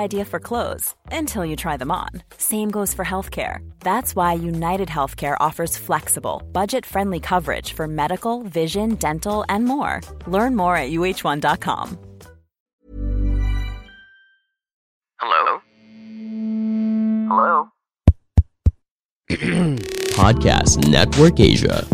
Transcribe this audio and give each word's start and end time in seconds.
idea 0.00 0.24
for 0.24 0.40
clothes 0.40 0.94
until 1.12 1.44
you 1.44 1.56
try 1.56 1.76
them 1.76 1.92
on. 1.92 2.08
Same 2.36 2.70
goes 2.70 2.94
for 2.94 3.04
healthcare. 3.04 3.60
That's 3.84 4.16
why 4.16 4.32
United 4.32 4.88
Healthcare 4.88 5.36
offers 5.38 5.76
flexible, 5.76 6.42
budget 6.52 6.86
friendly 6.86 7.20
coverage 7.20 7.74
for 7.74 7.86
medical, 7.86 8.42
vision, 8.42 8.96
dental, 8.96 9.44
and 9.48 9.64
more. 9.66 10.00
Learn 10.26 10.56
more 10.56 10.76
at 10.76 10.90
uh1.com. 10.90 11.98
Hello? 15.20 15.60
Hello? 17.28 17.68
Podcast 20.16 20.80
Network 20.88 21.38
Asia. 21.38 21.84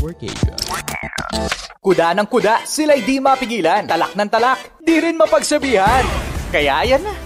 Kuda 1.83 2.19
ng 2.19 2.27
kuda, 2.27 2.63
sila'y 2.67 3.03
di 3.03 3.19
mapigilan. 3.23 3.87
Talak 3.87 4.15
ng 4.15 4.31
talak, 4.31 4.59
di 4.83 4.99
rin 4.99 5.15
mapagsabihan. 5.19 6.03
Kaya 6.51 6.87
yan 6.87 7.03
na, 7.03 7.26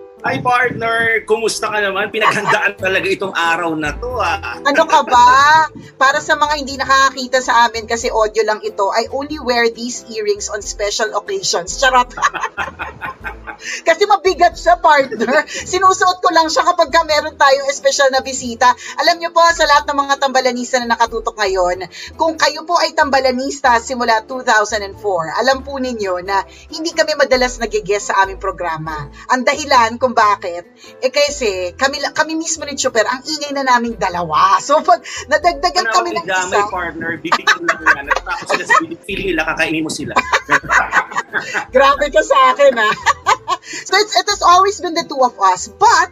Hi 0.21 0.37
partner, 0.37 1.25
kumusta 1.25 1.65
ka 1.73 1.81
naman? 1.81 2.13
Pinaghandaan 2.13 2.77
talaga 2.85 3.07
itong 3.09 3.33
araw 3.33 3.73
na 3.73 3.89
to 3.97 4.21
ah. 4.21 4.61
Ano 4.61 4.85
ka 4.85 5.01
ba? 5.01 5.65
Para 5.97 6.21
sa 6.21 6.37
mga 6.37 6.61
hindi 6.61 6.77
nakakakita 6.77 7.41
sa 7.41 7.65
amin 7.65 7.89
kasi 7.89 8.13
audio 8.13 8.45
lang 8.45 8.61
ito, 8.61 8.85
I 8.93 9.09
only 9.09 9.41
wear 9.41 9.73
these 9.73 10.05
earrings 10.13 10.53
on 10.53 10.61
special 10.61 11.17
occasions. 11.17 11.73
Charot. 11.81 12.13
kasi 13.83 14.03
mabigat 14.09 14.55
siya, 14.57 14.77
partner. 14.81 15.45
Sinusuot 15.47 16.19
ko 16.21 16.29
lang 16.33 16.47
siya 16.49 16.65
kapag 16.65 16.89
ka 16.89 17.01
meron 17.05 17.35
tayong 17.37 17.69
special 17.71 18.09
na 18.09 18.21
bisita. 18.25 18.73
Alam 19.01 19.21
niyo 19.21 19.29
po, 19.31 19.41
sa 19.53 19.65
lahat 19.65 19.85
ng 19.89 19.97
mga 19.97 20.15
tambalanista 20.21 20.77
na 20.81 20.95
nakatutok 20.95 21.37
ngayon, 21.37 21.85
kung 22.17 22.35
kayo 22.35 22.65
po 22.65 22.77
ay 22.77 22.93
tambalanista 22.97 23.77
simula 23.81 24.23
2004, 24.25 24.97
alam 25.41 25.61
po 25.61 25.77
ninyo 25.77 26.13
na 26.25 26.43
hindi 26.73 26.91
kami 26.91 27.15
madalas 27.17 27.57
nagigest 27.61 28.13
sa 28.13 28.25
aming 28.25 28.41
programa. 28.41 29.09
Ang 29.31 29.45
dahilan 29.45 29.97
kung 30.01 30.13
bakit, 30.17 30.67
eh 31.01 31.11
kasi 31.11 31.73
kami, 31.77 32.01
kami 32.13 32.33
mismo 32.37 32.65
ni 32.65 32.75
Chuper, 32.75 33.05
ang 33.05 33.21
ingay 33.23 33.51
na 33.53 33.65
naming 33.65 33.97
dalawa. 33.97 34.57
So 34.71 34.79
pag 34.79 35.03
nadagdagan 35.27 35.89
Ano 35.89 35.95
kami 35.99 36.09
ng 36.15 36.25
isa, 36.31 36.63
partner, 36.71 37.19
bibigyan 37.19 37.65
lang 37.67 37.81
yan. 37.81 38.05
Tapos 38.23 38.47
sila 38.55 38.63
sa 38.63 38.75
feeling 39.03 39.35
nila, 39.35 39.43
kakainin 39.43 39.83
mo 39.83 39.91
sila. 39.91 40.15
Grabe 41.75 42.05
ka 42.07 42.21
sa 42.23 42.55
akin, 42.55 42.73
ha? 42.77 42.89
so, 43.87 43.93
it's, 43.97 44.13
it 44.15 44.27
has 44.29 44.41
always 44.41 44.79
been 44.79 44.93
the 44.93 45.05
two 45.07 45.19
of 45.19 45.39
us. 45.39 45.67
But, 45.67 46.11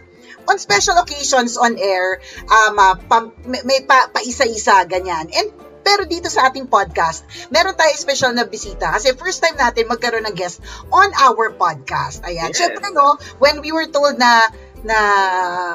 on 0.50 0.58
special 0.58 0.98
occasions 0.98 1.58
on 1.58 1.78
air, 1.78 2.22
um, 2.50 2.80
uh, 2.80 2.96
pam- 2.98 3.34
may, 3.46 3.62
may 3.62 3.80
pa, 3.86 4.10
isa 4.26 4.82
ganyan. 4.90 5.30
And 5.30 5.54
pero 5.90 6.06
dito 6.06 6.30
sa 6.30 6.52
ating 6.52 6.70
podcast, 6.70 7.26
meron 7.50 7.74
tayo 7.74 7.90
special 7.98 8.36
na 8.36 8.46
bisita 8.46 8.94
kasi 8.94 9.16
first 9.18 9.42
time 9.42 9.58
natin 9.58 9.90
magkaroon 9.90 10.28
ng 10.28 10.38
guest 10.38 10.62
on 10.94 11.10
our 11.18 11.50
podcast. 11.56 12.22
Ayan. 12.28 12.54
Yes. 12.54 12.62
Syempre, 12.62 12.94
no, 12.94 13.18
when 13.42 13.64
we 13.64 13.74
were 13.74 13.90
told 13.90 14.20
na 14.22 14.54
na 14.84 15.00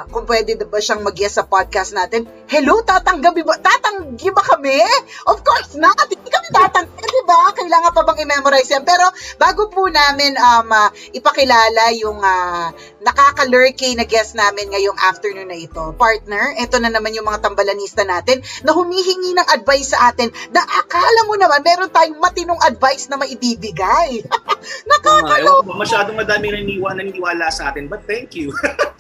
kung 0.09 0.25
pwede 0.25 0.57
ba 0.57 0.81
siyang 0.81 1.05
mag-guest 1.05 1.37
sa 1.41 1.45
podcast 1.45 1.93
natin, 1.93 2.25
hello, 2.49 2.81
tatanggabi 2.81 3.45
ba, 3.45 3.61
tatanggi 3.61 4.33
ba 4.33 4.41
kami? 4.41 4.81
Of 5.29 5.45
course 5.45 5.77
not. 5.77 5.97
Hindi 6.09 6.31
kami 6.31 6.49
tatanggi, 6.51 7.05
di 7.05 7.23
ba? 7.29 7.53
Kailangan 7.53 7.93
pa 7.93 8.03
bang 8.03 8.23
i-memorize 8.25 8.71
yan? 8.73 8.85
Pero 8.85 9.07
bago 9.37 9.69
po 9.69 9.87
namin 9.89 10.35
um, 10.37 10.69
uh, 10.73 10.89
ipakilala 11.13 11.93
yung 11.97 12.19
uh, 12.21 12.73
nakaka-lurky 13.05 13.93
na 13.95 14.09
guest 14.09 14.33
namin 14.35 14.73
ngayong 14.73 14.97
afternoon 14.97 15.53
na 15.53 15.59
ito, 15.61 15.93
partner, 16.01 16.57
ito 16.57 16.81
na 16.81 16.89
naman 16.89 17.13
yung 17.13 17.29
mga 17.29 17.45
tambalanista 17.45 18.03
natin 18.03 18.41
na 18.65 18.73
humihingi 18.73 19.37
ng 19.37 19.49
advice 19.53 19.93
sa 19.93 20.11
atin 20.11 20.33
na 20.51 20.65
akala 20.65 21.29
mo 21.29 21.37
naman 21.37 21.61
meron 21.61 21.93
tayong 21.93 22.19
matinong 22.19 22.61
advice 22.65 23.07
na 23.13 23.21
maibibigay. 23.21 24.25
Nakakalo. 24.91 25.63
Ayaw, 25.63 25.77
masyadong 25.77 26.17
madami 26.17 26.51
naniwa, 26.51 26.97
naniniwala 26.97 27.53
sa 27.53 27.71
atin, 27.71 27.87
but 27.87 28.01
thank 28.09 28.33
you. 28.33 28.51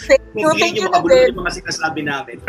Thank 0.05 0.21
you, 0.37 0.53
thank 0.61 0.77
you 0.77 0.85
na 0.85 0.93
makabulol 0.93 1.25
din. 1.25 1.33
yung 1.33 1.41
mga 1.41 1.55
sinasabi 1.65 2.01
namin. 2.05 2.39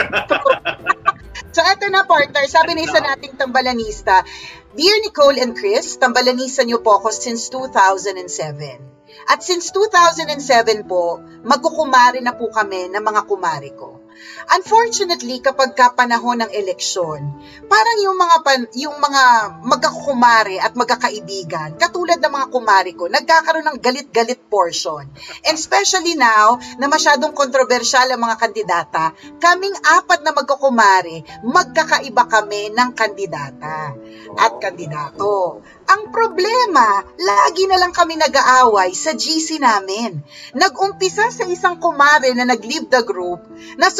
So 1.55 1.63
eto 1.63 1.87
na 1.87 2.03
partner, 2.03 2.43
sabi 2.51 2.75
na 2.75 2.83
isa 2.83 2.99
nating 2.99 3.39
tambalanista, 3.39 4.27
Dear 4.75 4.99
Nicole 5.07 5.39
and 5.39 5.55
Chris, 5.55 5.95
tambalanista 5.95 6.67
niyo 6.67 6.83
po 6.83 6.99
ako 6.99 7.15
since 7.15 7.47
2007. 7.47 8.94
At 9.25 9.41
since 9.41 9.71
2007 9.73 10.85
po, 10.85 11.17
magkukumari 11.41 12.21
na 12.21 12.35
po 12.35 12.51
kami 12.51 12.91
ng 12.91 13.03
mga 13.03 13.21
kumari 13.25 13.71
ko. 13.73 14.04
Unfortunately, 14.51 15.41
kapag 15.41 15.73
ka 15.75 15.91
panahon 15.97 16.43
ng 16.43 16.51
eleksyon, 16.53 17.21
parang 17.65 17.97
yung 18.03 18.17
mga 18.17 18.35
pan, 18.45 18.61
yung 18.77 18.97
mga 18.99 19.23
magkakumare 19.65 20.57
at 20.61 20.73
magkakaibigan, 20.77 21.75
katulad 21.75 22.21
ng 22.21 22.33
mga 22.33 22.47
kumari 22.53 22.93
ko, 22.93 23.09
nagkakaroon 23.11 23.67
ng 23.67 23.79
galit-galit 23.81 24.41
portion. 24.47 25.03
And 25.43 25.55
especially 25.57 26.15
now, 26.15 26.61
na 26.77 26.87
masyadong 26.87 27.35
kontrobersyal 27.35 28.07
ang 28.11 28.21
mga 28.21 28.37
kandidata, 28.39 29.05
kaming 29.41 29.75
apat 29.83 30.23
na 30.23 30.31
magkakumare, 30.31 31.25
magkakaiba 31.43 32.23
kami 32.29 32.71
ng 32.71 32.89
kandidata 32.95 33.93
at 34.35 34.53
kandidato. 34.59 35.61
Ang 35.85 36.09
problema, 36.09 37.05
lagi 37.13 37.69
na 37.69 37.77
lang 37.77 37.93
kami 37.93 38.17
nag-aaway 38.17 38.89
sa 38.97 39.13
GC 39.13 39.61
namin. 39.61 40.17
Nag-umpisa 40.57 41.29
sa 41.29 41.45
isang 41.45 41.77
kumare 41.77 42.33
na 42.33 42.49
nag-leave 42.49 42.89
the 42.89 43.05
group, 43.05 43.45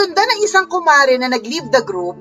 nasundan 0.06 0.38
ng 0.38 0.42
isang 0.46 0.70
kumare 0.70 1.18
na 1.18 1.34
nag-leave 1.34 1.66
the 1.74 1.82
group, 1.82 2.14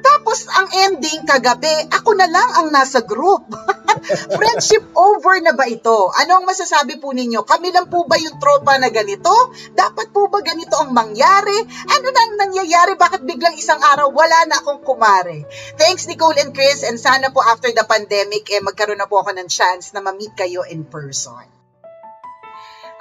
tapos 0.00 0.48
ang 0.48 0.72
ending 0.88 1.28
kagabi, 1.28 1.92
ako 1.92 2.16
na 2.16 2.24
lang 2.24 2.48
ang 2.56 2.72
nasa 2.72 3.04
group. 3.04 3.44
Friendship 4.40 4.80
over 4.96 5.36
na 5.44 5.52
ba 5.52 5.68
ito? 5.68 6.08
Ano 6.24 6.40
ang 6.40 6.48
masasabi 6.48 6.96
po 6.96 7.12
ninyo? 7.12 7.44
Kami 7.44 7.68
lang 7.68 7.92
po 7.92 8.08
ba 8.08 8.16
yung 8.16 8.40
tropa 8.40 8.80
na 8.80 8.88
ganito? 8.88 9.28
Dapat 9.76 10.08
po 10.16 10.32
ba 10.32 10.40
ganito 10.40 10.80
ang 10.80 10.96
mangyari? 10.96 11.60
Ano 11.92 12.06
nang 12.08 12.48
nangyayari? 12.48 12.96
Bakit 12.96 13.28
biglang 13.28 13.60
isang 13.60 13.82
araw 13.84 14.08
wala 14.08 14.48
na 14.48 14.64
akong 14.64 14.80
kumare? 14.80 15.44
Thanks 15.76 16.08
Nicole 16.08 16.40
and 16.40 16.56
Chris 16.56 16.80
and 16.86 16.96
sana 16.96 17.28
po 17.28 17.44
after 17.44 17.68
the 17.68 17.84
pandemic 17.84 18.48
eh 18.48 18.64
magkaroon 18.64 19.02
na 19.02 19.10
po 19.10 19.20
ako 19.20 19.36
ng 19.36 19.50
chance 19.52 19.92
na 19.92 20.00
ma-meet 20.00 20.32
kayo 20.32 20.64
in 20.64 20.88
person. 20.88 21.44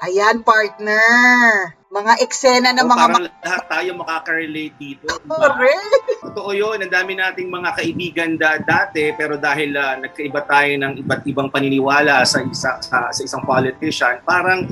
Ayan 0.04 0.44
partner. 0.44 1.77
Mga 1.88 2.14
eksena 2.20 2.76
ng 2.76 2.84
Oh, 2.84 2.92
mga 2.92 3.00
parang 3.00 3.26
lahat 3.32 3.64
tayo 3.72 3.90
makaka-relate 3.96 4.76
dito. 4.76 5.08
Correct. 5.24 6.20
Totoo 6.20 6.52
yun, 6.52 6.84
ang 6.84 6.92
dami 6.92 7.16
nating 7.16 7.48
mga 7.48 7.70
kaibigan 7.80 8.32
da, 8.36 8.60
dati 8.60 9.16
pero 9.16 9.40
dahil 9.40 9.72
ah, 9.80 9.96
nagkaiba 9.96 10.44
tayo 10.44 10.72
ng 10.84 10.94
iba't 11.00 11.24
ibang 11.24 11.48
paniniwala 11.48 12.28
sa 12.28 12.44
isa 12.44 12.76
sa, 12.84 13.08
sa 13.08 13.22
isang 13.24 13.44
politician, 13.48 14.20
parang 14.28 14.68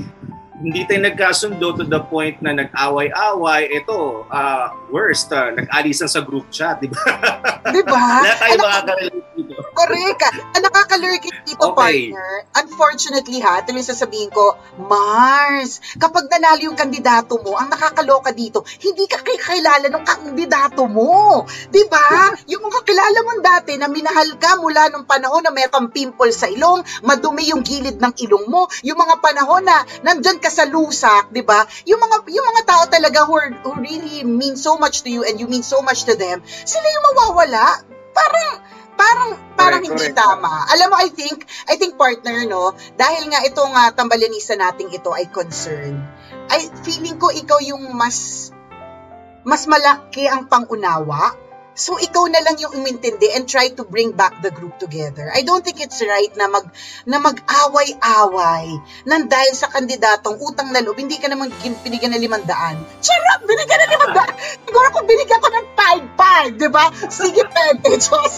hindi 0.56 0.88
tayo 0.88 1.04
nagkasundo 1.04 1.76
to 1.76 1.84
the 1.84 2.00
point 2.08 2.40
na 2.40 2.56
nag-away-away. 2.56 3.68
Ito, 3.76 4.24
uh, 4.24 4.66
worst, 4.88 5.28
uh, 5.28 5.52
nag-alisan 5.52 6.08
sa 6.08 6.24
group 6.24 6.48
chat, 6.48 6.80
di 6.80 6.88
ba? 6.88 7.02
Di 7.66 7.82
ba? 7.82 8.22
Lahat 8.22 8.38
tayo 8.38 8.56
makaka-relate 8.62 9.28
dito. 9.34 9.54
Correct. 9.74 10.22
Ang 10.54 10.62
nakakalurking 10.64 11.36
dito, 11.44 11.66
Okay. 11.66 12.14
partner, 12.14 12.30
unfortunately 12.62 13.42
ha, 13.42 13.60
tuloy 13.66 13.82
sasabihin 13.82 14.30
ko, 14.30 14.54
Mars, 14.86 15.82
kapag 15.98 16.30
nanalo 16.30 16.62
yung 16.62 16.78
kandidato 16.78 17.36
mo, 17.42 17.58
ang 17.58 17.66
nakakaloka 17.66 18.30
dito, 18.30 18.62
hindi 18.80 19.04
ka 19.10 19.20
kakilala 19.20 19.90
ng 19.90 20.04
kandidato 20.06 20.86
mo. 20.86 21.44
Di 21.68 21.82
ba? 21.90 22.30
Yung 22.52 22.62
mga 22.62 22.80
kilala 22.86 23.18
mo 23.26 23.30
dati 23.42 23.74
na 23.74 23.90
minahal 23.90 24.38
ka 24.38 24.56
mula 24.62 24.94
nung 24.94 25.04
panahon 25.04 25.42
na 25.42 25.50
may 25.50 25.66
kang 25.66 25.90
pimple 25.90 26.30
sa 26.30 26.46
ilong, 26.46 26.86
madumi 27.02 27.50
yung 27.50 27.66
gilid 27.66 27.98
ng 27.98 28.14
ilong 28.22 28.46
mo, 28.46 28.70
yung 28.86 28.96
mga 28.96 29.18
panahon 29.18 29.66
na 29.66 29.82
nandyan 30.06 30.38
ka 30.38 30.45
sa 30.48 30.64
lusak, 30.66 31.30
di 31.30 31.42
ba? 31.42 31.64
Yung 31.86 32.00
mga, 32.00 32.16
yung 32.30 32.46
mga 32.54 32.62
tao 32.66 32.82
talaga 32.88 33.24
who, 33.26 33.34
are- 33.36 33.58
who 33.64 33.72
really 33.78 34.22
mean 34.26 34.54
so 34.56 34.78
much 34.80 35.02
to 35.04 35.10
you 35.10 35.22
and 35.22 35.38
you 35.38 35.46
mean 35.46 35.66
so 35.66 35.82
much 35.82 36.04
to 36.06 36.14
them, 36.14 36.42
sila 36.46 36.86
yung 36.86 37.04
mawawala. 37.12 37.82
Parang, 38.16 38.50
parang, 38.96 39.30
parang 39.54 39.82
Correct, 39.84 39.92
hindi 39.92 40.06
correct. 40.08 40.18
tama. 40.18 40.52
Alam 40.72 40.86
mo, 40.92 40.96
I 40.96 41.08
think, 41.12 41.44
I 41.68 41.76
think 41.76 42.00
partner, 42.00 42.48
no, 42.48 42.72
dahil 42.96 43.28
nga 43.28 43.44
itong 43.44 43.72
uh, 43.72 43.90
tambalanisa 43.92 44.56
nating 44.56 44.90
ito 44.90 45.12
ay 45.12 45.28
concern, 45.28 46.00
ay 46.48 46.72
feeling 46.82 47.20
ko 47.20 47.28
ikaw 47.28 47.60
yung 47.60 47.92
mas, 47.92 48.50
mas 49.46 49.68
malaki 49.68 50.26
ang 50.26 50.48
pangunawa. 50.48 51.45
So, 51.76 52.00
ikaw 52.00 52.24
na 52.32 52.40
lang 52.40 52.56
yung 52.56 52.72
umintindi 52.72 53.36
and 53.36 53.44
try 53.44 53.68
to 53.76 53.84
bring 53.84 54.16
back 54.16 54.40
the 54.40 54.48
group 54.48 54.80
together. 54.80 55.28
I 55.28 55.44
don't 55.44 55.60
think 55.60 55.84
it's 55.84 56.00
right 56.00 56.32
na 56.32 56.48
mag 56.48 56.66
na 57.04 57.20
mag-away-away 57.20 58.80
nang 59.04 59.28
dahil 59.28 59.52
sa 59.52 59.68
kandidatong 59.68 60.40
utang 60.40 60.72
na 60.72 60.80
loob, 60.80 60.96
hindi 60.96 61.20
ka 61.20 61.28
naman 61.28 61.52
binigyan 61.84 62.16
ng 62.16 62.24
limandaan. 62.24 62.80
Charot! 63.04 63.40
Binigyan 63.44 63.78
ng 63.84 63.92
limandaan! 63.92 64.34
Siguro 64.64 64.86
kung 64.88 65.04
binigyan 65.04 65.40
ko 65.44 65.48
ng 65.52 65.66
5-5, 66.16 66.64
di 66.64 66.68
ba? 66.72 66.84
Sige, 67.12 67.44
pwede, 67.44 67.88
Diyos. 68.00 68.34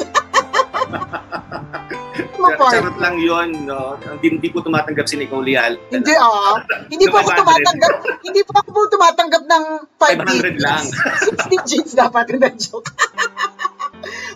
Charot 2.69 2.97
lang 2.99 3.17
yun, 3.23 3.49
no? 3.65 3.97
Hindi, 4.19 4.39
hindi 4.39 4.49
po 4.51 4.61
tumatanggap 4.61 5.07
si 5.07 5.17
Nicole 5.17 5.47
Leal. 5.47 5.79
Hindi 5.89 6.15
ah. 6.19 6.59
Hindi 6.93 7.07
po 7.07 7.23
ako 7.23 7.31
500. 7.33 7.41
tumatanggap. 7.43 7.93
Hindi 8.25 8.41
po 8.45 8.53
ako 8.59 8.79
tumatanggap 8.93 9.43
ng 9.47 9.65
500 9.97 10.59
5 10.59 10.67
lang. 10.67 10.83
60 11.63 11.69
jeans 11.69 11.91
dapat 11.95 12.25
na 12.43 12.51
joke. 12.55 12.91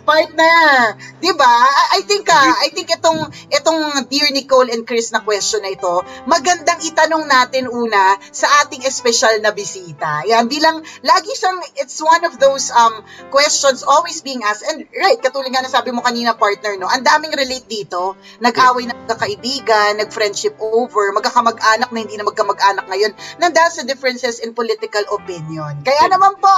Partner, 0.03 0.93
'di 1.17 1.31
ba? 1.33 1.55
I 1.93 2.03
I 2.03 2.05
think 2.11 2.27
ah, 2.27 2.51
I 2.59 2.67
think 2.75 2.91
itong 2.91 3.31
itong 3.47 3.79
Dear 4.11 4.27
Nicole 4.35 4.67
and 4.67 4.83
Chris 4.83 5.15
na 5.15 5.23
question 5.23 5.63
na 5.63 5.71
ito, 5.71 6.03
magandang 6.27 6.83
itanong 6.83 7.23
natin 7.31 7.71
una 7.71 8.19
sa 8.27 8.51
ating 8.59 8.83
espesyal 8.83 9.39
na 9.39 9.55
bisita. 9.55 10.27
Yan 10.27 10.51
bilang 10.51 10.83
lagi 10.99 11.31
siyang 11.31 11.63
it's 11.79 12.03
one 12.03 12.27
of 12.27 12.35
those 12.43 12.75
um 12.75 13.07
questions 13.31 13.87
always 13.87 14.19
being 14.19 14.43
asked. 14.43 14.67
And 14.67 14.83
right, 14.91 15.15
katulad 15.15 15.47
nga 15.47 15.63
na 15.63 15.71
sabi 15.71 15.95
mo 15.95 16.03
kanina 16.03 16.35
partner, 16.35 16.75
no. 16.75 16.91
Ang 16.91 17.07
daming 17.07 17.31
relate 17.39 17.71
dito. 17.71 18.19
Nag-away 18.43 18.91
na 18.91 18.99
magkakaibigan, 19.07 20.03
nag-friendship 20.03 20.59
over, 20.59 21.15
magkakamag-anak 21.15 21.87
na 21.87 21.99
hindi 22.03 22.19
na 22.19 22.27
magkamag-anak 22.27 22.83
ngayon, 22.91 23.15
nang 23.39 23.55
dahil 23.55 23.71
sa 23.71 23.87
differences 23.87 24.43
in 24.43 24.51
political 24.51 25.07
opinion. 25.15 25.79
Kaya 25.87 26.11
naman 26.11 26.35
po, 26.35 26.51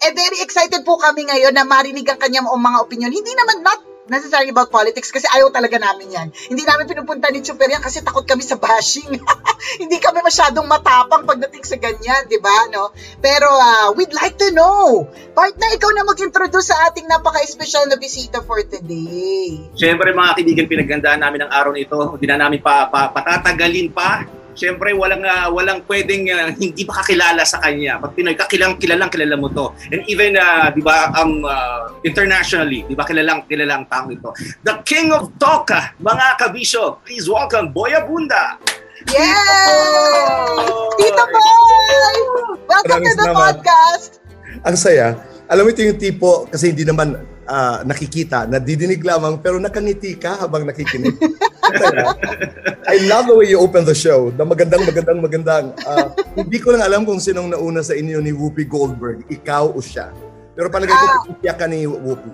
eh 0.00 0.16
very 0.16 0.40
excited 0.40 0.80
po 0.86 0.96
kami 0.96 1.28
ngayon 1.28 1.52
na 1.52 1.68
marinig 1.68 2.08
ang 2.08 2.16
kanyang 2.38 2.62
mga 2.62 2.78
opinion. 2.86 3.10
Hindi 3.10 3.32
naman 3.34 3.66
not 3.66 3.80
necessarily 4.08 4.48
about 4.48 4.72
politics 4.72 5.12
kasi 5.12 5.28
ayaw 5.28 5.52
talaga 5.52 5.76
namin 5.76 6.08
yan. 6.08 6.28
Hindi 6.48 6.64
namin 6.64 6.88
pinupunta 6.88 7.28
ni 7.28 7.44
Chuper 7.44 7.68
yan 7.68 7.84
kasi 7.84 8.00
takot 8.00 8.24
kami 8.24 8.40
sa 8.40 8.56
bashing. 8.56 9.20
Hindi 9.82 10.00
kami 10.00 10.24
masyadong 10.24 10.64
matapang 10.64 11.28
pagdating 11.28 11.60
sa 11.60 11.76
ganyan, 11.76 12.24
di 12.24 12.40
ba? 12.40 12.72
No? 12.72 12.88
Pero 13.20 13.52
ah, 13.52 13.92
we'd 13.92 14.14
like 14.16 14.40
to 14.40 14.48
know. 14.56 15.04
Partner, 15.36 15.68
ikaw 15.76 15.92
na 15.92 16.08
mag-introduce 16.08 16.72
sa 16.72 16.88
ating 16.88 17.04
napaka-special 17.04 17.84
na 17.92 18.00
bisita 18.00 18.40
for 18.40 18.64
today. 18.64 19.60
Siyempre 19.76 20.16
mga 20.16 20.40
kaibigan, 20.40 20.64
pinagandaan 20.64 21.20
namin 21.20 21.44
ang 21.44 21.52
araw 21.52 21.76
nito. 21.76 22.16
Hindi 22.16 22.26
na 22.32 22.48
namin 22.48 22.64
pa, 22.64 22.88
pa, 22.88 23.12
patatagalin 23.12 23.92
pa. 23.92 24.37
Siyempre, 24.58 24.90
walang, 24.90 25.22
ah, 25.22 25.46
walang 25.54 25.86
pwedeng 25.86 26.26
ah, 26.34 26.50
hindi 26.50 26.82
makakilala 26.82 27.46
sa 27.46 27.62
kanya. 27.62 28.02
Pag 28.02 28.18
Pinoy, 28.18 28.34
kakilang, 28.34 28.74
kilalang 28.74 29.06
kilala 29.06 29.38
mo 29.38 29.46
to. 29.54 29.70
And 29.94 30.02
even, 30.10 30.34
ah, 30.34 30.74
di 30.74 30.82
ba, 30.82 31.14
um, 31.14 31.46
ah, 31.46 31.94
internationally, 32.02 32.82
di 32.90 32.98
ba, 32.98 33.06
kilalang 33.06 33.46
kilalang 33.46 33.86
tao 33.86 34.10
ito. 34.10 34.34
The 34.66 34.82
King 34.82 35.14
of 35.14 35.30
Talk, 35.38 35.70
ah, 35.70 35.94
mga 36.02 36.42
kabisyo. 36.42 36.98
Please 37.06 37.30
welcome, 37.30 37.70
Boy 37.70 37.94
Abunda. 37.94 38.58
Yay! 39.14 40.66
Tito 40.98 41.24
Boy! 41.30 42.16
Welcome 42.66 42.98
Maraming 42.98 43.06
to 43.06 43.14
the 43.14 43.26
salamat. 43.30 43.62
podcast! 43.62 44.10
Ang 44.66 44.74
saya. 44.74 45.14
Alam 45.46 45.64
mo 45.64 45.68
ito 45.70 45.86
yung 45.86 46.02
tipo, 46.02 46.50
kasi 46.50 46.74
hindi 46.74 46.82
naman 46.82 47.14
ah, 47.48 47.80
nakikita, 47.82 48.44
nadidinig 48.44 49.00
lamang, 49.00 49.40
pero 49.40 49.56
nakangiti 49.56 50.14
ka 50.14 50.36
habang 50.38 50.68
nakikinig. 50.68 51.16
I 52.88 52.96
love 53.08 53.28
the 53.28 53.36
way 53.36 53.48
you 53.48 53.60
open 53.60 53.84
the 53.84 53.96
show. 53.96 54.32
Na 54.36 54.44
magandang, 54.44 54.84
magandang, 54.84 55.18
magandang. 55.20 55.64
Ah, 55.84 56.12
hindi 56.36 56.60
ko 56.60 56.72
lang 56.72 56.84
alam 56.84 57.02
kung 57.04 57.18
sinong 57.18 57.52
nauna 57.52 57.80
sa 57.80 57.92
inyo 57.92 58.20
ni 58.20 58.32
Whoopi 58.32 58.64
Goldberg, 58.64 59.24
ikaw 59.28 59.68
o 59.68 59.80
siya. 59.80 60.12
Pero 60.52 60.68
palagay 60.68 60.92
ko, 60.92 61.06
Ah. 61.06 61.22
iiyak 61.40 61.56
ka 61.56 61.66
ni 61.66 61.84
Whoopi. 61.84 62.30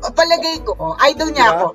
Palagay 0.00 0.56
ko, 0.62 0.72
idol 1.08 1.28
niya 1.30 1.48
Diba? 1.48 1.60
ako. 1.60 1.68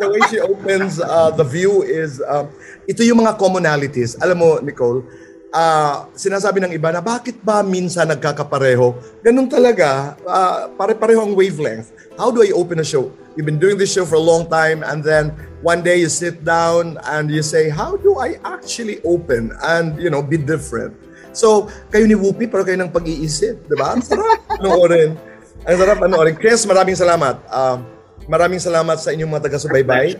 the 0.00 0.08
way 0.08 0.22
she 0.32 0.40
opens 0.40 0.96
uh, 0.96 1.28
the 1.28 1.44
view 1.44 1.84
is, 1.84 2.24
um, 2.24 2.48
ito 2.88 3.04
yung 3.04 3.20
mga 3.20 3.36
commonalities. 3.36 4.16
Alam 4.18 4.36
mo, 4.40 4.50
Nicole, 4.58 5.04
uh, 5.56 6.12
sinasabi 6.12 6.60
ng 6.60 6.72
iba 6.76 6.92
na 6.92 7.00
bakit 7.00 7.40
ba 7.40 7.64
minsan 7.64 8.12
nagkakapareho? 8.12 8.92
Ganun 9.24 9.48
talaga, 9.48 10.14
uh, 10.28 10.68
pare-pareho 10.76 11.24
ang 11.24 11.32
wavelength. 11.32 11.96
How 12.20 12.28
do 12.28 12.44
I 12.44 12.52
open 12.52 12.84
a 12.84 12.86
show? 12.86 13.08
You've 13.36 13.48
been 13.48 13.60
doing 13.60 13.80
this 13.80 13.92
show 13.92 14.04
for 14.04 14.20
a 14.20 14.22
long 14.22 14.48
time 14.48 14.84
and 14.84 15.00
then 15.00 15.32
one 15.60 15.80
day 15.80 16.00
you 16.00 16.08
sit 16.12 16.44
down 16.44 17.00
and 17.08 17.28
you 17.32 17.40
say, 17.40 17.68
how 17.72 17.96
do 17.96 18.20
I 18.20 18.36
actually 18.44 19.00
open 19.04 19.52
and, 19.64 19.96
you 19.96 20.12
know, 20.12 20.20
be 20.20 20.36
different? 20.36 20.96
So, 21.36 21.68
kayo 21.92 22.08
ni 22.08 22.16
Whoopi, 22.16 22.48
pero 22.48 22.64
kayo 22.64 22.80
ng 22.80 22.88
pag-iisip, 22.88 23.68
di 23.68 23.76
ba? 23.76 23.92
Ang 23.92 24.00
sarap 24.00 24.40
panoorin. 24.56 25.12
Ang 25.68 25.76
sarap 25.76 26.00
panoorin. 26.00 26.32
Chris, 26.36 26.64
maraming 26.64 26.96
salamat. 26.96 27.36
Uh, 27.52 27.84
maraming 28.24 28.60
salamat 28.60 28.96
sa 28.96 29.12
inyong 29.12 29.36
mga 29.36 29.42
taga-subaybay. 29.52 30.16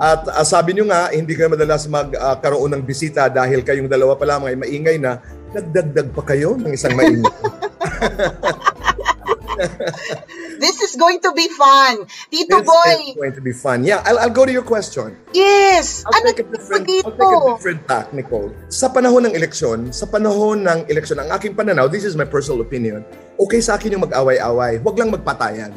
At 0.00 0.24
uh, 0.24 0.44
sabi 0.44 0.72
nyo 0.72 0.88
nga, 0.88 1.12
hindi 1.12 1.36
kayo 1.36 1.52
madalas 1.52 1.84
magkaroon 1.84 2.72
ng 2.72 2.82
bisita 2.82 3.28
dahil 3.28 3.60
kayong 3.60 3.90
dalawa 3.90 4.16
pa 4.16 4.24
lamang 4.24 4.52
ay 4.52 4.58
maingay 4.58 4.96
na 4.96 5.20
nagdagdag 5.52 6.08
pa 6.16 6.22
kayo 6.24 6.56
ng 6.56 6.72
isang 6.72 6.96
maingay. 6.96 7.28
This 10.58 10.80
is 10.80 10.96
going 10.96 11.18
to 11.20 11.30
be 11.34 11.44
fun. 11.52 12.06
Tito 12.30 12.62
This 12.62 12.66
Boy, 12.66 12.92
is 13.12 13.18
going 13.18 13.34
to 13.36 13.42
be 13.42 13.52
fun. 13.52 13.84
Yeah, 13.84 14.00
I'll, 14.06 14.18
I'll 14.26 14.32
go 14.32 14.46
to 14.46 14.52
your 14.52 14.64
question. 14.64 15.18
yes! 15.34 16.06
I'll 16.06 16.14
Ano 16.22 16.32
take 16.32 16.40
a 16.40 16.46
different, 16.48 16.84
dito? 16.88 17.10
I'll 17.10 17.18
take 17.18 17.36
a 17.36 17.52
different 17.58 17.80
tack, 17.84 18.06
Nicole. 18.14 18.50
Sa 18.72 18.88
panahon 18.88 19.28
ng 19.28 19.34
eleksyon, 19.34 19.90
sa 19.92 20.06
panahon 20.06 20.64
ng 20.64 20.88
eleksyon, 20.88 21.20
ang 21.20 21.30
aking 21.34 21.52
pananaw, 21.52 21.90
this 21.90 22.06
is 22.06 22.14
my 22.16 22.24
personal 22.24 22.62
opinion, 22.62 23.04
okay 23.36 23.60
sa 23.60 23.76
akin 23.76 23.92
yung 23.98 24.04
mag-away-away, 24.06 24.78
huwag 24.80 24.96
lang 24.96 25.10
magpatayan. 25.12 25.72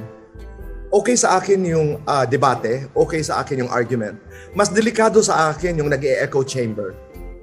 Okay 0.95 1.19
sa 1.19 1.35
akin 1.35 1.59
yung 1.67 1.99
ah, 2.07 2.23
debate, 2.23 2.87
okay 2.95 3.19
sa 3.19 3.43
akin 3.43 3.67
yung 3.67 3.71
argument. 3.75 4.15
Mas 4.55 4.71
delikado 4.71 5.19
sa 5.19 5.51
akin 5.51 5.83
yung 5.83 5.91
nag-echo 5.91 6.39
chamber. 6.47 6.95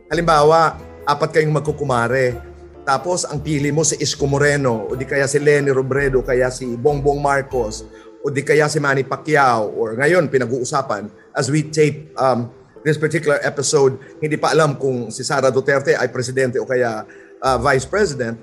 Halimbawa, 0.08 0.80
apat 1.04 1.36
kayong 1.36 1.52
magkukumare, 1.52 2.40
tapos 2.88 3.28
ang 3.28 3.44
pili 3.44 3.68
mo 3.68 3.84
si 3.84 4.00
Isko 4.00 4.24
Moreno, 4.24 4.88
o 4.88 4.96
di 4.96 5.04
kaya 5.04 5.28
si 5.28 5.36
Lenny 5.36 5.68
Robredo, 5.68 6.24
o 6.24 6.26
kaya 6.26 6.48
si 6.48 6.64
Bongbong 6.80 7.20
Marcos, 7.20 7.84
o 8.24 8.32
di 8.32 8.40
kaya 8.40 8.72
si 8.72 8.80
Manny 8.80 9.04
Pacquiao, 9.04 9.68
or 9.76 10.00
ngayon 10.00 10.32
pinag-uusapan, 10.32 11.12
as 11.36 11.52
we 11.52 11.60
tape 11.68 12.08
um, 12.16 12.48
this 12.80 12.96
particular 12.96 13.36
episode, 13.44 14.00
hindi 14.24 14.40
pa 14.40 14.56
alam 14.56 14.80
kung 14.80 15.12
si 15.12 15.28
Sara 15.28 15.52
Duterte 15.52 15.92
ay 15.92 16.08
presidente 16.08 16.56
o 16.56 16.64
kaya 16.64 17.04
uh, 17.44 17.58
vice 17.60 17.84
president. 17.84 18.40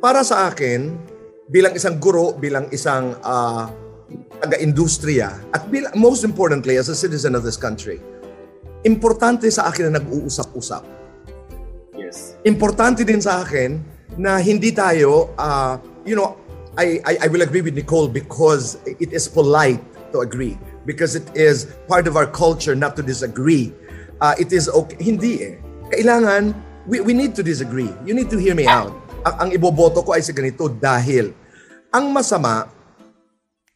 Para 0.00 0.24
sa 0.24 0.48
akin, 0.48 0.88
bilang 1.52 1.76
isang 1.76 2.00
guro, 2.00 2.32
bilang 2.32 2.64
isang 2.72 3.12
uh, 3.20 3.89
taga-industriya, 4.40 5.36
at 5.52 5.62
most 5.94 6.24
importantly, 6.24 6.76
as 6.80 6.88
a 6.88 6.96
citizen 6.96 7.36
of 7.36 7.44
this 7.44 7.56
country, 7.56 8.00
importante 8.82 9.46
sa 9.52 9.68
akin 9.68 9.92
na 9.92 10.00
nag-uusap-usap. 10.00 10.82
Yes. 11.92 12.34
Importante 12.48 13.04
din 13.04 13.20
sa 13.20 13.44
akin 13.44 13.78
na 14.16 14.40
hindi 14.40 14.72
tayo, 14.72 15.30
uh, 15.36 15.76
you 16.08 16.16
know, 16.16 16.40
I, 16.78 17.02
I, 17.04 17.12
I 17.22 17.26
will 17.28 17.42
agree 17.42 17.60
with 17.60 17.76
Nicole 17.76 18.08
because 18.08 18.78
it 18.86 19.12
is 19.12 19.28
polite 19.28 19.82
to 20.16 20.24
agree. 20.24 20.56
Because 20.88 21.14
it 21.14 21.28
is 21.36 21.68
part 21.86 22.08
of 22.08 22.16
our 22.16 22.26
culture 22.26 22.74
not 22.74 22.96
to 22.96 23.02
disagree. 23.04 23.70
Uh, 24.20 24.34
it 24.40 24.50
is 24.52 24.68
okay. 24.68 24.96
Hindi 24.96 25.32
eh. 25.44 25.54
Kailangan, 25.92 26.56
we, 26.88 27.04
we 27.04 27.12
need 27.12 27.36
to 27.36 27.44
disagree. 27.44 27.90
You 28.06 28.16
need 28.16 28.32
to 28.32 28.38
hear 28.40 28.56
me 28.56 28.64
out. 28.64 28.96
Ang, 29.28 29.34
ang 29.36 29.48
iboboto 29.52 30.00
ko 30.00 30.16
ay 30.16 30.24
sa 30.24 30.32
ganito 30.32 30.72
dahil 30.72 31.36
ang 31.92 32.08
masama 32.14 32.72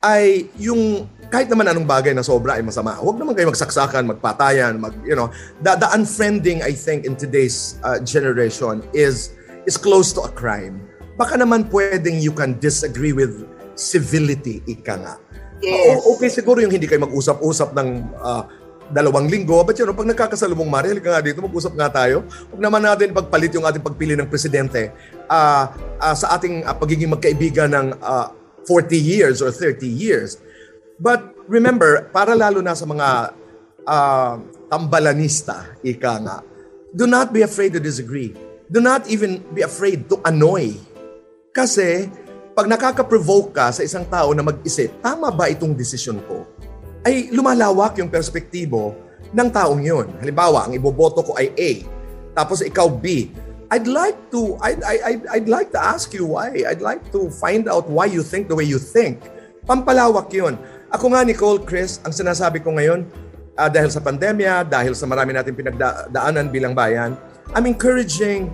ay 0.04 0.52
yung 0.60 1.08
kahit 1.32 1.48
naman 1.48 1.66
anong 1.66 1.88
bagay 1.88 2.12
na 2.12 2.22
sobra 2.22 2.60
ay 2.60 2.62
masama. 2.62 2.94
Huwag 3.00 3.18
naman 3.18 3.34
kayo 3.34 3.50
magsaksakan, 3.50 4.06
magpatayan, 4.06 4.78
mag, 4.78 4.94
you 5.02 5.16
know. 5.16 5.32
The, 5.64 5.74
the 5.80 5.88
unfriending, 5.90 6.62
I 6.62 6.76
think, 6.76 7.08
in 7.08 7.16
today's 7.18 7.80
uh, 7.82 7.98
generation 8.04 8.84
is 8.94 9.34
is 9.64 9.74
close 9.74 10.12
to 10.14 10.28
a 10.28 10.30
crime. 10.30 10.84
Baka 11.16 11.40
naman 11.40 11.66
pwedeng 11.72 12.20
you 12.20 12.30
can 12.30 12.60
disagree 12.60 13.16
with 13.16 13.48
civility, 13.74 14.62
ika 14.68 14.94
nga. 14.94 15.14
Yes. 15.58 16.04
O- 16.04 16.14
okay 16.14 16.30
siguro 16.30 16.60
yung 16.60 16.70
hindi 16.70 16.86
kayo 16.86 17.02
mag-usap-usap 17.02 17.72
ng 17.74 17.88
uh, 18.20 18.44
dalawang 18.92 19.26
linggo. 19.26 19.58
But 19.64 19.80
you 19.80 19.88
know, 19.88 19.96
pag 19.96 20.06
nagkakasalubong 20.06 20.68
mari, 20.68 20.92
halika 20.92 21.18
nga 21.18 21.24
dito, 21.24 21.40
mag-usap 21.40 21.72
nga 21.74 21.88
tayo. 21.90 22.28
Huwag 22.52 22.60
naman 22.62 22.84
natin 22.84 23.10
pagpalit 23.10 23.50
yung 23.56 23.64
ating 23.64 23.82
pagpili 23.82 24.14
ng 24.14 24.28
presidente 24.28 24.92
uh, 25.26 25.72
uh, 25.98 26.14
sa 26.14 26.36
ating 26.36 26.62
uh, 26.62 26.76
pagiging 26.76 27.10
magkaibigan 27.10 27.72
ng 27.72 27.86
uh, 27.98 28.43
40 28.66 28.96
years 28.96 29.38
or 29.40 29.52
30 29.52 29.86
years. 29.86 30.40
But 31.00 31.34
remember, 31.48 32.08
para 32.14 32.32
lalo 32.32 32.60
na 32.64 32.74
sa 32.74 32.86
mga 32.86 33.08
uh, 33.84 34.34
tambalanista, 34.70 35.76
ika 35.84 36.12
nga, 36.22 36.36
do 36.94 37.04
not 37.04 37.30
be 37.34 37.42
afraid 37.42 37.74
to 37.76 37.80
disagree. 37.82 38.32
Do 38.70 38.80
not 38.80 39.06
even 39.12 39.44
be 39.52 39.60
afraid 39.60 40.08
to 40.08 40.18
annoy. 40.24 40.74
Kasi 41.54 42.08
pag 42.54 42.70
nakaka-provoke 42.70 43.54
ka 43.54 43.74
sa 43.74 43.82
isang 43.82 44.06
tao 44.06 44.30
na 44.32 44.42
mag-isip, 44.46 45.02
tama 45.02 45.28
ba 45.34 45.50
itong 45.50 45.74
desisyon 45.74 46.22
ko? 46.24 46.46
Ay 47.04 47.28
lumalawak 47.28 47.98
yung 48.00 48.08
perspektibo 48.08 48.94
ng 49.34 49.48
taong 49.50 49.82
yun. 49.82 50.08
Halimbawa, 50.22 50.70
ang 50.70 50.72
iboboto 50.72 51.20
ko 51.26 51.34
ay 51.36 51.50
A, 51.58 51.70
tapos 52.34 52.62
ikaw 52.62 52.86
B. 52.86 53.30
I'd 53.72 53.88
like 53.88 54.18
to 54.32 54.58
I'd, 54.60 54.82
I'd, 54.84 55.22
I'd 55.28 55.48
like 55.48 55.72
to 55.72 55.80
ask 55.80 56.12
you 56.12 56.26
why. 56.36 56.64
I'd 56.68 56.84
like 56.84 57.08
to 57.12 57.30
find 57.32 57.68
out 57.68 57.88
why 57.88 58.06
you 58.06 58.22
think 58.22 58.48
the 58.48 58.56
way 58.56 58.64
you 58.64 58.78
think. 58.78 59.24
Pampalawak 59.64 60.28
yun. 60.32 60.60
Ako 60.92 61.10
nga, 61.10 61.24
Nicole, 61.24 61.58
Chris, 61.64 61.98
ang 62.04 62.12
sinasabi 62.12 62.62
ko 62.62 62.70
ngayon, 62.76 63.08
ah, 63.56 63.66
dahil 63.66 63.90
sa 63.90 63.98
pandemya, 63.98 64.68
dahil 64.68 64.92
sa 64.94 65.08
marami 65.08 65.34
natin 65.34 65.56
pinagdaanan 65.56 66.52
bilang 66.52 66.76
bayan, 66.76 67.16
I'm 67.56 67.64
encouraging 67.66 68.52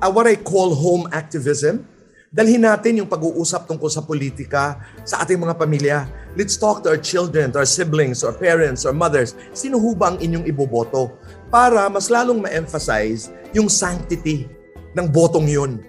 uh, 0.00 0.08
what 0.08 0.30
I 0.30 0.38
call 0.38 0.72
home 0.72 1.10
activism. 1.10 1.84
Dalhin 2.28 2.60
natin 2.60 3.00
yung 3.00 3.08
pag-uusap 3.08 3.64
tungkol 3.64 3.88
sa 3.88 4.04
politika 4.04 4.84
sa 5.00 5.24
ating 5.24 5.40
mga 5.40 5.54
pamilya. 5.56 5.98
Let's 6.36 6.60
talk 6.60 6.84
to 6.84 6.92
our 6.92 7.00
children, 7.00 7.56
to 7.56 7.64
our 7.64 7.68
siblings, 7.68 8.20
to 8.20 8.30
our 8.30 8.36
parents, 8.36 8.84
or 8.84 8.92
mothers. 8.92 9.32
Sino 9.56 9.80
ho 9.80 9.96
ba 9.96 10.12
ang 10.12 10.20
inyong 10.20 10.44
iboboto? 10.44 11.16
Para 11.48 11.88
mas 11.88 12.12
lalong 12.12 12.44
ma-emphasize 12.44 13.32
yung 13.56 13.72
sanctity 13.72 14.48
ng 14.92 15.06
botong 15.08 15.48
yun. 15.48 15.80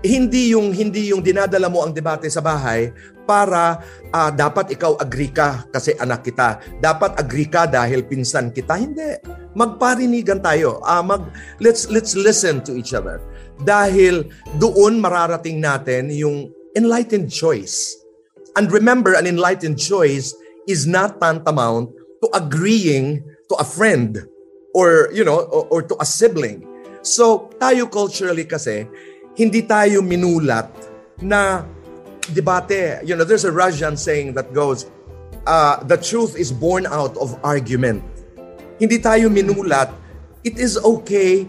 Hindi 0.00 0.54
yung 0.54 0.72
hindi 0.72 1.12
yung 1.12 1.20
dinadala 1.20 1.68
mo 1.68 1.84
ang 1.84 1.92
debate 1.92 2.30
sa 2.32 2.40
bahay 2.40 2.88
para 3.28 3.84
ah, 4.10 4.32
dapat 4.32 4.74
ikaw 4.74 4.96
agree 4.98 5.30
ka 5.30 5.66
kasi 5.70 5.94
anak 5.98 6.26
kita. 6.26 6.58
Dapat 6.82 7.20
agree 7.20 7.46
ka 7.46 7.68
dahil 7.68 8.02
pinsan 8.02 8.50
kita. 8.50 8.80
Hindi. 8.80 9.20
Magparinigan 9.54 10.40
tayo. 10.40 10.80
Ah, 10.82 11.04
mag 11.04 11.28
let's 11.60 11.90
let's 11.92 12.16
listen 12.16 12.64
to 12.64 12.74
each 12.74 12.96
other. 12.96 13.20
Dahil 13.60 14.26
doon 14.56 14.98
mararating 14.98 15.60
natin 15.60 16.08
yung 16.10 16.48
enlightened 16.74 17.28
choice. 17.28 17.94
And 18.58 18.66
remember, 18.72 19.14
an 19.14 19.30
enlightened 19.30 19.78
choice 19.78 20.34
is 20.66 20.88
not 20.88 21.22
tantamount 21.22 21.92
to 22.24 22.26
agreeing 22.34 23.22
to 23.46 23.54
a 23.58 23.66
friend 23.66 24.26
or 24.74 25.10
you 25.12 25.24
know 25.24 25.46
or, 25.50 25.66
or 25.70 25.80
to 25.82 25.96
a 26.00 26.06
sibling. 26.06 26.66
So, 27.00 27.48
tayo 27.56 27.88
culturally 27.88 28.44
kasi 28.44 28.84
hindi 29.32 29.64
tayo 29.64 30.04
minulat 30.04 30.68
na 31.24 31.64
debate. 32.36 33.00
You 33.04 33.16
know, 33.16 33.24
there's 33.24 33.48
a 33.48 33.52
Russian 33.52 33.96
saying 33.96 34.36
that 34.36 34.52
goes, 34.52 34.92
uh, 35.48 35.80
the 35.84 35.96
truth 35.96 36.36
is 36.36 36.52
born 36.52 36.84
out 36.84 37.16
of 37.16 37.40
argument. 37.40 38.04
Hindi 38.76 39.00
tayo 39.00 39.32
minulat, 39.32 39.92
it 40.44 40.60
is 40.60 40.76
okay 40.76 41.48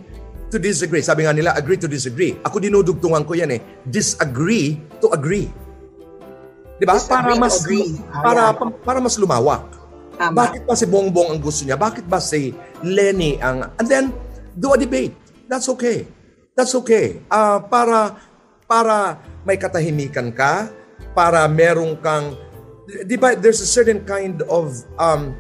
to 0.52 0.60
disagree. 0.60 1.04
Sabi 1.04 1.28
nga 1.28 1.36
nila, 1.36 1.56
agree 1.56 1.80
to 1.80 1.88
disagree. 1.88 2.36
Ako 2.44 2.60
dinudugtungan 2.60 3.24
ko 3.24 3.36
yan 3.36 3.56
eh. 3.56 3.62
Disagree 3.88 4.80
to 5.00 5.12
agree. 5.12 5.48
Di 6.80 6.84
ba? 6.88 6.96
Para 6.98 7.36
mas 7.38 7.64
agree. 7.64 7.94
para 8.10 8.52
para 8.84 9.00
mas 9.00 9.16
lumawak. 9.16 9.81
Tama. 10.18 10.36
Bakit 10.36 10.62
ba 10.68 10.74
si 10.76 10.86
Bongbong 10.88 11.36
ang 11.36 11.40
gusto 11.42 11.64
niya? 11.64 11.80
Bakit 11.80 12.06
ba 12.08 12.20
si 12.20 12.52
Lenny 12.84 13.40
ang... 13.40 13.72
And 13.80 13.88
then, 13.88 14.06
do 14.56 14.74
a 14.74 14.78
debate. 14.78 15.16
That's 15.48 15.68
okay. 15.72 16.08
That's 16.56 16.76
okay. 16.76 17.24
Ah, 17.32 17.64
para 17.64 18.20
para 18.72 19.20
may 19.44 19.60
katahimikan 19.60 20.32
ka, 20.32 20.72
para 21.12 21.44
merong 21.52 22.00
kang... 22.00 22.40
Di 23.08 23.16
ba, 23.20 23.36
there's 23.36 23.60
a 23.60 23.68
certain 23.68 24.04
kind 24.08 24.40
of... 24.48 24.80
Um, 24.96 25.36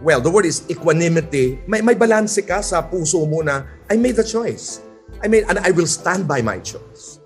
well, 0.00 0.24
the 0.24 0.32
word 0.32 0.48
is 0.48 0.64
equanimity. 0.72 1.60
May, 1.68 1.84
may 1.84 1.96
balance 1.96 2.40
ka 2.40 2.64
sa 2.64 2.80
puso 2.80 3.28
mo 3.28 3.44
na, 3.44 3.68
I 3.92 4.00
made 4.00 4.16
the 4.16 4.24
choice. 4.24 4.80
I 5.20 5.28
made, 5.28 5.44
and 5.48 5.60
I 5.60 5.68
will 5.72 5.88
stand 5.88 6.24
by 6.24 6.40
my 6.40 6.60
choice. 6.64 7.20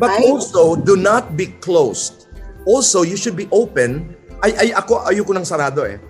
But 0.00 0.14
Right. 0.16 0.24
also, 0.24 0.76
do 0.76 0.96
not 0.96 1.36
be 1.36 1.52
closed. 1.60 2.30
Also, 2.64 3.02
you 3.02 3.16
should 3.16 3.36
be 3.36 3.48
open. 3.50 4.16
Ay, 4.40 4.52
ay, 4.56 4.68
ako, 4.72 5.04
ayoko 5.04 5.32
nang 5.36 5.44
sarado 5.44 5.84
eh. 5.84 6.00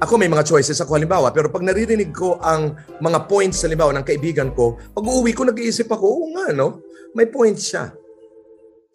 Ako 0.00 0.16
may 0.16 0.26
mga 0.26 0.48
choices 0.48 0.80
ako 0.80 0.96
halimbawa, 0.96 1.30
pero 1.30 1.52
pag 1.52 1.62
naririnig 1.62 2.10
ko 2.10 2.40
ang 2.40 2.74
mga 2.98 3.28
points 3.28 3.62
halimbawa 3.62 3.92
ng 3.96 4.04
kaibigan 4.04 4.50
ko, 4.56 4.80
pag 4.96 5.04
uuwi 5.04 5.36
ko, 5.36 5.44
nag-iisip 5.44 5.86
ako, 5.86 6.04
oo 6.04 6.26
nga, 6.36 6.56
no? 6.56 6.80
May 7.12 7.28
points 7.28 7.68
siya. 7.70 7.92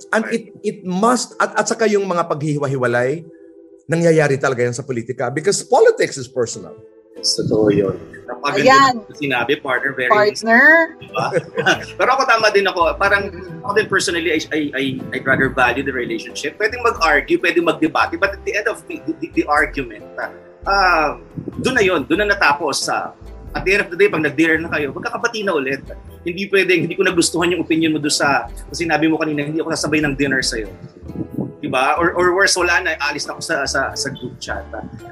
And 0.10 0.26
it, 0.34 0.50
it 0.66 0.78
must, 0.82 1.38
at, 1.38 1.54
at 1.54 1.66
saka 1.70 1.86
yung 1.86 2.10
mga 2.10 2.26
paghihiwa-hiwalay, 2.26 3.22
nangyayari 3.86 4.42
talaga 4.42 4.66
yan 4.66 4.74
sa 4.74 4.86
politika 4.86 5.30
because 5.30 5.62
politics 5.62 6.18
is 6.18 6.26
personal. 6.26 6.74
Totoo 7.22 7.70
yun. 7.70 7.96
Napaganda 8.26 8.64
Ayan. 8.64 8.94
yung 9.06 9.20
sinabi, 9.20 9.52
partner. 9.60 9.92
Very 9.94 10.12
Partner. 10.12 10.96
diba? 10.98 11.28
Pero 12.00 12.10
ako 12.16 12.24
tama 12.26 12.48
din 12.54 12.66
ako. 12.66 12.96
Parang 12.96 13.28
ako 13.66 13.72
din 13.76 13.88
personally, 13.92 14.30
I, 14.32 14.40
I, 14.52 14.62
I, 14.74 14.84
I'd 15.14 15.26
rather 15.28 15.52
value 15.52 15.84
the 15.84 15.94
relationship. 15.94 16.56
Pwedeng 16.56 16.82
mag-argue, 16.82 17.38
pwedeng 17.44 17.68
mag-debate, 17.68 18.18
but 18.18 18.38
at 18.38 18.42
the 18.48 18.54
end 18.56 18.68
of 18.72 18.80
the, 18.88 19.04
the, 19.20 19.28
the 19.36 19.44
argument, 19.46 20.06
ah, 20.66 21.18
doon 21.60 21.76
na 21.76 21.84
yun, 21.84 22.02
doon 22.08 22.26
na 22.26 22.38
natapos 22.38 22.88
sa 22.88 23.12
at 23.52 23.68
the 23.68 23.72
end 23.76 23.82
of 23.84 23.90
the 23.92 24.00
day, 24.00 24.08
pag 24.08 24.24
nag-dinner 24.24 24.64
na 24.64 24.72
kayo, 24.72 24.96
magkakabati 24.96 25.44
na 25.44 25.52
ulit. 25.52 25.84
Hindi 26.24 26.48
pwedeng, 26.48 26.88
hindi 26.88 26.96
ko 26.96 27.04
nagustuhan 27.04 27.52
yung 27.52 27.68
opinion 27.68 27.92
mo 27.92 28.00
doon 28.00 28.14
sa, 28.14 28.48
sinabi 28.72 29.12
mo 29.12 29.20
kanina, 29.20 29.44
hindi 29.44 29.60
ako 29.60 29.76
sasabay 29.76 30.00
ng 30.00 30.16
dinner 30.16 30.40
sa'yo. 30.40 30.72
Diba? 31.62 31.94
Or, 32.02 32.18
or 32.18 32.34
worse, 32.34 32.58
wala 32.58 32.82
na, 32.82 32.98
alis 33.06 33.30
na 33.30 33.38
ako 33.38 33.42
sa, 33.46 33.56
sa, 33.70 33.82
sa 33.94 34.10
group 34.10 34.34
chat. 34.42 34.66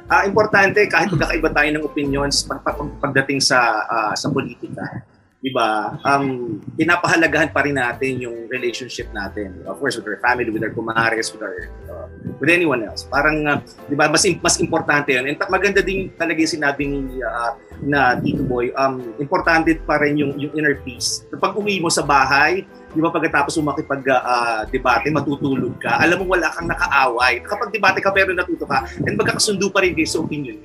Ah, 0.10 0.26
importante, 0.26 0.82
kahit 0.90 1.14
magkakaiba 1.14 1.54
tayo 1.54 1.70
ng 1.78 1.84
opinions 1.86 2.42
pag, 2.42 2.66
pag, 2.66 2.82
pagdating 2.98 3.38
sa, 3.38 3.86
ah, 3.86 4.14
sa 4.18 4.34
politika, 4.34 5.06
di 5.40 5.56
ba? 5.56 5.96
Um, 6.04 6.60
pinapahalagahan 6.76 7.56
pa 7.56 7.64
rin 7.64 7.80
natin 7.80 8.20
yung 8.20 8.52
relationship 8.52 9.08
natin. 9.16 9.64
Of 9.64 9.80
course, 9.80 9.96
with 9.96 10.10
our 10.10 10.20
family, 10.20 10.52
with 10.52 10.66
our 10.68 10.76
kumares, 10.76 11.32
with 11.32 11.40
our, 11.40 11.72
uh, 11.88 12.08
with 12.44 12.52
anyone 12.52 12.84
else. 12.84 13.08
Parang, 13.08 13.48
uh, 13.48 13.64
di 13.88 13.96
ba, 13.96 14.12
mas, 14.12 14.28
mas 14.44 14.60
importante 14.60 15.16
yun. 15.16 15.32
And 15.32 15.40
maganda 15.48 15.80
din 15.80 16.12
talaga 16.20 16.44
yung 16.44 16.54
sinabi 16.60 16.84
ni, 16.92 17.24
uh, 17.24 17.56
na 17.80 18.20
Tito 18.20 18.44
Boy, 18.44 18.76
um, 18.76 19.16
importante 19.16 19.80
pa 19.80 19.96
rin 20.04 20.20
yung, 20.20 20.36
yung 20.36 20.52
inner 20.60 20.76
peace. 20.84 21.24
Pag 21.32 21.56
uwi 21.56 21.80
mo 21.80 21.88
sa 21.88 22.04
bahay, 22.04 22.68
di 22.94 23.00
ba 23.02 23.10
pagkatapos 23.14 23.54
mo 23.62 23.74
makipag-debate, 23.74 25.08
matutulog 25.14 25.78
ka, 25.78 26.02
alam 26.02 26.22
mo 26.22 26.34
wala 26.34 26.50
kang 26.50 26.66
nakaaway. 26.66 27.42
Kapag 27.46 27.70
debate 27.70 28.02
ka 28.02 28.10
pero 28.10 28.34
natuto 28.34 28.66
ka, 28.66 28.86
and 29.06 29.16
magkakasundo 29.18 29.70
pa 29.70 29.86
rin 29.86 29.94
kayo 29.94 30.10
sa 30.10 30.20
opinion. 30.26 30.58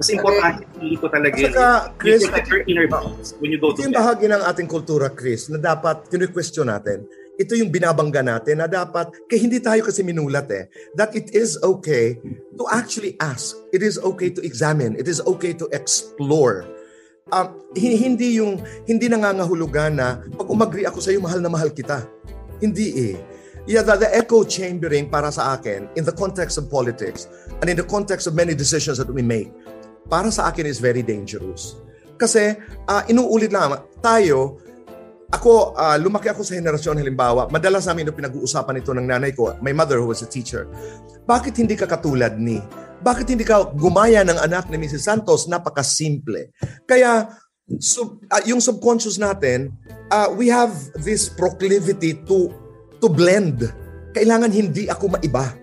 Mas 0.00 0.08
importante, 0.16 0.64
hindi 0.80 0.96
ko 0.96 1.12
talaga 1.12 1.36
yun. 1.36 1.52
saka, 1.52 1.92
Chris, 2.00 2.24
you 2.24 2.32
your 2.32 2.64
inner 2.64 2.88
peace 2.88 3.36
when 3.36 3.52
you 3.52 3.60
go 3.60 3.68
Ito 3.68 3.84
to 3.84 3.84
yung 3.84 3.92
bahagi 3.92 4.32
ng 4.32 4.42
ating 4.48 4.64
kultura, 4.64 5.12
Chris, 5.12 5.52
na 5.52 5.60
dapat 5.60 6.08
kinu-question 6.08 6.72
natin. 6.72 7.04
Ito 7.36 7.52
yung 7.56 7.68
binabangga 7.68 8.24
natin 8.24 8.64
na 8.64 8.68
dapat, 8.68 9.12
kaya 9.28 9.40
hindi 9.44 9.60
tayo 9.60 9.84
kasi 9.84 10.00
minulat 10.00 10.48
eh, 10.52 10.72
that 10.96 11.12
it 11.12 11.28
is 11.36 11.60
okay 11.60 12.16
to 12.56 12.64
actually 12.72 13.12
ask. 13.20 13.56
It 13.76 13.84
is 13.84 14.00
okay 14.00 14.32
to 14.32 14.40
examine. 14.40 14.96
It 14.96 15.04
is 15.04 15.20
okay 15.24 15.52
to 15.56 15.68
explore. 15.72 16.64
Hi- 17.28 18.00
hindi 18.00 18.40
yung, 18.40 18.58
hindi 18.88 19.06
nangangahulugan 19.12 19.92
na 19.94 20.24
pag 20.24 20.48
umagri 20.48 20.88
ako 20.88 20.98
sa 21.04 21.12
iyo, 21.12 21.20
mahal 21.20 21.44
na 21.44 21.52
mahal 21.52 21.70
kita. 21.70 22.08
Hindi 22.58 23.12
eh. 23.12 23.16
Yeah, 23.68 23.84
the, 23.84 24.00
the 24.00 24.10
echo 24.10 24.42
chambering 24.42 25.12
para 25.12 25.28
sa 25.28 25.54
akin 25.54 25.92
in 25.94 26.02
the 26.08 26.16
context 26.16 26.56
of 26.56 26.72
politics 26.72 27.28
and 27.60 27.68
in 27.68 27.76
the 27.76 27.84
context 27.84 28.24
of 28.24 28.32
many 28.32 28.56
decisions 28.56 28.96
that 28.96 29.06
we 29.12 29.20
make, 29.20 29.52
para 30.08 30.32
sa 30.32 30.48
akin 30.48 30.64
is 30.64 30.80
very 30.80 31.04
dangerous. 31.04 31.76
Kasi 32.16 32.56
ah, 32.88 33.04
inuulit 33.06 33.52
lang, 33.52 33.76
tayo, 34.00 34.60
ako, 35.30 35.78
ah, 35.78 35.94
lumaki 35.94 36.26
ako 36.28 36.42
sa 36.42 36.58
henerasyon 36.58 36.98
halimbawa, 36.98 37.46
madalas 37.48 37.86
namin 37.86 38.10
yung 38.10 38.18
pinag-uusapan 38.18 38.82
ito 38.82 38.90
ng 38.90 39.06
nanay 39.06 39.30
ko, 39.30 39.54
my 39.62 39.70
mother 39.70 40.02
who 40.02 40.10
was 40.10 40.24
a 40.24 40.28
teacher. 40.28 40.66
Bakit 41.24 41.54
hindi 41.62 41.78
ka 41.78 41.86
katulad 41.86 42.36
ni? 42.40 42.58
Bakit 43.00 43.26
hindi 43.32 43.44
ka 43.44 43.72
gumaya 43.72 44.20
ng 44.24 44.38
anak 44.40 44.68
ni 44.68 44.76
Mrs. 44.76 45.08
Santos? 45.08 45.48
Napaka-simple. 45.48 46.52
Kaya, 46.84 47.32
sub, 47.80 48.20
ah, 48.28 48.44
yung 48.44 48.60
subconscious 48.60 49.16
natin, 49.16 49.72
ah, 50.12 50.28
we 50.32 50.52
have 50.52 50.72
this 51.00 51.32
proclivity 51.32 52.20
to 52.28 52.52
to 53.00 53.08
blend. 53.08 53.64
Kailangan 54.12 54.52
hindi 54.52 54.86
ako 54.86 55.16
maiba. 55.16 55.56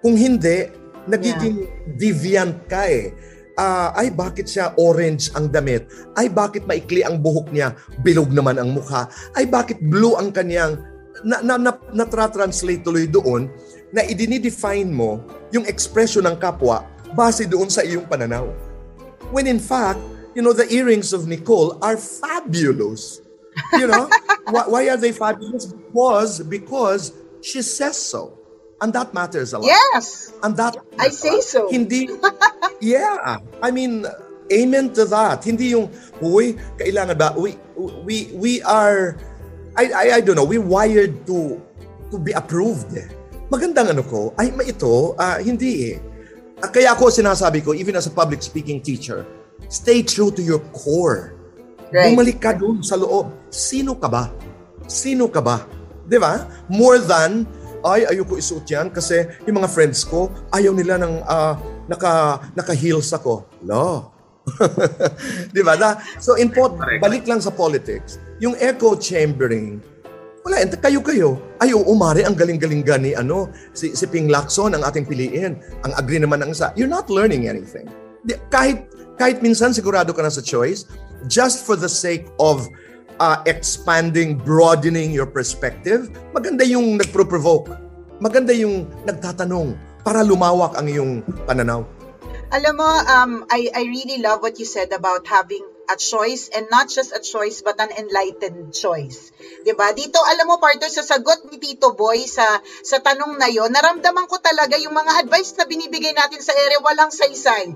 Kung 0.00 0.16
hindi, 0.16 0.80
Nagiging 1.08 1.64
deviant 1.96 2.68
ka 2.68 2.84
eh. 2.84 3.16
Ah, 3.56 3.92
ay 3.96 4.12
bakit 4.12 4.48
siya 4.48 4.72
orange 4.80 5.32
ang 5.36 5.48
damit? 5.52 5.88
Ay 6.16 6.32
bakit 6.32 6.64
maikli 6.64 7.04
ang 7.04 7.20
buhok 7.20 7.52
niya? 7.52 7.76
Bilog 8.00 8.32
naman 8.32 8.56
ang 8.56 8.72
mukha. 8.72 9.08
Ay 9.36 9.48
bakit 9.48 9.80
blue 9.80 10.16
ang 10.16 10.32
kanyang 10.32 10.80
na, 11.20 11.44
na, 11.44 11.60
na, 11.60 11.72
na-translate 11.92 12.80
tuloy 12.80 13.04
doon 13.04 13.52
na 13.90 14.06
idinidefine 14.06 14.90
mo 14.90 15.22
yung 15.50 15.66
expression 15.66 16.26
ng 16.26 16.38
kapwa 16.38 16.86
base 17.14 17.46
doon 17.46 17.66
sa 17.66 17.82
iyong 17.82 18.06
pananaw. 18.06 18.46
When 19.34 19.46
in 19.46 19.58
fact, 19.58 19.98
you 20.34 20.42
know, 20.42 20.54
the 20.54 20.66
earrings 20.70 21.12
of 21.12 21.26
Nicole 21.26 21.78
are 21.82 21.98
fabulous. 21.98 23.20
You 23.74 23.86
know, 23.90 24.06
why, 24.54 24.64
why 24.66 24.82
are 24.88 24.96
they 24.96 25.12
fabulous? 25.12 25.66
Because, 25.66 26.40
because 26.42 27.12
she 27.42 27.62
says 27.62 27.98
so. 27.98 28.38
And 28.80 28.92
that 28.94 29.12
matters 29.12 29.52
a 29.52 29.58
lot. 29.58 29.66
Yes. 29.66 30.32
And 30.42 30.56
that 30.56 30.76
I 30.98 31.10
say 31.10 31.40
so. 31.42 31.68
Hindi, 31.68 32.08
yeah. 32.80 33.38
I 33.62 33.70
mean, 33.70 34.06
amen 34.50 34.94
to 34.94 35.04
that. 35.04 35.44
Hindi 35.44 35.76
yung, 35.76 35.90
uy, 36.22 36.56
kailangan 36.78 37.18
ba, 37.18 37.34
we, 37.36 37.58
we, 37.76 38.30
we 38.32 38.62
are, 38.62 39.18
I, 39.76 39.84
I, 39.92 40.04
I 40.16 40.20
don't 40.22 40.36
know, 40.36 40.48
we 40.48 40.58
wired 40.58 41.26
to, 41.26 41.60
to 42.10 42.18
be 42.18 42.32
approved. 42.32 42.96
eh. 42.96 43.19
Magandang 43.50 43.90
ano 43.90 44.06
ko, 44.06 44.30
ay, 44.38 44.54
ma 44.54 44.62
ito, 44.62 45.18
ah, 45.18 45.42
hindi 45.42 45.90
eh. 45.90 45.98
Ah, 46.62 46.70
Kaya 46.70 46.94
ako 46.94 47.10
sinasabi 47.10 47.66
ko, 47.66 47.74
even 47.74 47.98
as 47.98 48.06
a 48.06 48.14
public 48.14 48.38
speaking 48.46 48.78
teacher, 48.78 49.26
stay 49.66 50.06
true 50.06 50.30
to 50.30 50.38
your 50.38 50.62
core. 50.70 51.34
Right. 51.90 52.14
Bumalik 52.14 52.38
ka 52.38 52.54
doon 52.54 52.78
sa 52.86 52.94
loob. 52.94 53.34
Sino 53.50 53.98
ka 53.98 54.06
ba? 54.06 54.30
Sino 54.86 55.26
ka 55.26 55.42
ba? 55.42 55.66
Di 56.06 56.14
ba? 56.22 56.46
More 56.70 57.02
than, 57.02 57.42
ay, 57.82 58.06
ayoko 58.14 58.38
isuot 58.38 58.70
yan 58.70 58.86
kasi 58.94 59.26
yung 59.42 59.58
mga 59.58 59.66
friends 59.74 60.06
ko, 60.06 60.30
ayaw 60.54 60.70
nila 60.70 61.02
ng 61.02 61.26
ah, 61.26 61.58
naka, 61.90 62.38
naka-heels 62.54 63.10
ako. 63.10 63.50
No. 63.66 64.14
Di 65.54 65.66
ba? 65.66 65.74
Na, 65.74 65.98
so, 66.22 66.38
in 66.38 66.54
po, 66.54 66.70
Correct. 66.70 67.02
balik 67.02 67.26
lang 67.26 67.42
sa 67.42 67.50
politics, 67.50 68.22
yung 68.38 68.54
echo 68.62 68.94
chambering, 68.94 69.82
wala, 70.50 70.66
kayo-kayo. 70.66 71.38
Ay, 71.62 71.70
umari, 71.70 72.26
ang 72.26 72.34
galing-galing 72.34 72.82
gani, 72.82 73.14
ano, 73.14 73.46
si, 73.70 73.94
si 73.94 74.02
Ping 74.10 74.26
Lacson 74.26 74.74
ang 74.74 74.82
ating 74.82 75.06
piliin. 75.06 75.62
Ang 75.86 75.92
agree 75.94 76.18
naman 76.18 76.42
ang 76.42 76.50
isa. 76.50 76.74
You're 76.74 76.90
not 76.90 77.06
learning 77.06 77.46
anything. 77.46 77.86
Di- 78.26 78.40
kahit, 78.50 78.90
kahit 79.14 79.38
minsan 79.38 79.70
sigurado 79.70 80.10
ka 80.10 80.26
na 80.26 80.32
sa 80.32 80.42
choice, 80.42 80.90
just 81.30 81.62
for 81.62 81.78
the 81.78 81.86
sake 81.86 82.26
of 82.42 82.66
uh, 83.22 83.38
expanding, 83.46 84.34
broadening 84.34 85.14
your 85.14 85.30
perspective, 85.30 86.10
maganda 86.34 86.66
yung 86.66 86.98
nagpro-provoke. 86.98 87.70
Maganda 88.18 88.50
yung 88.50 88.90
nagtatanong 89.06 89.78
para 90.02 90.26
lumawak 90.26 90.74
ang 90.74 90.90
iyong 90.90 91.12
pananaw. 91.46 91.86
Alam 92.50 92.74
mo, 92.82 92.90
um, 93.06 93.32
I, 93.46 93.70
I 93.70 93.86
really 93.86 94.18
love 94.18 94.42
what 94.42 94.58
you 94.58 94.66
said 94.66 94.90
about 94.90 95.22
having 95.30 95.62
a 95.90 95.96
choice 95.98 96.48
and 96.54 96.70
not 96.70 96.86
just 96.86 97.10
a 97.10 97.18
choice 97.18 97.60
but 97.66 97.76
an 97.82 97.90
enlightened 97.98 98.70
choice. 98.70 99.34
'Di 99.66 99.74
ba? 99.74 99.90
Dito 99.90 100.22
alam 100.22 100.46
mo 100.46 100.56
partner 100.62 100.88
sa 100.88 101.02
sagot 101.02 101.50
ni 101.50 101.58
Tito 101.58 101.92
Boy 101.92 102.24
sa 102.30 102.62
sa 102.62 103.02
tanong 103.02 103.36
na 103.36 103.50
'yon, 103.50 103.74
naramdaman 103.74 104.30
ko 104.30 104.38
talaga 104.38 104.78
yung 104.78 104.94
mga 104.94 105.26
advice 105.26 105.52
na 105.58 105.66
binibigay 105.66 106.14
natin 106.14 106.38
sa 106.40 106.54
ere 106.54 106.78
walang 106.80 107.10
saysay. 107.10 107.74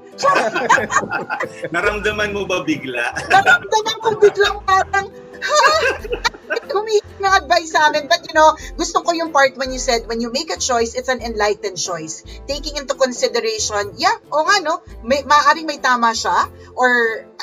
Naramdaman 1.74 2.30
mo 2.30 2.46
ba 2.46 2.62
bigla? 2.62 3.10
naramdaman 3.28 3.96
ko 3.98 4.08
biglang 4.22 4.58
parang? 4.62 5.23
Humihingi 6.74 7.22
ng 7.22 7.34
advice 7.44 7.70
sa 7.72 7.88
amin. 7.88 8.06
But 8.10 8.26
you 8.28 8.34
know, 8.34 8.54
gusto 8.76 9.00
ko 9.00 9.14
yung 9.14 9.32
part 9.32 9.56
when 9.56 9.72
you 9.72 9.80
said, 9.80 10.06
when 10.06 10.20
you 10.20 10.30
make 10.30 10.50
a 10.50 10.58
choice, 10.60 10.94
it's 10.94 11.08
an 11.08 11.22
enlightened 11.22 11.78
choice. 11.78 12.22
Taking 12.46 12.76
into 12.76 12.94
consideration, 12.94 13.96
yeah, 13.96 14.14
o 14.30 14.44
nga 14.44 14.56
no, 14.60 14.82
may, 15.02 15.22
maaaring 15.24 15.66
may 15.66 15.78
tama 15.78 16.12
siya. 16.12 16.50
Or, 16.74 16.90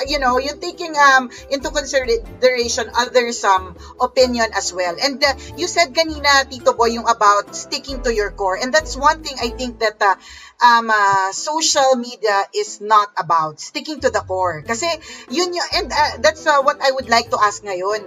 you 0.08 0.20
know, 0.20 0.38
yung 0.38 0.60
taking 0.60 0.94
um, 1.00 1.32
into 1.50 1.72
consideration 1.72 2.92
others' 2.92 3.44
um, 3.48 3.76
opinion 4.00 4.52
as 4.54 4.76
well. 4.76 4.96
And 5.00 5.24
uh, 5.24 5.34
you 5.56 5.68
said 5.68 5.96
kanina, 5.96 6.48
Tito 6.52 6.76
Boy, 6.76 7.00
yung 7.00 7.08
about 7.08 7.56
sticking 7.56 8.04
to 8.04 8.12
your 8.14 8.32
core. 8.32 8.60
And 8.60 8.74
that's 8.74 9.00
one 9.00 9.24
thing 9.24 9.40
I 9.40 9.56
think 9.56 9.80
that 9.80 9.98
uh, 10.02 10.16
um, 10.62 10.90
uh, 10.90 11.34
social 11.34 11.98
media 11.98 12.46
is 12.54 12.80
not 12.80 13.10
about 13.18 13.60
sticking 13.60 14.00
to 14.00 14.10
the 14.10 14.22
core. 14.22 14.62
Kasi 14.62 14.88
yun 15.34 15.52
yung, 15.54 15.70
and 15.76 15.88
uh, 15.92 16.14
that's 16.22 16.46
uh, 16.46 16.62
what 16.62 16.78
I 16.80 16.94
would 16.94 17.10
like 17.10 17.30
to 17.34 17.38
ask 17.42 17.66
ngayon. 17.66 18.06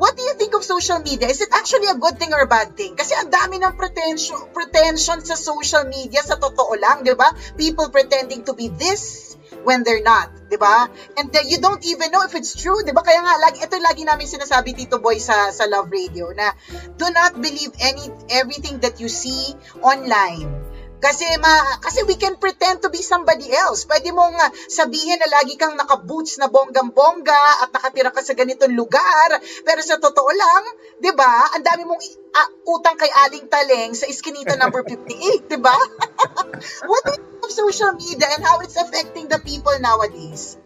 What 0.00 0.16
do 0.16 0.22
you 0.22 0.32
think 0.38 0.54
of 0.54 0.64
social 0.64 1.00
media? 1.00 1.28
Is 1.28 1.42
it 1.42 1.50
actually 1.52 1.88
a 1.90 1.98
good 1.98 2.16
thing 2.16 2.32
or 2.32 2.40
a 2.40 2.46
bad 2.46 2.72
thing? 2.78 2.96
Kasi 2.96 3.12
ang 3.12 3.28
dami 3.28 3.60
ng 3.60 3.74
pretension, 3.76 4.38
pretension 4.54 5.20
sa 5.20 5.34
social 5.34 5.84
media 5.84 6.22
sa 6.24 6.40
totoo 6.40 6.72
lang, 6.78 7.02
di 7.04 7.12
ba? 7.12 7.28
People 7.58 7.90
pretending 7.90 8.46
to 8.46 8.54
be 8.54 8.70
this 8.70 9.34
when 9.66 9.82
they're 9.84 10.00
not, 10.00 10.30
di 10.48 10.56
ba? 10.56 10.88
And 11.18 11.28
uh, 11.28 11.44
you 11.44 11.60
don't 11.60 11.84
even 11.84 12.14
know 12.14 12.22
if 12.24 12.32
it's 12.38 12.56
true, 12.56 12.80
di 12.80 12.96
ba? 12.96 13.02
Kaya 13.04 13.20
nga, 13.20 13.34
lagi, 13.44 13.58
ito 13.60 13.76
lagi 13.76 14.02
namin 14.06 14.24
sinasabi, 14.24 14.72
Tito 14.72 15.02
Boy, 15.02 15.20
sa, 15.20 15.52
sa 15.52 15.68
Love 15.68 15.92
Radio, 15.92 16.32
na 16.32 16.54
do 16.96 17.10
not 17.12 17.36
believe 17.36 17.74
any 17.82 18.08
everything 18.32 18.80
that 18.80 19.02
you 19.02 19.10
see 19.10 19.52
online. 19.84 20.69
Kasi 21.00 21.24
ma 21.40 21.80
kasi 21.80 22.04
we 22.04 22.20
can 22.20 22.36
pretend 22.36 22.84
to 22.84 22.92
be 22.92 23.00
somebody 23.00 23.48
else. 23.48 23.88
Pwede 23.88 24.12
mong 24.12 24.36
uh, 24.36 24.52
sabihin 24.68 25.16
na 25.16 25.32
lagi 25.32 25.56
kang 25.56 25.72
naka-boots 25.72 26.36
na 26.36 26.52
bonggang-bongga 26.52 27.64
at 27.64 27.72
nakatira 27.72 28.12
ka 28.12 28.20
sa 28.20 28.36
ganitong 28.36 28.76
lugar. 28.76 29.28
Pero 29.64 29.80
sa 29.80 29.96
totoo 29.96 30.28
lang, 30.28 30.62
'di 31.00 31.12
ba? 31.16 31.56
Ang 31.56 31.64
dami 31.64 31.82
mong 31.88 32.04
ah, 32.36 32.48
utang 32.68 33.00
kay 33.00 33.08
Aling 33.26 33.48
Taleng 33.48 33.96
sa 33.96 34.04
Eskinita 34.04 34.60
number 34.60 34.84
58, 34.84 35.48
'di 35.48 35.58
ba? 35.58 35.72
What 36.90 37.00
do 37.08 37.10
you 37.16 37.20
think 37.24 37.48
of 37.48 37.52
social 37.56 37.96
media 37.96 38.28
and 38.36 38.44
how 38.44 38.60
it's 38.60 38.76
affecting 38.76 39.32
the 39.32 39.40
people 39.40 39.72
nowadays? 39.80 40.60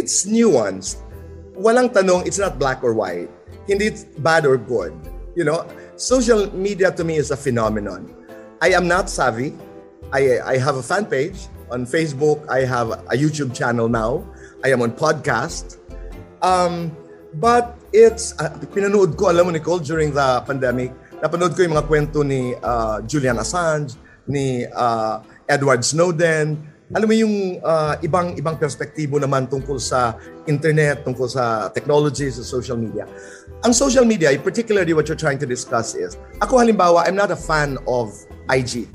It's 0.00 0.24
nuanced. 0.24 1.04
Walang 1.60 1.92
tanong, 1.92 2.24
it's 2.24 2.40
not 2.40 2.56
black 2.56 2.80
or 2.80 2.96
white. 2.96 3.28
Hindi 3.68 3.92
it's 3.92 4.08
bad 4.24 4.48
or 4.48 4.56
good. 4.56 4.96
You 5.36 5.44
know, 5.44 5.68
social 6.00 6.48
media 6.56 6.90
to 6.96 7.04
me 7.04 7.20
is 7.20 7.30
a 7.30 7.38
phenomenon. 7.38 8.10
I 8.64 8.72
am 8.72 8.88
not 8.88 9.12
savvy. 9.12 9.52
I, 10.12 10.40
I 10.44 10.58
have 10.58 10.76
a 10.76 10.82
fan 10.82 11.06
page 11.06 11.48
on 11.70 11.86
Facebook. 11.86 12.44
I 12.48 12.64
have 12.64 12.90
a 12.90 13.16
YouTube 13.16 13.54
channel 13.54 13.88
now. 13.88 14.26
I 14.64 14.70
am 14.70 14.82
on 14.82 14.92
podcast. 14.92 15.78
Um, 16.42 16.92
but 17.34 17.78
it's, 17.92 18.36
uh, 18.38 18.52
pinanood 18.74 19.16
ko, 19.16 19.30
alam 19.30 19.46
mo 19.46 19.50
Nicole, 19.52 19.80
during 19.80 20.12
the 20.12 20.44
pandemic, 20.46 20.92
napanood 21.22 21.56
ko 21.56 21.64
yung 21.64 21.72
mga 21.72 21.86
kwento 21.88 22.20
ni 22.20 22.52
uh, 22.60 23.00
Julian 23.08 23.40
Assange, 23.40 23.96
ni 24.28 24.68
uh, 24.68 25.20
Edward 25.48 25.84
Snowden, 25.84 26.74
alam 26.92 27.08
mo 27.08 27.14
yung 27.16 27.58
uh, 27.64 27.96
ibang 28.04 28.36
ibang 28.36 28.60
perspektibo 28.60 29.16
naman 29.16 29.48
tungkol 29.48 29.80
sa 29.80 30.20
internet, 30.44 31.00
tungkol 31.00 31.24
sa 31.26 31.72
technology, 31.72 32.28
sa 32.28 32.44
social 32.44 32.76
media. 32.76 33.08
Ang 33.64 33.72
social 33.72 34.04
media, 34.04 34.28
particularly 34.36 34.92
what 34.92 35.08
you're 35.08 35.18
trying 35.18 35.40
to 35.40 35.48
discuss 35.48 35.96
is, 35.96 36.20
ako 36.44 36.60
halimbawa, 36.60 37.08
I'm 37.08 37.16
not 37.16 37.32
a 37.32 37.40
fan 37.40 37.80
of 37.88 38.12
IG. 38.52 38.86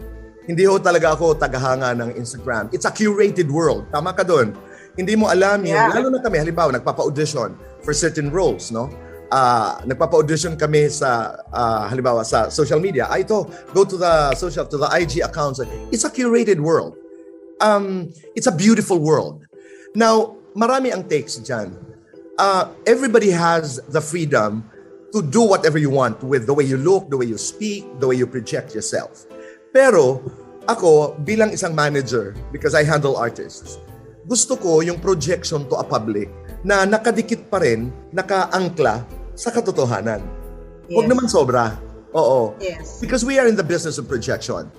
Hindi 0.50 0.66
ho 0.66 0.82
talaga 0.82 1.14
ako 1.14 1.38
tagahanga 1.38 1.94
ng 1.94 2.18
Instagram. 2.18 2.74
It's 2.74 2.90
a 2.90 2.90
curated 2.90 3.54
world. 3.54 3.86
Tama 3.94 4.18
ka 4.18 4.26
doon. 4.26 4.58
Hindi 4.98 5.14
mo 5.14 5.30
alam 5.30 5.62
Yeah. 5.62 5.94
lalo 5.94 6.10
na 6.10 6.18
kami, 6.26 6.42
halimbawa, 6.42 6.74
nagpapa-audition 6.74 7.54
for 7.86 7.94
certain 7.94 8.34
roles, 8.34 8.74
no? 8.74 8.90
Ah, 9.30 9.78
nagpapa-audition 9.86 10.58
kami 10.58 10.90
sa 10.90 11.38
ah, 11.54 11.86
halimbawa 11.86 12.26
sa 12.26 12.50
social 12.50 12.82
media. 12.82 13.06
Ah, 13.06 13.22
ito, 13.22 13.46
go 13.78 13.86
to 13.86 13.94
the 13.94 14.34
social 14.34 14.66
to 14.66 14.82
the 14.82 14.90
IG 14.90 15.22
accounts. 15.22 15.62
It's 15.94 16.02
a 16.02 16.10
curated 16.10 16.58
world. 16.58 16.98
Um, 17.62 18.10
it's 18.34 18.50
a 18.50 18.56
beautiful 18.56 18.98
world. 18.98 19.46
Now, 19.94 20.34
marami 20.58 20.90
ang 20.90 21.06
takes 21.06 21.38
dyan. 21.46 21.78
Uh, 22.42 22.74
everybody 22.90 23.30
has 23.30 23.78
the 23.94 24.02
freedom 24.02 24.66
to 25.14 25.22
do 25.22 25.46
whatever 25.46 25.78
you 25.78 25.94
want 25.94 26.26
with 26.26 26.50
the 26.50 26.56
way 26.58 26.66
you 26.66 26.82
look, 26.82 27.14
the 27.14 27.18
way 27.22 27.30
you 27.30 27.38
speak, 27.38 27.86
the 28.02 28.10
way 28.10 28.18
you 28.18 28.26
project 28.26 28.74
yourself. 28.74 29.30
Pero 29.70 30.22
ako, 30.66 31.18
bilang 31.26 31.54
isang 31.54 31.74
manager, 31.74 32.34
because 32.54 32.74
I 32.74 32.86
handle 32.86 33.18
artists, 33.18 33.78
gusto 34.30 34.54
ko 34.58 34.82
yung 34.86 35.02
projection 35.02 35.66
to 35.70 35.78
a 35.78 35.86
public 35.86 36.30
na 36.62 36.86
nakadikit 36.86 37.50
pa 37.50 37.62
rin, 37.62 37.90
nakaangkla 38.14 39.02
sa 39.34 39.50
katotohanan. 39.50 40.22
Huwag 40.90 41.06
Yes. 41.06 41.12
naman 41.14 41.26
sobra. 41.30 41.78
Oo. 42.14 42.58
Yes. 42.58 42.98
Because 43.02 43.22
we 43.22 43.38
are 43.38 43.46
in 43.46 43.54
the 43.58 43.66
business 43.66 43.98
of 44.02 44.10
projection. 44.10 44.70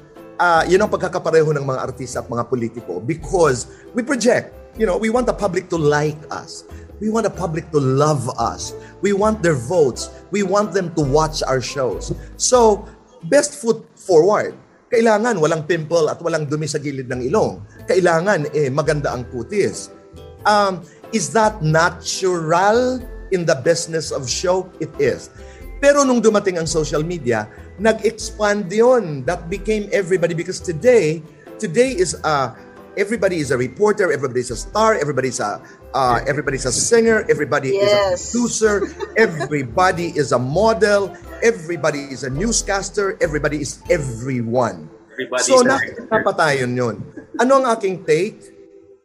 Uh, 0.40 0.64
yun 0.66 0.80
ang 0.82 0.90
pagkakapareho 0.90 1.52
ng 1.54 1.62
mga 1.62 1.80
artista 1.84 2.24
at 2.24 2.28
mga 2.28 2.48
politiko 2.48 2.98
because 2.98 3.68
we 3.94 4.02
project. 4.02 4.50
You 4.78 4.86
know, 4.86 4.96
we 4.96 5.10
want 5.10 5.26
the 5.26 5.34
public 5.36 5.66
to 5.70 5.78
like 5.78 6.16
us. 6.30 6.64
We 7.02 7.10
want 7.10 7.26
the 7.26 7.34
public 7.34 7.68
to 7.74 7.80
love 7.82 8.30
us. 8.38 8.72
We 9.02 9.12
want 9.12 9.42
their 9.42 9.56
votes. 9.58 10.08
We 10.30 10.46
want 10.46 10.72
them 10.72 10.94
to 10.94 11.02
watch 11.02 11.42
our 11.42 11.58
shows. 11.60 12.14
So, 12.38 12.86
best 13.26 13.58
foot 13.58 13.82
forward. 13.98 14.54
Kailangan 14.90 15.38
walang 15.38 15.64
pimple 15.70 16.10
at 16.10 16.18
walang 16.18 16.50
dumi 16.50 16.66
sa 16.66 16.82
gilid 16.82 17.06
ng 17.06 17.22
ilong. 17.30 17.62
Kailangan 17.86 18.50
eh 18.50 18.66
maganda 18.68 19.14
ang 19.14 19.22
kutis. 19.30 19.94
Um, 20.42 20.82
is 21.14 21.30
that 21.30 21.62
natural 21.62 22.98
in 23.30 23.46
the 23.46 23.54
business 23.62 24.10
of 24.10 24.26
show? 24.26 24.66
It 24.82 24.90
is. 24.98 25.30
Pero 25.78 26.02
nung 26.02 26.18
dumating 26.18 26.58
ang 26.58 26.66
social 26.66 27.06
media, 27.06 27.46
nag-expand 27.78 28.66
yon. 28.68 29.22
That 29.24 29.46
became 29.46 29.86
everybody 29.94 30.34
because 30.34 30.58
today, 30.58 31.22
Today 31.60 31.92
is 31.92 32.16
uh, 32.24 32.56
everybody 32.96 33.38
is 33.38 33.50
a 33.50 33.58
reporter, 33.58 34.12
everybody's 34.12 34.50
a 34.50 34.58
star, 34.58 34.94
everybody's 34.94 35.38
a 35.38 35.60
uh, 35.94 36.18
everybody's 36.26 36.66
a 36.66 36.72
singer, 36.72 37.26
everybody 37.28 37.76
is 37.76 37.90
a 37.90 37.96
Yes. 38.14 38.30
producer, 38.30 38.86
everybody 39.16 40.14
is 40.16 40.32
a 40.32 40.38
model, 40.38 41.14
everybody 41.42 42.10
is 42.10 42.22
a 42.24 42.30
newscaster, 42.30 43.18
everybody 43.20 43.60
is 43.62 43.82
everyone. 43.90 44.90
Everybody's 45.14 45.46
So 45.46 45.62
nakapatayon 45.62 46.72
yun. 46.74 46.96
Ano 47.38 47.60
ang 47.62 47.66
aking 47.76 48.04
take? 48.04 48.40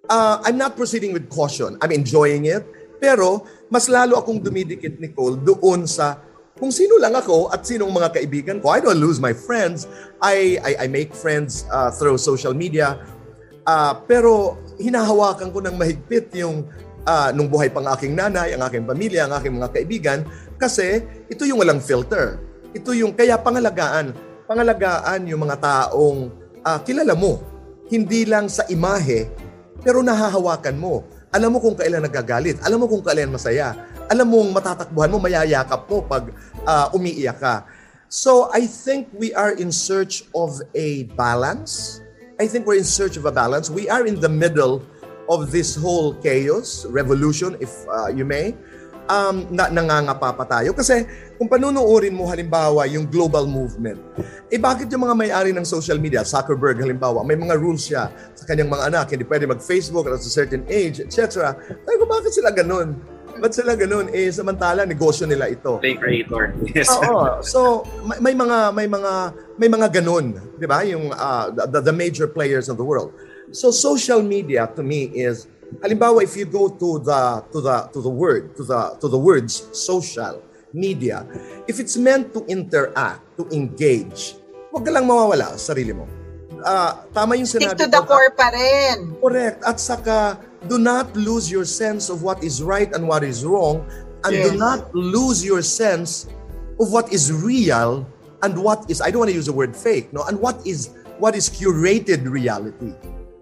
Uh, 0.05 0.37
I'm 0.45 0.57
not 0.57 0.77
proceeding 0.77 1.11
with 1.13 1.27
caution. 1.33 1.77
I'm 1.81 1.91
enjoying 1.91 2.45
it. 2.45 2.63
Pero 3.01 3.43
mas 3.67 3.89
lalo 3.89 4.21
akong 4.21 4.39
dumidikit, 4.39 5.01
Nicole, 5.01 5.35
doon 5.41 5.89
sa 5.89 6.21
kung 6.55 6.71
sino 6.71 6.95
lang 6.95 7.11
ako 7.11 7.51
at 7.51 7.67
sinong 7.67 7.91
mga 7.91 8.15
kaibigan 8.15 8.57
ko. 8.63 8.71
I 8.71 8.79
don't 8.79 8.95
lose 8.95 9.19
my 9.19 9.35
friends. 9.35 9.91
I, 10.23 10.55
I, 10.63 10.71
I 10.83 10.87
make 10.87 11.11
friends 11.11 11.67
uh, 11.67 11.91
through 11.91 12.15
social 12.15 12.55
media. 12.55 12.95
Uh, 13.65 13.97
pero 14.05 14.61
hinahawakan 14.77 15.49
ko 15.49 15.59
ng 15.65 15.75
mahigpit 15.75 16.29
yung 16.37 16.69
uh, 17.05 17.29
nung 17.33 17.47
buhay 17.49 17.69
pang 17.69 17.85
aking 17.93 18.17
nanay, 18.17 18.53
ang 18.53 18.61
aking 18.65 18.85
pamilya, 18.85 19.25
ang 19.25 19.33
aking 19.37 19.57
mga 19.57 19.69
kaibigan. 19.73 20.19
Kasi 20.57 21.01
ito 21.29 21.45
yung 21.45 21.61
walang 21.61 21.81
filter. 21.81 22.41
Ito 22.75 22.91
yung 22.91 23.15
kaya 23.15 23.39
pangalagaan. 23.39 24.11
Pangalagaan 24.45 25.25
yung 25.25 25.47
mga 25.47 25.57
taong 25.57 26.29
ah, 26.65 26.81
kilala 26.83 27.15
mo. 27.15 27.41
Hindi 27.85 28.25
lang 28.25 28.49
sa 28.49 28.65
imahe, 28.65 29.29
pero 29.85 30.01
nahahawakan 30.01 30.75
mo. 30.75 31.05
Alam 31.29 31.57
mo 31.57 31.59
kung 31.61 31.77
kailan 31.77 32.01
nagagalit. 32.01 32.57
Alam 32.65 32.85
mo 32.85 32.87
kung 32.89 33.05
kailan 33.05 33.29
masaya. 33.29 33.77
Alam 34.09 34.29
mong 34.33 34.49
matatakbuhan 34.53 35.09
mo, 35.09 35.17
mayayakap 35.17 35.85
mo 35.89 36.05
pag 36.05 36.29
ah, 36.65 36.89
umiiyak 36.93 37.37
ka. 37.41 37.55
So 38.05 38.53
I 38.53 38.69
think 38.69 39.09
we 39.17 39.33
are 39.33 39.53
in 39.57 39.73
search 39.73 40.29
of 40.37 40.61
a 40.77 41.09
balance. 41.17 42.04
I 42.35 42.47
think 42.51 42.67
we're 42.67 42.75
in 42.75 42.83
search 42.83 43.15
of 43.15 43.23
a 43.23 43.31
balance. 43.31 43.71
We 43.71 43.87
are 43.87 44.03
in 44.03 44.19
the 44.19 44.27
middle 44.27 44.83
of 45.31 45.55
this 45.55 45.75
whole 45.75 46.19
chaos, 46.19 46.83
revolution, 46.91 47.55
if 47.63 47.71
uh, 47.87 48.11
you 48.11 48.27
may. 48.27 48.55
Um, 49.05 49.45
na 49.53 49.69
nangangapa 49.69 50.33
pa 50.33 50.45
tayo. 50.49 50.73
Kasi 50.73 51.05
kung 51.37 51.45
panunuorin 51.45 52.09
mo 52.09 52.25
halimbawa 52.25 52.89
yung 52.89 53.05
global 53.05 53.45
movement, 53.45 54.01
eh 54.49 54.57
bakit 54.57 54.89
yung 54.89 55.05
mga 55.05 55.13
may-ari 55.13 55.53
ng 55.53 55.61
social 55.61 56.01
media, 56.01 56.25
Zuckerberg 56.25 56.81
halimbawa, 56.81 57.21
may 57.21 57.37
mga 57.37 57.53
rules 57.53 57.85
siya 57.85 58.09
sa 58.33 58.43
kanyang 58.49 58.73
mga 58.73 58.83
anak, 58.89 59.13
hindi 59.13 59.21
pwede 59.29 59.45
mag-Facebook 59.45 60.09
at 60.09 60.17
a 60.17 60.25
certain 60.25 60.65
age, 60.65 61.05
etc. 61.05 61.53
Sabi 61.53 61.95
ko, 62.01 62.05
bakit 62.09 62.33
sila 62.33 62.49
ganun? 62.49 62.97
Ba't 63.35 63.51
sila 63.51 63.75
ganun? 63.75 64.07
Eh, 64.15 64.31
samantala, 64.31 64.87
negosyo 64.87 65.27
nila 65.27 65.51
ito. 65.51 65.77
Play 65.83 65.99
creator. 65.99 66.55
Yes. 66.71 66.89
Oo. 66.91 67.43
So 67.43 67.83
may, 68.07 68.31
may 68.31 68.35
mga 68.35 68.57
may 68.71 68.87
mga 68.87 69.13
may 69.59 69.69
mga 69.69 69.87
ganun, 70.01 70.35
'di 70.55 70.65
ba? 70.67 70.83
Yung 70.87 71.11
uh, 71.11 71.51
the, 71.51 71.79
the 71.83 71.95
major 71.95 72.27
players 72.27 72.71
of 72.71 72.79
the 72.79 72.85
world. 72.87 73.11
So 73.51 73.69
social 73.71 74.23
media 74.23 74.67
to 74.75 74.81
me 74.81 75.11
is 75.13 75.47
halimbawa 75.81 76.23
if 76.23 76.35
you 76.37 76.45
go 76.45 76.69
to 76.69 77.01
the 77.03 77.21
to 77.51 77.59
the 77.59 77.77
to 77.91 77.99
the 78.01 78.11
word 78.11 78.53
to 78.55 78.63
the 78.63 78.95
to 79.01 79.07
the 79.09 79.17
words 79.17 79.65
social 79.73 80.39
media 80.75 81.25
if 81.65 81.81
it's 81.81 81.97
meant 81.97 82.29
to 82.35 82.45
interact 82.45 83.23
to 83.33 83.47
engage 83.49 84.37
wag 84.69 84.85
ka 84.85 84.91
lang 84.93 85.09
mawawala 85.09 85.57
sa 85.57 85.73
sarili 85.73 85.95
mo 85.95 86.05
Ah, 86.65 87.05
tama 87.13 87.37
yung 87.37 87.45
Stick 87.45 87.61
sinabi 87.61 87.77
to 87.77 87.85
the 87.85 88.01
ko, 88.01 88.09
core 88.17 88.33
pa 88.33 88.49
rin. 88.49 89.13
Correct. 89.21 89.61
At 89.61 89.77
saka, 89.77 90.41
do 90.67 90.77
not 90.77 91.13
lose 91.15 91.49
your 91.49 91.65
sense 91.65 92.09
of 92.09 92.21
what 92.23 92.43
is 92.43 92.61
right 92.61 92.91
and 92.93 93.07
what 93.07 93.23
is 93.23 93.45
wrong. 93.45 93.85
And 94.25 94.33
do 94.33 94.51
Yes. 94.53 94.57
not 94.57 94.81
lose 94.93 95.45
your 95.45 95.61
sense 95.61 96.25
of 96.81 96.89
what 96.89 97.13
is 97.13 97.29
real 97.29 98.05
and 98.41 98.57
what 98.57 98.89
is, 98.89 98.99
I 99.01 99.13
don't 99.13 99.21
want 99.21 99.29
to 99.31 99.37
use 99.37 99.45
the 99.45 99.53
word 99.53 99.77
fake, 99.77 100.09
no? 100.13 100.25
And 100.25 100.41
what 100.41 100.57
is, 100.65 100.89
what 101.21 101.37
is 101.37 101.45
curated 101.49 102.25
reality. 102.25 102.93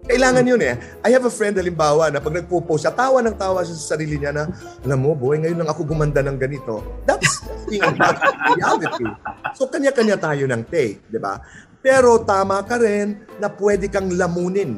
Kailangan 0.04 0.44
yun 0.44 0.60
eh. 0.60 0.76
I 1.00 1.08
have 1.16 1.24
a 1.24 1.32
friend, 1.32 1.56
halimbawa, 1.56 2.12
na 2.12 2.20
pag 2.20 2.36
nagpo-post 2.36 2.84
siya, 2.84 2.92
tawa 2.92 3.24
ng 3.24 3.40
tawa 3.40 3.64
siya 3.64 3.72
sa 3.72 3.96
sarili 3.96 4.20
niya 4.20 4.36
na, 4.36 4.52
alam 4.84 5.00
mo, 5.00 5.16
boy, 5.16 5.40
ngayon 5.40 5.64
lang 5.64 5.68
ako 5.72 5.88
gumanda 5.88 6.20
ng 6.20 6.36
ganito. 6.36 6.84
That's 7.08 7.40
being 7.72 7.80
that's 7.96 8.20
reality. 8.52 9.08
So, 9.56 9.64
kanya-kanya 9.72 10.20
tayo 10.20 10.44
ng 10.44 10.68
take, 10.68 11.00
di 11.08 11.16
ba? 11.16 11.40
Pero 11.80 12.20
tama 12.20 12.60
ka 12.68 12.76
rin 12.76 13.24
na 13.40 13.48
pwede 13.48 13.88
kang 13.88 14.12
lamunin. 14.12 14.76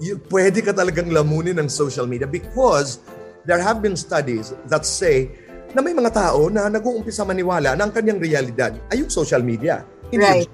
You, 0.00 0.16
pwede 0.32 0.64
ka 0.64 0.72
talagang 0.72 1.12
lamunin 1.12 1.60
ng 1.60 1.68
social 1.68 2.08
media 2.08 2.24
because 2.24 3.04
there 3.44 3.60
have 3.60 3.84
been 3.84 3.94
studies 3.96 4.56
that 4.72 4.88
say 4.88 5.28
na 5.76 5.84
may 5.84 5.94
mga 5.94 6.10
tao 6.10 6.50
na 6.50 6.66
nag-uumpisa 6.66 7.22
maniwala 7.22 7.78
na 7.78 7.86
ang 7.86 7.92
kanyang 7.94 8.18
realidad 8.18 8.74
ay 8.90 9.04
yung 9.04 9.12
social 9.12 9.44
media. 9.44 9.84
Hindi 10.10 10.24
Right. 10.24 10.50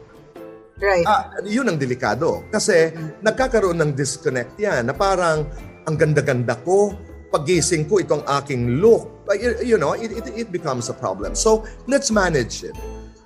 Right. 0.76 1.08
Ah, 1.08 1.32
yun 1.40 1.64
ang 1.72 1.80
delikado. 1.80 2.44
Kasi 2.52 2.92
nagkakaroon 3.24 3.80
ng 3.80 3.90
disconnect 3.96 4.60
yan 4.60 4.84
na 4.84 4.92
parang 4.92 5.48
ang 5.88 5.96
ganda-ganda 5.96 6.52
ko, 6.60 6.92
pagising 7.32 7.88
ko 7.88 7.96
itong 7.96 8.20
aking 8.42 8.84
look. 8.84 9.08
You 9.64 9.80
know, 9.80 9.96
it, 9.96 10.12
it, 10.12 10.26
it 10.36 10.48
becomes 10.52 10.92
a 10.92 10.96
problem. 10.96 11.32
So, 11.32 11.64
let's 11.88 12.12
manage 12.12 12.60
it. 12.60 12.76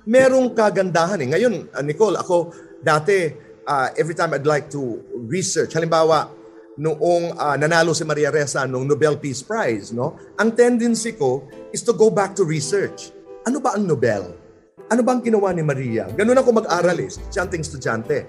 Merong 0.07 0.55
kagandahan 0.55 1.19
eh. 1.27 1.27
Ngayon, 1.35 1.75
ah, 1.75 1.83
Nicole, 1.83 2.15
ako 2.15 2.55
dati, 2.79 3.50
ah, 3.71 3.87
every 3.95 4.11
time 4.11 4.35
I'd 4.35 4.43
like 4.43 4.67
to 4.75 4.99
research, 5.31 5.71
halimbawa, 5.71 6.27
noong 6.75 7.39
ah, 7.39 7.55
nanalo 7.55 7.95
si 7.95 8.03
Maria 8.03 8.27
Ressa 8.27 8.67
nung 8.67 8.83
Nobel 8.83 9.15
Peace 9.15 9.39
Prize, 9.39 9.95
no? 9.95 10.19
Ang 10.35 10.51
tendency 10.51 11.15
ko 11.15 11.47
is 11.71 11.79
to 11.87 11.95
go 11.95 12.11
back 12.11 12.35
to 12.35 12.43
research. 12.43 13.15
Ano 13.47 13.63
ba 13.63 13.79
ang 13.79 13.87
Nobel? 13.87 14.35
Ano 14.91 15.01
bang 15.07 15.23
ginawa 15.23 15.55
ni 15.55 15.63
Maria? 15.63 16.11
Ganun 16.11 16.35
ako 16.35 16.51
mag-aral 16.51 16.99
eh, 16.99 17.07
estudyanteng 17.07 17.63
estudyante. 17.63 18.27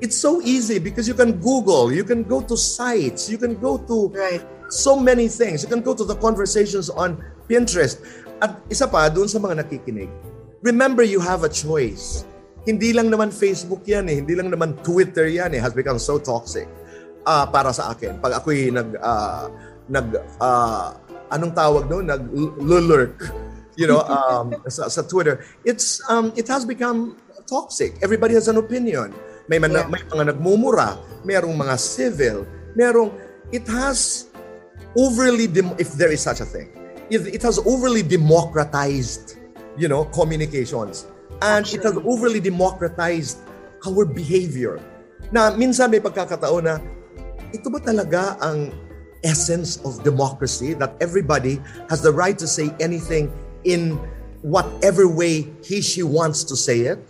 It's 0.00 0.16
so 0.16 0.40
easy 0.40 0.80
because 0.80 1.04
you 1.04 1.12
can 1.12 1.36
Google, 1.36 1.92
you 1.92 2.08
can 2.08 2.24
go 2.24 2.40
to 2.40 2.56
sites, 2.56 3.28
you 3.28 3.36
can 3.36 3.60
go 3.60 3.76
to 3.84 4.08
Right. 4.16 4.40
so 4.72 4.96
many 4.96 5.28
things. 5.28 5.60
You 5.60 5.68
can 5.68 5.84
go 5.84 5.92
to 5.92 6.08
the 6.08 6.16
conversations 6.16 6.88
on 6.88 7.20
Pinterest. 7.44 8.00
At 8.40 8.64
isa 8.72 8.88
pa, 8.88 9.12
doon 9.12 9.28
sa 9.28 9.36
mga 9.36 9.60
nakikinig, 9.60 10.08
remember 10.64 11.04
you 11.04 11.20
have 11.20 11.44
a 11.44 11.52
choice. 11.52 12.24
Hindi 12.70 12.94
lang 12.94 13.10
naman 13.10 13.34
Facebook 13.34 13.82
yan 13.82 14.06
eh, 14.06 14.22
hindi 14.22 14.38
lang 14.38 14.46
naman 14.46 14.78
Twitter 14.86 15.26
yan 15.26 15.50
eh, 15.50 15.58
has 15.58 15.74
become 15.74 15.98
so 15.98 16.22
toxic 16.22 16.70
ah 17.26 17.50
para 17.50 17.74
sa 17.74 17.90
akin. 17.92 18.22
Pag 18.22 18.38
ako'y 18.40 18.70
nag, 18.70 18.96
ah, 19.02 19.50
nag, 19.90 20.06
ah, 20.40 20.94
anong 21.34 21.52
tawag 21.52 21.84
doon? 21.90 22.06
Nag-lurk, 22.08 23.16
you 23.76 23.86
know, 23.86 24.00
um, 24.14 24.54
sa, 24.70 24.88
sa 24.88 25.02
Twitter. 25.02 25.42
It's, 25.66 26.00
um, 26.08 26.32
it 26.36 26.46
has 26.48 26.64
become 26.64 27.18
toxic. 27.46 27.98
Everybody 28.00 28.34
has 28.38 28.46
an 28.48 28.56
opinion. 28.56 29.12
May, 29.50 29.58
man, 29.58 29.74
Yeah. 29.74 29.90
may 29.90 30.02
mga 30.06 30.34
nagmumura, 30.34 30.94
merong 31.26 31.58
mga 31.58 31.74
civil, 31.74 32.46
merong, 32.78 33.10
it 33.50 33.66
has 33.66 34.30
overly, 34.94 35.50
dem- 35.50 35.74
if 35.78 35.98
there 35.98 36.14
is 36.14 36.22
such 36.22 36.38
a 36.38 36.46
thing, 36.46 36.70
it, 37.10 37.26
it 37.26 37.42
has 37.42 37.58
overly 37.66 38.02
democratized, 38.06 39.34
you 39.74 39.90
know, 39.90 40.06
communications. 40.14 41.10
And 41.40 41.64
it 41.64 41.80
has 41.82 41.96
overly 42.04 42.40
democratized 42.40 43.40
our 43.88 44.04
behavior. 44.04 44.76
Na 45.32 45.52
minsan 45.56 45.88
may 45.88 46.00
pagkakataon 46.00 46.64
na, 46.68 46.76
ito 47.50 47.72
ba 47.72 47.80
talaga 47.80 48.36
ang 48.44 48.70
essence 49.24 49.80
of 49.84 50.00
democracy 50.04 50.72
that 50.76 50.96
everybody 51.00 51.60
has 51.88 52.00
the 52.00 52.12
right 52.12 52.36
to 52.40 52.48
say 52.48 52.72
anything 52.80 53.32
in 53.64 53.96
whatever 54.40 55.08
way 55.08 55.48
he, 55.64 55.80
she 55.80 56.04
wants 56.04 56.44
to 56.44 56.56
say 56.56 56.88
it? 56.88 57.00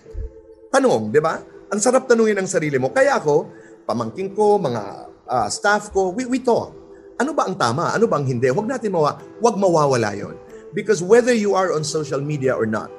Tanong, 0.71 1.11
di 1.11 1.19
ba? 1.19 1.43
Ang 1.71 1.79
sarap 1.83 2.07
tanungin 2.07 2.39
ng 2.39 2.47
sarili 2.51 2.79
mo. 2.79 2.91
Kaya 2.91 3.19
ako, 3.19 3.51
pamangking 3.87 4.35
ko, 4.35 4.59
mga 4.59 4.83
ah, 5.27 5.49
staff 5.51 5.91
ko, 5.95 6.11
we, 6.15 6.27
we 6.27 6.39
talk. 6.43 6.75
Ano 7.19 7.35
ba 7.35 7.47
ang 7.47 7.55
tama? 7.59 7.91
Ano 7.95 8.07
ba 8.07 8.19
ang 8.19 8.27
hindi? 8.27 8.51
Huwag 8.51 8.67
natin 8.67 8.95
mawa, 8.95 9.19
huwag 9.39 9.59
mawawala 9.59 10.15
yon. 10.15 10.35
Because 10.71 11.03
whether 11.03 11.35
you 11.35 11.59
are 11.59 11.75
on 11.75 11.83
social 11.83 12.23
media 12.23 12.55
or 12.55 12.67
not, 12.67 12.91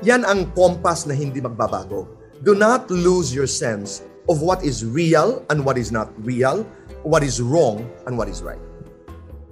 yan 0.00 0.24
ang 0.24 0.48
compass 0.56 1.04
na 1.04 1.12
hindi 1.12 1.40
magbabago. 1.40 2.08
Do 2.40 2.56
not 2.56 2.88
lose 2.88 3.36
your 3.36 3.48
sense 3.48 4.00
of 4.28 4.40
what 4.40 4.64
is 4.64 4.80
real 4.80 5.44
and 5.52 5.60
what 5.64 5.76
is 5.76 5.92
not 5.92 6.08
real, 6.24 6.64
what 7.04 7.20
is 7.20 7.40
wrong 7.40 7.84
and 8.08 8.16
what 8.16 8.28
is 8.28 8.40
right. 8.40 8.60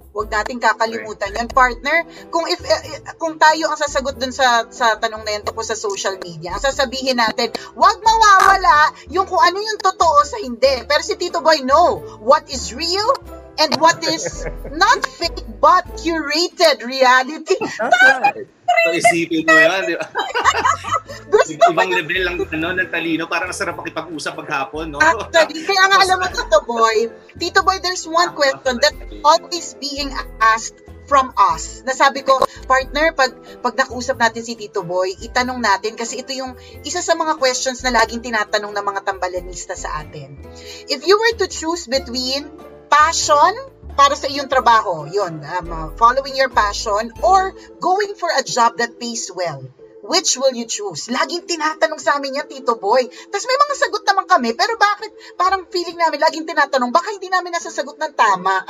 Huwag 0.09 0.33
nating 0.33 0.57
kakalimutan 0.57 1.37
yan, 1.37 1.47
partner. 1.53 2.01
Kung 2.33 2.49
if 2.49 2.57
eh, 2.65 2.97
kung 3.21 3.37
tayo 3.37 3.69
ang 3.69 3.77
sasagot 3.77 4.17
dun 4.17 4.33
sa 4.33 4.65
sa 4.73 4.97
tanong 4.97 5.21
na 5.21 5.37
yan 5.37 5.45
tungkol 5.45 5.61
sa 5.61 5.77
social 5.77 6.17
media, 6.17 6.57
ang 6.57 6.63
sasabihin 6.65 7.21
natin, 7.21 7.53
huwag 7.77 8.01
mawawala 8.01 8.89
yung 9.13 9.29
kung 9.29 9.39
ano 9.39 9.61
yung 9.61 9.77
totoo 9.77 10.17
sa 10.25 10.41
hindi. 10.41 10.81
Pero 10.89 11.01
si 11.05 11.13
Tito 11.13 11.45
Boy, 11.45 11.61
no. 11.61 12.01
What 12.25 12.49
is 12.49 12.73
real 12.73 13.38
and 13.59 13.75
what 13.77 13.99
is 14.07 14.47
not 14.71 15.03
fake 15.05 15.43
but 15.59 15.85
curated 15.99 16.79
reality. 16.83 17.59
That's 17.59 17.99
right. 18.03 18.47
So, 18.79 18.89
isipin 18.95 19.43
mo 19.43 19.59
yan. 19.59 19.81
di 19.91 19.95
ba? 19.99 20.07
Ibang 21.73 21.91
level 21.91 22.21
lang 22.23 22.35
ano, 22.39 22.67
ng 22.79 22.89
talino. 22.89 23.27
Parang 23.27 23.51
sarap 23.51 23.75
makipag-usap 23.75 24.39
paghapon, 24.39 24.95
no? 24.95 25.03
Actually, 25.03 25.67
kaya 25.67 25.83
nga 25.91 25.97
alam 25.99 26.17
mo, 26.21 26.27
Tito 26.37 26.59
Boy, 26.63 26.97
Tito 27.35 27.61
Boy, 27.65 27.77
there's 27.83 28.07
one 28.07 28.31
question 28.37 28.79
that 28.79 28.95
always 29.25 29.75
being 29.81 30.13
asked 30.39 30.79
from 31.09 31.33
us. 31.35 31.81
Nasabi 31.83 32.21
ko, 32.21 32.37
partner, 32.69 33.11
pag, 33.17 33.33
pag 33.65 33.73
nakausap 33.73 34.21
natin 34.21 34.45
si 34.45 34.53
Tito 34.53 34.85
Boy, 34.85 35.17
itanong 35.17 35.57
natin 35.57 35.97
kasi 35.97 36.21
ito 36.21 36.31
yung 36.37 36.53
isa 36.85 37.01
sa 37.01 37.17
mga 37.17 37.41
questions 37.41 37.81
na 37.81 37.91
laging 37.97 38.21
tinatanong 38.21 38.71
ng 38.71 38.85
mga 38.85 39.01
tambalanista 39.03 39.73
sa 39.73 40.05
atin. 40.05 40.37
If 40.85 41.03
you 41.09 41.17
were 41.17 41.35
to 41.41 41.49
choose 41.49 41.89
between 41.89 42.68
passion 42.89 43.53
para 43.95 44.15
sa 44.15 44.27
iyong 44.27 44.47
trabaho, 44.49 45.05
yun, 45.11 45.43
um, 45.43 45.67
uh, 45.71 45.87
following 45.99 46.35
your 46.35 46.49
passion, 46.49 47.11
or 47.21 47.53
going 47.79 48.15
for 48.15 48.31
a 48.31 48.43
job 48.43 48.77
that 48.79 48.99
pays 48.99 49.29
well, 49.31 49.63
which 50.09 50.35
will 50.41 50.51
you 50.57 50.65
choose? 50.65 51.07
Laging 51.13 51.45
tinatanong 51.45 52.01
sa 52.01 52.17
amin 52.17 52.41
yan, 52.41 52.49
Tito 52.49 52.81
Boy. 52.81 53.05
Tapos 53.05 53.45
may 53.45 53.57
mga 53.61 53.75
sagot 53.77 54.03
naman 54.09 54.25
kami, 54.25 54.49
pero 54.57 54.73
bakit 54.75 55.13
parang 55.37 55.69
feeling 55.69 55.95
namin 55.95 56.17
laging 56.17 56.49
tinatanong, 56.49 56.89
baka 56.89 57.13
hindi 57.13 57.29
namin 57.29 57.53
nasasagot 57.53 57.95
ng 58.01 58.13
tama. 58.17 58.65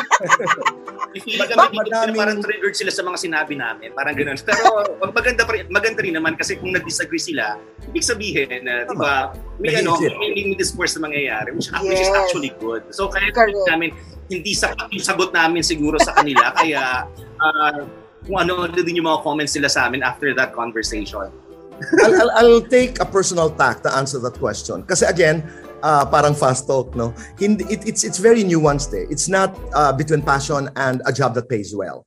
Feeling 1.10 1.50
kami 1.50 1.76
dito 1.90 1.96
sila 1.96 2.14
parang 2.14 2.38
triggered 2.44 2.76
sila 2.76 2.92
sa 2.94 3.02
mga 3.02 3.18
sinabi 3.18 3.56
namin. 3.58 3.96
Parang 3.96 4.14
gano'n. 4.14 4.38
Pero 4.46 4.70
maganda, 5.10 5.42
pa 5.48 5.52
rin, 5.56 5.66
maganda 5.72 6.00
rin 6.06 6.14
naman 6.14 6.38
kasi 6.38 6.60
kung 6.60 6.76
nag-disagree 6.76 7.24
sila, 7.24 7.58
ibig 7.90 8.06
sabihin 8.06 8.62
na, 8.62 8.86
di 8.86 8.94
ba, 8.94 9.34
may, 9.58 9.80
ano, 9.80 9.98
may, 9.98 10.36
may 10.36 10.54
discourse 10.60 11.00
na 11.00 11.10
mangyayari, 11.10 11.56
which, 11.56 11.72
yes. 11.72 11.82
which 11.82 12.04
is 12.04 12.14
actually 12.14 12.54
good. 12.62 12.84
So 12.94 13.10
kaya 13.10 13.32
namin, 13.66 13.96
hindi 14.30 14.54
sapat 14.54 14.94
yung 14.94 15.02
sagot 15.02 15.34
namin 15.34 15.66
siguro 15.66 15.98
sa 15.98 16.14
kanila. 16.14 16.54
kaya 16.60 17.10
uh, 17.42 17.82
kung 18.30 18.46
ano 18.46 18.70
din 18.70 19.02
yung 19.02 19.10
mga 19.10 19.26
comments 19.26 19.58
nila 19.58 19.74
sa 19.74 19.90
amin 19.90 20.06
after 20.06 20.38
that 20.38 20.54
conversation. 20.54 21.34
I'll, 22.06 22.14
I'll, 22.22 22.32
I'll 22.38 22.62
take 22.62 23.02
a 23.02 23.08
personal 23.10 23.50
tack 23.50 23.82
to 23.82 23.90
answer 23.90 24.22
that 24.22 24.38
question. 24.38 24.86
Kasi 24.86 25.10
again, 25.10 25.42
uh, 25.82 26.06
parang 26.06 26.36
fast 26.38 26.68
talk, 26.68 26.94
no? 26.94 27.10
Hindi, 27.40 27.66
it, 27.74 27.88
it's, 27.88 28.04
it's 28.04 28.20
very 28.22 28.44
nuanced 28.44 28.94
eh. 28.94 29.08
It's 29.10 29.28
not 29.28 29.58
uh, 29.74 29.94
between 29.94 30.22
passion 30.22 30.70
and 30.76 31.02
a 31.10 31.12
job 31.12 31.34
that 31.36 31.50
pays 31.50 31.74
well. 31.74 32.06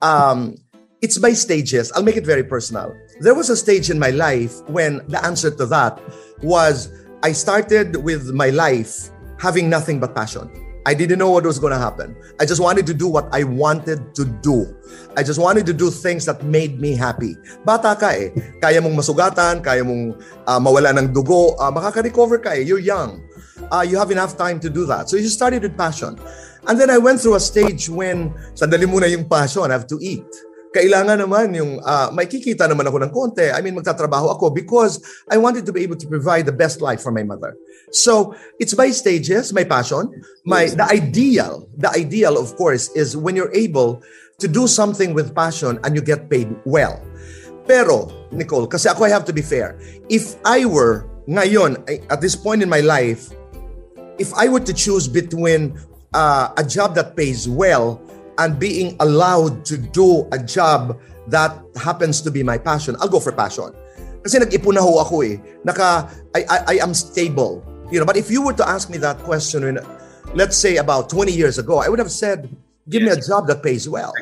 Um, 0.00 0.54
it's 1.02 1.18
by 1.18 1.32
stages. 1.32 1.90
I'll 1.92 2.02
make 2.02 2.16
it 2.16 2.26
very 2.26 2.44
personal. 2.44 2.94
There 3.20 3.34
was 3.34 3.50
a 3.50 3.56
stage 3.56 3.90
in 3.90 3.98
my 3.98 4.10
life 4.10 4.62
when 4.68 5.02
the 5.08 5.24
answer 5.24 5.50
to 5.50 5.66
that 5.66 5.98
was 6.42 6.92
I 7.22 7.32
started 7.32 7.96
with 7.96 8.30
my 8.30 8.50
life 8.50 9.10
having 9.40 9.68
nothing 9.68 9.98
but 9.98 10.14
passion. 10.14 10.67
I 10.88 10.96
didn't 10.96 11.20
know 11.20 11.28
what 11.28 11.44
was 11.44 11.60
going 11.60 11.76
to 11.76 11.78
happen. 11.78 12.16
I 12.40 12.48
just 12.48 12.64
wanted 12.64 12.88
to 12.88 12.94
do 12.96 13.12
what 13.12 13.28
I 13.28 13.44
wanted 13.44 14.14
to 14.16 14.24
do. 14.24 14.72
I 15.20 15.22
just 15.22 15.36
wanted 15.36 15.68
to 15.68 15.74
do 15.76 15.92
things 15.92 16.24
that 16.24 16.40
made 16.40 16.80
me 16.80 16.96
happy. 16.96 17.36
Bata 17.60 17.92
ka 17.92 18.16
eh. 18.16 18.32
Kaya 18.56 18.80
mong 18.80 18.96
masugatan, 18.96 19.60
kaya 19.60 19.84
mong 19.84 20.16
uh, 20.48 20.56
mawala 20.56 20.96
ng 20.96 21.12
dugo, 21.12 21.60
uh, 21.60 21.68
makaka-recover 21.68 22.40
ka 22.40 22.56
eh. 22.56 22.64
You're 22.64 22.80
young. 22.80 23.20
Uh, 23.68 23.84
you 23.84 24.00
have 24.00 24.08
enough 24.08 24.40
time 24.40 24.56
to 24.64 24.72
do 24.72 24.88
that. 24.88 25.12
So 25.12 25.20
you 25.20 25.28
started 25.28 25.60
with 25.60 25.76
passion. 25.76 26.16
And 26.64 26.80
then 26.80 26.88
I 26.88 26.96
went 26.96 27.20
through 27.20 27.36
a 27.36 27.44
stage 27.44 27.92
when, 27.92 28.32
sandali 28.56 28.88
muna 28.88 29.12
yung 29.12 29.28
passion, 29.28 29.68
I 29.68 29.76
have 29.76 29.92
to 29.92 30.00
eat 30.00 30.24
kailangan 30.74 31.24
naman 31.24 31.54
yung 31.56 31.80
uh, 31.80 32.12
may 32.12 32.28
kikita 32.28 32.68
naman 32.68 32.84
ako 32.84 32.98
ng 33.04 33.12
konti. 33.12 33.48
I 33.48 33.60
mean, 33.64 33.76
magtatrabaho 33.76 34.36
ako 34.36 34.50
because 34.52 35.00
I 35.32 35.40
wanted 35.40 35.64
to 35.66 35.72
be 35.72 35.82
able 35.82 35.96
to 35.96 36.06
provide 36.06 36.44
the 36.44 36.54
best 36.54 36.80
life 36.80 37.00
for 37.00 37.12
my 37.12 37.24
mother. 37.24 37.56
So, 37.90 38.36
it's 38.60 38.74
by 38.76 38.92
stages, 38.92 39.52
my 39.52 39.64
passion. 39.64 40.12
My 40.44 40.68
the 40.68 40.84
ideal, 40.84 41.68
the 41.76 41.88
ideal 41.92 42.36
of 42.36 42.56
course 42.56 42.92
is 42.92 43.16
when 43.16 43.36
you're 43.36 43.54
able 43.56 44.04
to 44.38 44.46
do 44.46 44.68
something 44.68 45.16
with 45.16 45.34
passion 45.34 45.80
and 45.82 45.96
you 45.96 46.02
get 46.04 46.28
paid 46.28 46.52
well. 46.64 47.00
Pero, 47.68 48.08
Nicole, 48.32 48.68
kasi 48.68 48.88
ako 48.88 49.04
I 49.04 49.12
have 49.12 49.24
to 49.28 49.34
be 49.36 49.44
fair. 49.44 49.76
If 50.08 50.36
I 50.44 50.64
were 50.64 51.08
ngayon 51.28 51.84
at 52.08 52.20
this 52.20 52.36
point 52.36 52.64
in 52.64 52.68
my 52.68 52.80
life, 52.80 53.28
if 54.16 54.32
I 54.32 54.48
were 54.48 54.64
to 54.64 54.72
choose 54.72 55.08
between 55.08 55.76
uh, 56.12 56.52
a 56.56 56.64
job 56.64 56.94
that 56.96 57.16
pays 57.16 57.48
well 57.48 58.00
and 58.38 58.58
being 58.58 58.96
allowed 59.00 59.66
to 59.66 59.76
do 59.76 60.26
a 60.32 60.38
job 60.38 60.98
that 61.28 61.52
happens 61.76 62.22
to 62.22 62.30
be 62.30 62.42
my 62.42 62.56
passion, 62.56 62.96
I'll 63.02 63.10
go 63.10 63.20
for 63.20 63.34
passion. 63.34 63.74
Kasi 64.22 64.38
nag-ipon 64.38 64.74
na 64.74 64.82
ho 64.82 64.98
ako 65.02 65.22
eh. 65.26 65.36
Naka, 65.66 66.08
I, 66.34 66.40
I, 66.48 66.58
I 66.66 66.74
am 66.82 66.94
stable. 66.94 67.62
You 67.90 68.00
know, 68.00 68.06
but 68.06 68.16
if 68.16 68.30
you 68.30 68.42
were 68.42 68.54
to 68.54 68.66
ask 68.66 68.90
me 68.90 68.98
that 68.98 69.18
question 69.26 69.64
when, 69.64 69.78
let's 70.34 70.56
say 70.56 70.76
about 70.76 71.10
20 71.10 71.32
years 71.32 71.58
ago, 71.58 71.78
I 71.78 71.88
would 71.88 71.98
have 71.98 72.10
said, 72.10 72.48
give 72.88 73.02
yes. 73.02 73.06
me 73.06 73.10
a 73.12 73.20
job 73.20 73.46
that 73.48 73.62
pays 73.62 73.88
well. 73.88 74.12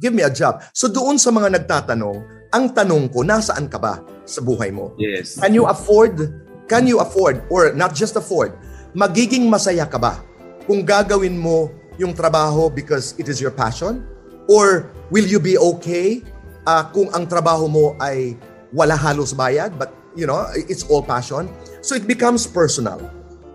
Give 0.00 0.14
me 0.14 0.22
a 0.22 0.32
job. 0.32 0.62
So 0.72 0.88
doon 0.88 1.18
sa 1.18 1.30
mga 1.30 1.60
nagtatanong, 1.60 2.50
ang 2.50 2.74
tanong 2.74 3.12
ko, 3.12 3.22
nasaan 3.22 3.70
ka 3.70 3.78
ba 3.78 4.02
sa 4.24 4.40
buhay 4.42 4.72
mo? 4.72 4.96
Yes. 4.98 5.38
Can 5.38 5.54
you 5.54 5.68
afford, 5.68 6.18
can 6.66 6.86
you 6.86 6.98
afford, 6.98 7.44
or 7.48 7.72
not 7.72 7.94
just 7.94 8.16
afford, 8.16 8.56
magiging 8.96 9.46
masaya 9.46 9.86
ka 9.86 9.98
ba 10.00 10.18
kung 10.66 10.82
gagawin 10.82 11.38
mo 11.38 11.70
yung 12.00 12.16
trabaho 12.16 12.72
because 12.72 13.12
it 13.20 13.28
is 13.28 13.44
your 13.44 13.52
passion? 13.52 14.00
Or 14.48 14.88
will 15.12 15.28
you 15.28 15.36
be 15.36 15.60
okay 15.76 16.24
uh, 16.64 16.88
kung 16.88 17.12
ang 17.12 17.28
trabaho 17.28 17.68
mo 17.68 17.92
ay 18.00 18.40
wala 18.72 18.96
halos 18.96 19.36
bayad 19.36 19.76
but 19.76 19.92
you 20.16 20.24
know, 20.24 20.48
it's 20.56 20.88
all 20.88 21.04
passion? 21.04 21.52
So 21.84 21.92
it 21.92 22.08
becomes 22.08 22.48
personal. 22.48 23.04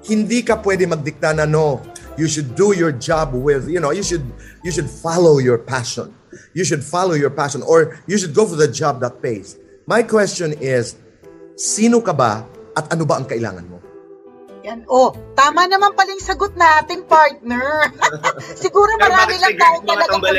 Hindi 0.05 0.45
ka 0.45 0.61
pwede 0.61 0.85
magdikta 0.85 1.33
na 1.33 1.49
no, 1.49 1.81
you 2.13 2.29
should 2.29 2.53
do 2.53 2.77
your 2.77 2.93
job 2.93 3.33
with, 3.33 3.65
you 3.65 3.81
know, 3.81 3.89
you 3.89 4.05
should 4.05 4.23
you 4.61 4.69
should 4.69 4.87
follow 4.87 5.41
your 5.41 5.57
passion. 5.57 6.13
You 6.53 6.61
should 6.61 6.85
follow 6.85 7.17
your 7.17 7.33
passion 7.33 7.65
or 7.65 7.97
you 8.05 8.21
should 8.21 8.37
go 8.37 8.45
for 8.45 8.55
the 8.55 8.69
job 8.69 9.01
that 9.01 9.25
pays. 9.25 9.57
My 9.89 10.05
question 10.05 10.53
is, 10.61 10.95
sino 11.57 11.99
ka 11.99 12.13
ba 12.13 12.45
at 12.77 12.85
ano 12.93 13.09
ba 13.09 13.17
ang 13.17 13.25
kailangan 13.25 13.65
mo? 13.65 13.74
Yan. 14.65 14.81
Oh, 14.89 15.13
tama 15.37 15.69
naman 15.69 15.93
pala 15.93 16.09
yung 16.09 16.25
sagot 16.25 16.57
natin, 16.57 17.05
partner. 17.05 17.93
Siguro 18.65 18.97
marami 18.97 19.37
lang 19.37 19.53
tayo 19.61 19.77
talaga. 19.85 20.17
Mga 20.17 20.33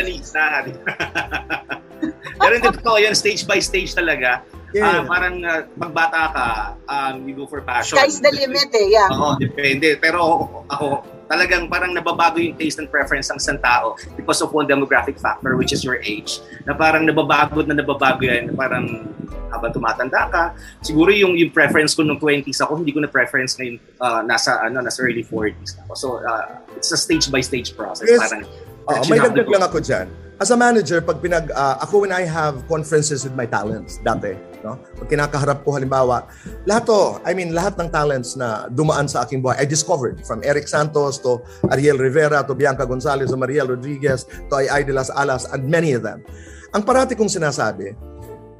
Pero 2.42 2.52
hindi 2.58 2.68
totoo 2.74 2.98
yan, 2.98 3.14
stage 3.14 3.46
by 3.46 3.62
stage 3.62 3.94
talaga. 3.94 4.42
Yeah. 4.74 5.00
Uh, 5.00 5.02
parang 5.06 5.40
uh, 5.46 5.62
magbata 5.78 6.20
ka, 6.34 6.46
um, 6.90 7.22
you 7.24 7.38
go 7.38 7.46
for 7.46 7.62
passion. 7.62 7.96
Sky's 7.96 8.18
the 8.18 8.34
limit 8.34 8.74
eh, 8.74 8.98
yeah. 8.98 9.08
Oo, 9.14 9.38
depende. 9.38 9.94
Pero 10.02 10.42
ako, 10.68 11.06
talagang 11.26 11.66
parang 11.66 11.92
nababago 11.92 12.38
yung 12.38 12.54
taste 12.54 12.78
and 12.78 12.90
preference 12.90 13.30
ng 13.30 13.38
isang 13.38 13.58
tao 13.58 13.98
because 14.14 14.38
of 14.42 14.50
one 14.54 14.66
demographic 14.66 15.18
factor 15.18 15.58
which 15.58 15.74
is 15.74 15.82
your 15.82 15.98
age. 16.02 16.42
Na 16.64 16.74
parang 16.74 17.06
nababago 17.06 17.62
na 17.66 17.74
nababago 17.74 18.22
yan. 18.22 18.50
Na 18.50 18.54
parang 18.54 19.06
habang 19.50 19.70
tumatanda 19.70 20.26
ka, 20.28 20.42
siguro 20.82 21.10
yung 21.14 21.38
yung 21.38 21.50
preference 21.54 21.94
ko 21.94 22.02
nung 22.02 22.18
20s 22.18 22.60
ako, 22.62 22.82
hindi 22.82 22.92
ko 22.92 23.00
na 23.02 23.10
preference 23.10 23.56
ngayon 23.58 23.76
uh, 24.02 24.20
nasa 24.26 24.58
ano 24.62 24.82
nasa 24.82 25.02
early 25.02 25.22
40s 25.22 25.82
ako. 25.86 25.92
So 25.94 26.06
uh, 26.22 26.62
it's 26.74 26.90
a 26.90 26.98
stage 26.98 27.30
by 27.30 27.42
stage 27.42 27.74
process. 27.74 28.10
Yes. 28.10 28.20
Parang, 28.22 28.42
uh, 28.90 29.02
may 29.10 29.18
dagdag 29.18 29.48
lang 29.48 29.62
ako 29.62 29.78
diyan. 29.82 30.06
As 30.36 30.52
a 30.52 30.58
manager, 30.58 31.00
pag 31.00 31.16
pinag 31.24 31.48
uh, 31.48 31.80
ako 31.80 32.04
when 32.04 32.12
I 32.12 32.28
have 32.28 32.60
conferences 32.68 33.24
with 33.24 33.32
my 33.32 33.48
talents 33.48 33.96
dati, 34.04 34.36
no? 34.66 34.82
Pag 34.98 35.06
kinakaharap 35.06 35.62
ko 35.62 35.78
halimbawa, 35.78 36.26
lahat 36.66 36.90
to, 36.90 37.22
I 37.22 37.30
mean 37.38 37.54
lahat 37.54 37.78
ng 37.78 37.86
talents 37.94 38.34
na 38.34 38.66
dumaan 38.66 39.06
sa 39.06 39.22
aking 39.22 39.38
buhay, 39.38 39.62
I 39.62 39.66
discovered 39.70 40.26
from 40.26 40.42
Eric 40.42 40.66
Santos 40.66 41.22
to 41.22 41.38
Ariel 41.70 42.02
Rivera 42.02 42.42
to 42.42 42.58
Bianca 42.58 42.82
Gonzalez 42.82 43.30
to 43.30 43.38
Mariel 43.38 43.70
Rodriguez 43.70 44.26
to 44.26 44.54
Ay 44.58 44.82
las 44.90 45.14
Alas 45.14 45.46
and 45.54 45.62
many 45.70 45.94
of 45.94 46.02
them. 46.02 46.26
Ang 46.74 46.82
parati 46.82 47.14
kong 47.14 47.30
sinasabi, 47.30 47.94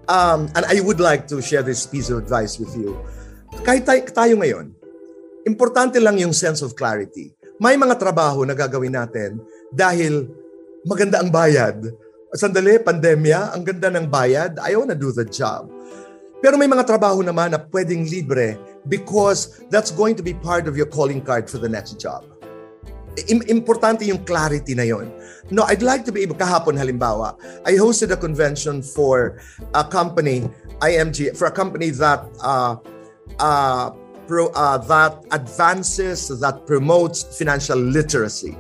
um, 0.07 0.47
and 0.55 0.62
I 0.71 0.79
would 0.79 1.03
like 1.03 1.27
to 1.35 1.42
share 1.42 1.66
this 1.66 1.85
piece 1.85 2.09
of 2.09 2.23
advice 2.23 2.57
with 2.62 2.71
you. 2.79 2.95
Kahit 3.66 3.87
tayo 4.14 4.35
ngayon, 4.38 4.71
importante 5.47 5.99
lang 5.99 6.19
yung 6.19 6.35
sense 6.35 6.62
of 6.62 6.79
clarity. 6.79 7.35
May 7.59 7.75
mga 7.75 7.97
trabaho 7.97 8.45
na 8.45 8.53
gagawin 8.53 8.95
natin 8.95 9.40
dahil 9.73 10.29
maganda 10.87 11.19
ang 11.19 11.33
bayad. 11.33 11.83
Sandali, 12.37 12.77
pandemya, 12.77 13.57
ang 13.57 13.64
ganda 13.64 13.88
ng 13.88 14.12
bayad, 14.12 14.61
I 14.61 14.77
wanna 14.77 14.92
do 14.92 15.09
the 15.09 15.25
job. 15.25 15.72
Pero 16.44 16.61
may 16.61 16.68
mga 16.68 16.85
trabaho 16.85 17.25
naman 17.25 17.57
na 17.57 17.61
pwedeng 17.72 18.05
libre 18.05 18.61
because 18.92 19.64
that's 19.72 19.88
going 19.88 20.12
to 20.12 20.22
be 20.22 20.37
part 20.37 20.68
of 20.68 20.77
your 20.77 20.85
calling 20.85 21.25
card 21.25 21.49
for 21.49 21.57
the 21.57 21.68
next 21.68 21.96
job. 21.96 22.29
Importante 23.49 24.05
yung 24.05 24.20
clarity 24.29 24.77
na 24.77 24.85
yon. 24.85 25.09
No, 25.49 25.64
I'd 25.64 25.81
like 25.81 26.05
to 26.05 26.12
be 26.12 26.20
able, 26.29 26.37
kahapon 26.37 26.77
halimbawa, 26.77 27.40
I 27.64 27.81
hosted 27.81 28.12
a 28.12 28.20
convention 28.20 28.85
for 28.85 29.40
a 29.72 29.81
company, 29.81 30.44
IMG, 30.85 31.33
for 31.33 31.49
a 31.49 31.55
company 31.55 31.88
that 31.96 32.29
uh, 32.44 32.77
uh, 33.40 33.96
pro, 34.29 34.53
uh, 34.53 34.77
that 34.85 35.25
advances, 35.33 36.29
that 36.29 36.68
promotes 36.68 37.25
financial 37.40 37.81
literacy. 37.81 38.53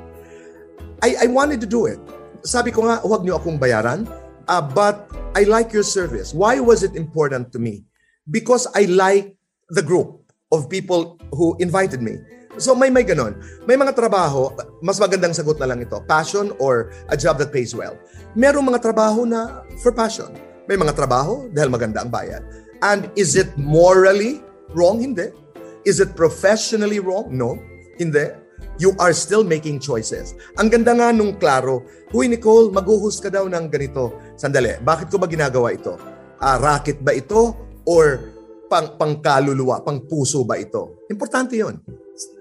I, 1.04 1.14
I 1.24 1.26
wanted 1.28 1.60
to 1.60 1.68
do 1.68 1.84
it. 1.84 2.00
Sabi 2.46 2.70
ko 2.70 2.86
nga, 2.86 3.02
huwag 3.02 3.26
niyo 3.26 3.42
akong 3.42 3.58
bayaran, 3.58 4.06
uh, 4.46 4.62
but 4.62 5.10
I 5.34 5.42
like 5.42 5.74
your 5.74 5.82
service. 5.82 6.30
Why 6.30 6.62
was 6.62 6.86
it 6.86 6.94
important 6.94 7.50
to 7.50 7.58
me? 7.58 7.82
Because 8.30 8.70
I 8.70 8.86
like 8.86 9.34
the 9.74 9.82
group 9.82 10.22
of 10.54 10.70
people 10.70 11.18
who 11.34 11.58
invited 11.58 11.98
me. 11.98 12.22
So 12.56 12.78
may 12.78 12.86
may 12.88 13.02
ganon. 13.02 13.34
May 13.66 13.74
mga 13.74 13.98
trabaho, 13.98 14.54
mas 14.78 15.02
magandang 15.02 15.34
sagot 15.34 15.58
na 15.58 15.66
lang 15.74 15.82
ito, 15.82 15.98
passion 16.06 16.54
or 16.62 16.94
a 17.10 17.18
job 17.18 17.36
that 17.42 17.50
pays 17.50 17.74
well. 17.74 17.98
Merong 18.38 18.64
mga 18.70 18.80
trabaho 18.80 19.26
na 19.26 19.66
for 19.82 19.90
passion. 19.90 20.30
May 20.70 20.78
mga 20.78 20.94
trabaho 20.94 21.50
dahil 21.50 21.68
maganda 21.68 22.00
ang 22.06 22.14
bayad. 22.14 22.46
And 22.80 23.10
is 23.18 23.34
it 23.34 23.50
morally 23.58 24.40
wrong? 24.70 25.02
Hindi. 25.02 25.34
Is 25.82 25.98
it 25.98 26.14
professionally 26.14 27.02
wrong? 27.02 27.34
No. 27.34 27.58
Hindi. 27.98 28.45
You 28.76 28.92
are 29.00 29.16
still 29.16 29.40
making 29.40 29.80
choices. 29.80 30.36
Ang 30.60 30.68
ganda 30.68 30.92
nga 30.92 31.08
nung 31.08 31.40
klaro, 31.40 31.80
Huy 32.12 32.28
Nicole, 32.28 32.68
mag-host 32.68 33.24
ka 33.24 33.32
daw 33.32 33.48
ng 33.48 33.72
ganito. 33.72 34.12
Sandali, 34.36 34.76
bakit 34.84 35.08
ko 35.08 35.16
ba 35.16 35.24
ginagawa 35.24 35.72
ito? 35.72 35.96
Ah, 36.36 36.60
racket 36.60 37.00
ba 37.00 37.16
ito? 37.16 37.56
Or 37.88 38.36
pang 38.68 39.00
pangkaluluwa, 39.00 39.80
pang 39.80 40.04
puso 40.04 40.44
ba 40.44 40.60
ito? 40.60 41.06
Importante 41.08 41.56
yon. 41.56 41.80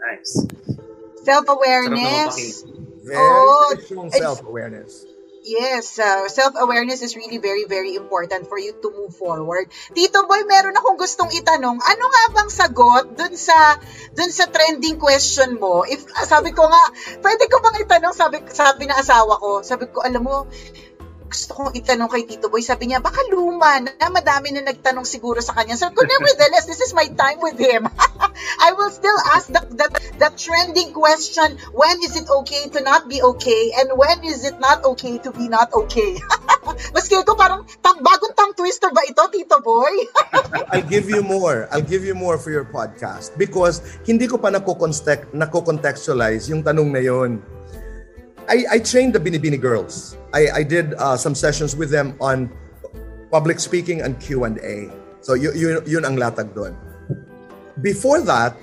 Nice. 0.04 0.44
Self-awareness. 1.24 2.68
Very 3.06 3.16
Oh, 3.16 3.72
self-awareness. 4.12 5.15
Yes, 5.46 6.02
uh, 6.02 6.26
self-awareness 6.26 7.06
is 7.06 7.14
really 7.14 7.38
very, 7.38 7.70
very 7.70 7.94
important 7.94 8.50
for 8.50 8.58
you 8.58 8.74
to 8.82 8.90
move 8.90 9.14
forward. 9.14 9.70
Tito 9.94 10.26
Boy, 10.26 10.42
meron 10.50 10.74
akong 10.74 10.98
gustong 10.98 11.30
itanong. 11.30 11.78
Ano 11.78 12.06
nga 12.10 12.24
bang 12.34 12.50
sagot 12.50 13.14
dun 13.14 13.38
sa 13.38 13.78
dun 14.18 14.34
sa 14.34 14.50
trending 14.50 14.98
question 14.98 15.62
mo? 15.62 15.86
If 15.86 16.02
sabi 16.26 16.50
ko 16.50 16.66
nga, 16.66 16.84
pwede 17.22 17.46
ko 17.46 17.62
bang 17.62 17.78
itanong 17.78 18.18
sabi 18.18 18.42
sabi 18.50 18.90
na 18.90 18.98
asawa 18.98 19.38
ko. 19.38 19.62
Sabi 19.62 19.86
ko, 19.94 20.02
alam 20.02 20.26
mo, 20.26 20.50
gusto 21.26 21.58
kong 21.58 21.74
itanong 21.74 22.08
kay 22.08 22.24
Tito 22.30 22.48
Boy. 22.48 22.62
Sabi 22.62 22.90
niya, 22.90 23.02
baka 23.02 23.20
luma 23.34 23.82
na, 23.82 24.08
madami 24.14 24.54
na 24.54 24.62
nagtanong 24.62 25.04
siguro 25.04 25.42
sa 25.42 25.58
kanya. 25.58 25.76
Ko, 25.92 26.06
nevertheless, 26.06 26.70
this 26.70 26.82
is 26.82 26.94
my 26.94 27.10
time 27.12 27.42
with 27.42 27.58
him. 27.58 27.90
I 28.66 28.72
will 28.78 28.94
still 28.94 29.18
ask 29.34 29.50
the, 29.50 29.62
the, 29.74 29.88
the 30.22 30.30
trending 30.38 30.94
question, 30.94 31.58
when 31.74 31.98
is 32.06 32.16
it 32.16 32.30
okay 32.30 32.70
to 32.78 32.80
not 32.86 33.10
be 33.10 33.22
okay? 33.36 33.74
And 33.74 33.98
when 33.98 34.24
is 34.24 34.46
it 34.46 34.62
not 34.62 34.86
okay 34.96 35.18
to 35.26 35.30
be 35.34 35.50
not 35.50 35.74
okay? 35.74 36.22
Maski 36.94 37.22
ko 37.26 37.34
parang, 37.38 37.66
tang, 37.82 38.02
bagong 38.02 38.34
tongue 38.34 38.56
twister 38.58 38.90
ba 38.94 39.02
ito, 39.06 39.22
Tito 39.30 39.62
Boy? 39.62 39.94
I'll 40.74 40.86
give 40.86 41.10
you 41.10 41.22
more. 41.22 41.70
I'll 41.70 41.86
give 41.86 42.06
you 42.06 42.14
more 42.14 42.38
for 42.38 42.50
your 42.50 42.66
podcast 42.66 43.38
because 43.38 43.82
hindi 44.06 44.26
ko 44.30 44.38
pa 44.38 44.54
nako-context, 44.54 45.34
nako-contextualize 45.34 46.50
yung 46.54 46.62
tanong 46.66 46.90
na 46.90 47.02
yon. 47.02 47.55
I, 48.48 48.66
I 48.72 48.80
trained 48.80 49.14
the 49.14 49.20
Binibini 49.20 49.60
girls. 49.60 50.18
I, 50.34 50.62
I 50.62 50.64
did 50.64 50.94
uh, 50.96 51.18
some 51.18 51.34
sessions 51.36 51.76
with 51.76 51.90
them 51.90 52.16
on 52.22 52.52
public 53.32 53.60
speaking 53.60 54.02
and 54.02 54.20
Q&A. 54.20 54.92
So 55.22 55.34
y- 55.34 55.50
y- 55.54 55.82
yun 55.86 56.06
ang 56.06 56.16
latag 56.18 56.54
doon. 56.54 56.78
Before 57.82 58.22
that, 58.22 58.56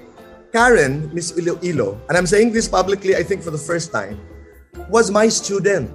Karen, 0.53 1.11
Miss 1.12 1.33
Iloilo, 1.37 1.99
and 2.09 2.16
I'm 2.16 2.27
saying 2.27 2.53
this 2.53 2.68
publicly, 2.68 3.16
I 3.16 3.23
think 3.23 3.42
for 3.42 3.51
the 3.51 3.59
first 3.59 3.90
time, 3.90 4.21
was 4.88 5.11
my 5.11 5.29
student. 5.29 5.90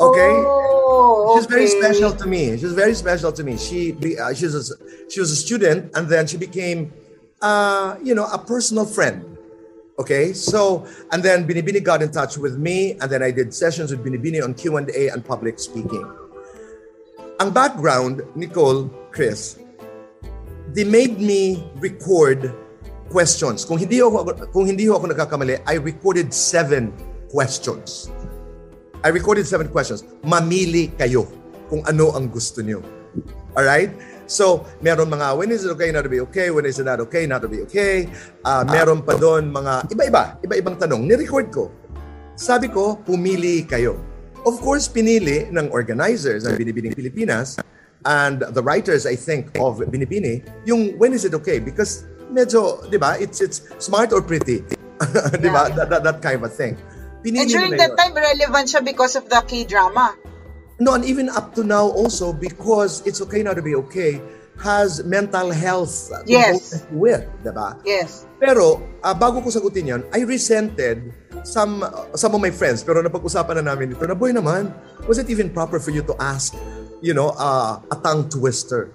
Okay? 0.00 0.32
Oh, 0.32 1.36
She's 1.36 1.46
very 1.46 1.66
special 1.68 2.12
to 2.12 2.26
me. 2.26 2.56
She's 2.56 2.72
very 2.72 2.94
special 2.94 3.30
to 3.32 3.44
me. 3.44 3.56
She 3.58 3.92
be, 3.92 4.18
uh, 4.18 4.32
she's 4.32 4.54
a, 4.54 4.62
she 5.10 5.20
was 5.20 5.30
a 5.30 5.36
student 5.36 5.92
and 5.94 6.08
then 6.08 6.26
she 6.26 6.36
became 6.36 6.92
uh, 7.42 7.96
you 8.02 8.14
know, 8.14 8.26
a 8.32 8.38
personal 8.38 8.84
friend. 8.86 9.27
Okay? 9.98 10.32
So, 10.32 10.86
and 11.10 11.22
then 11.22 11.46
Binibini 11.46 11.82
got 11.82 12.02
in 12.02 12.10
touch 12.10 12.38
with 12.38 12.56
me 12.58 12.92
and 13.00 13.10
then 13.10 13.22
I 13.22 13.30
did 13.30 13.52
sessions 13.52 13.90
with 13.90 14.04
Binibini 14.04 14.42
on 14.42 14.54
Q&A 14.54 15.08
and 15.08 15.24
public 15.24 15.58
speaking. 15.58 16.06
Ang 17.40 17.50
background, 17.50 18.22
Nicole, 18.34 18.90
Chris, 19.10 19.58
they 20.74 20.84
made 20.84 21.18
me 21.18 21.62
record 21.78 22.52
questions. 23.08 23.64
Kung 23.64 23.78
hindi 23.78 24.02
ako 24.02 24.50
kung 24.52 24.66
hindi 24.68 24.90
ako 24.90 25.08
nagkakamali, 25.08 25.62
I 25.64 25.80
recorded 25.80 26.34
seven 26.34 26.92
questions. 27.32 28.10
I 29.02 29.14
recorded 29.14 29.46
seven 29.46 29.70
questions. 29.70 30.04
Mamili 30.26 30.92
kayo 30.98 31.30
kung 31.70 31.86
ano 31.86 32.12
ang 32.12 32.28
gusto 32.28 32.60
niyo. 32.60 32.82
All 33.56 33.64
right? 33.64 33.90
So, 34.28 34.68
meron 34.84 35.08
mga 35.08 35.40
when 35.40 35.48
is 35.48 35.64
it 35.64 35.72
okay 35.72 35.88
not 35.88 36.04
to 36.04 36.12
be 36.12 36.20
okay, 36.28 36.52
when 36.52 36.68
is 36.68 36.76
it 36.76 36.84
not 36.84 37.00
okay 37.08 37.24
not 37.24 37.40
to 37.42 37.48
be 37.48 37.64
okay. 37.64 38.12
Ah, 38.44 38.60
meron 38.60 39.00
pa 39.00 39.16
doon 39.16 39.48
mga 39.48 39.88
iba-iba, 39.88 40.36
iba-ibang 40.44 40.76
tanong. 40.76 41.08
Ni-record 41.08 41.48
ko. 41.48 41.72
Sabi 42.36 42.68
ko, 42.68 43.00
pumili 43.00 43.64
kayo. 43.64 43.96
Of 44.44 44.60
course, 44.60 44.86
pinili 44.86 45.48
ng 45.48 45.72
organizers 45.72 46.44
ng 46.44 46.54
Binibining 46.60 46.92
Pilipinas 46.94 47.58
and 48.04 48.44
the 48.54 48.62
writers, 48.62 49.08
I 49.08 49.16
think, 49.16 49.50
of 49.58 49.82
Binibini, 49.82 50.44
yung 50.68 50.94
when 51.00 51.16
is 51.16 51.24
it 51.24 51.34
okay? 51.34 51.58
Because 51.58 52.06
medyo, 52.30 52.84
di 52.92 53.00
ba, 53.00 53.16
it's, 53.18 53.40
it's 53.40 53.64
smart 53.82 54.12
or 54.12 54.22
pretty. 54.22 54.62
di 55.42 55.48
ba? 55.50 55.72
That, 55.74 55.90
that, 55.90 56.02
that 56.04 56.22
kind 56.22 56.36
of 56.36 56.46
a 56.46 56.52
thing. 56.52 56.76
Pinili 57.24 57.42
And 57.42 57.50
during 57.50 57.74
that 57.76 57.90
yun. 57.90 57.98
time, 57.98 58.14
relevant 58.14 58.66
siya 58.70 58.84
because 58.84 59.16
of 59.16 59.26
the 59.28 59.40
K-drama. 59.42 60.14
No, 60.78 60.94
and 60.94 61.02
even 61.02 61.26
up 61.34 61.58
to 61.58 61.66
now 61.66 61.90
also 61.90 62.30
because 62.32 63.02
It's 63.02 63.18
Okay 63.26 63.42
Now 63.42 63.50
to 63.54 63.62
Be 63.62 63.74
Okay 63.86 64.22
has 64.58 65.02
mental 65.06 65.50
health 65.50 66.10
Yes. 66.26 66.82
to 66.86 67.04
it, 67.06 67.26
diba? 67.42 67.78
Yes. 67.86 68.26
Pero 68.38 68.82
uh, 69.02 69.14
bago 69.14 69.42
ko 69.42 69.50
sagutin 69.50 69.90
yan, 69.90 70.02
I 70.14 70.22
resented 70.26 71.14
some 71.46 71.86
some 72.18 72.34
of 72.34 72.42
my 72.42 72.50
friends 72.50 72.82
pero 72.82 72.98
napag-usapan 72.98 73.62
na 73.62 73.74
namin 73.74 73.94
ito 73.94 74.02
na 74.06 74.18
boy 74.18 74.34
naman, 74.34 74.74
was 75.06 75.18
it 75.18 75.30
even 75.30 75.50
proper 75.50 75.78
for 75.78 75.94
you 75.94 76.02
to 76.02 76.14
ask, 76.18 76.54
you 76.98 77.14
know, 77.14 77.34
uh, 77.38 77.78
a 77.90 77.96
tongue 78.02 78.26
twister? 78.26 78.90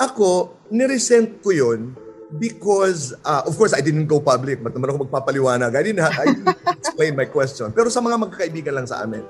Ako, 0.00 0.56
niresent 0.72 1.44
ko 1.44 1.52
yun 1.52 1.92
because, 2.40 3.12
uh, 3.24 3.44
of 3.44 3.52
course, 3.60 3.76
I 3.76 3.84
didn't 3.84 4.08
go 4.08 4.16
public. 4.16 4.64
Ba't 4.64 4.72
naman 4.72 4.96
ako 4.96 5.04
magpapaliwanag? 5.04 5.76
I 5.76 5.82
didn't, 5.84 6.00
I 6.00 6.24
didn't 6.24 6.56
explain 6.80 7.12
my 7.16 7.28
question. 7.28 7.68
Pero 7.76 7.92
sa 7.92 8.00
mga 8.00 8.16
magkakaibigan 8.16 8.80
lang 8.80 8.88
sa 8.88 9.04
amin, 9.04 9.20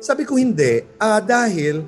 sabi 0.00 0.28
ko 0.28 0.36
hindi, 0.36 0.84
ah 1.00 1.20
dahil 1.20 1.84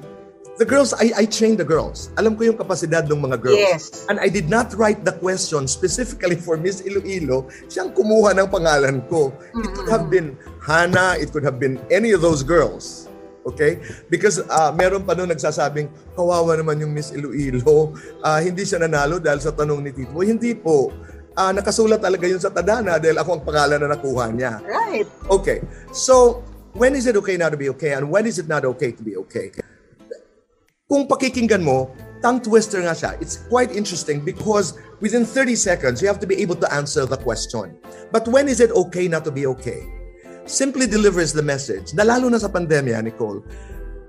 the 0.58 0.66
girls, 0.66 0.92
I, 0.92 1.14
I 1.14 1.24
trained 1.24 1.62
the 1.62 1.64
girls. 1.64 2.10
Alam 2.18 2.34
ko 2.34 2.50
yung 2.50 2.58
kapasidad 2.58 3.06
ng 3.06 3.22
mga 3.22 3.38
girls. 3.38 3.62
Yes. 3.62 3.82
And 4.10 4.18
I 4.18 4.26
did 4.26 4.50
not 4.50 4.74
write 4.74 5.06
the 5.06 5.14
question 5.14 5.70
specifically 5.70 6.34
for 6.34 6.58
Miss 6.58 6.82
Iloilo. 6.82 7.46
Siyang 7.70 7.94
kumuha 7.94 8.34
ng 8.34 8.50
pangalan 8.50 9.06
ko. 9.06 9.30
It 9.54 9.70
could 9.72 9.88
have 9.88 10.10
been 10.10 10.34
Hannah, 10.58 11.14
it 11.16 11.30
could 11.30 11.46
have 11.46 11.62
been 11.62 11.78
any 11.94 12.10
of 12.10 12.20
those 12.20 12.42
girls. 12.42 13.06
Okay? 13.46 13.78
Because 14.10 14.42
uh, 14.50 14.74
meron 14.74 15.06
pa 15.06 15.14
noon 15.14 15.30
nagsasabing, 15.30 15.88
kawawa 16.18 16.58
naman 16.58 16.82
yung 16.82 16.92
Miss 16.92 17.14
Iloilo. 17.14 17.94
Ah, 18.26 18.42
hindi 18.42 18.66
siya 18.66 18.82
nanalo 18.82 19.22
dahil 19.22 19.38
sa 19.38 19.54
tanong 19.54 19.78
ni 19.78 19.94
Tito. 19.94 20.18
Hindi 20.18 20.52
po. 20.58 20.90
Ah, 21.38 21.54
nakasulat 21.54 22.02
talaga 22.02 22.26
yun 22.26 22.42
sa 22.42 22.50
tadana 22.50 22.98
dahil 22.98 23.14
ako 23.14 23.38
ang 23.38 23.42
pangalan 23.46 23.78
na 23.78 23.94
nakuha 23.94 24.26
niya. 24.34 24.58
Right. 24.66 25.06
Okay. 25.30 25.62
So, 25.94 26.42
when 26.78 26.94
is 26.94 27.10
it 27.10 27.18
okay 27.18 27.36
not 27.36 27.50
to 27.50 27.58
be 27.58 27.68
okay 27.74 27.92
and 27.98 28.06
when 28.06 28.24
is 28.24 28.38
it 28.38 28.46
not 28.46 28.64
okay 28.64 28.94
to 28.94 29.02
be 29.02 29.18
okay? 29.26 29.50
Kung 30.86 31.10
pakikinggan 31.10 31.60
mo, 31.60 31.90
tongue 32.22 32.40
twister 32.40 32.80
nga 32.80 32.94
siya. 32.94 33.18
It's 33.20 33.44
quite 33.50 33.74
interesting 33.74 34.22
because 34.22 34.78
within 35.02 35.26
30 35.26 35.58
seconds, 35.58 36.00
you 36.00 36.08
have 36.08 36.22
to 36.22 36.30
be 36.30 36.38
able 36.40 36.56
to 36.62 36.68
answer 36.72 37.04
the 37.04 37.18
question. 37.18 37.76
But 38.14 38.30
when 38.30 38.48
is 38.48 38.62
it 38.62 38.70
okay 38.72 39.10
not 39.10 39.26
to 39.26 39.34
be 39.34 39.44
okay? 39.58 39.84
Simply 40.48 40.88
delivers 40.88 41.34
the 41.34 41.44
message 41.44 41.92
na 41.92 42.08
lalo 42.08 42.32
na 42.32 42.40
sa 42.40 42.48
pandemya, 42.48 43.04
Nicole, 43.04 43.44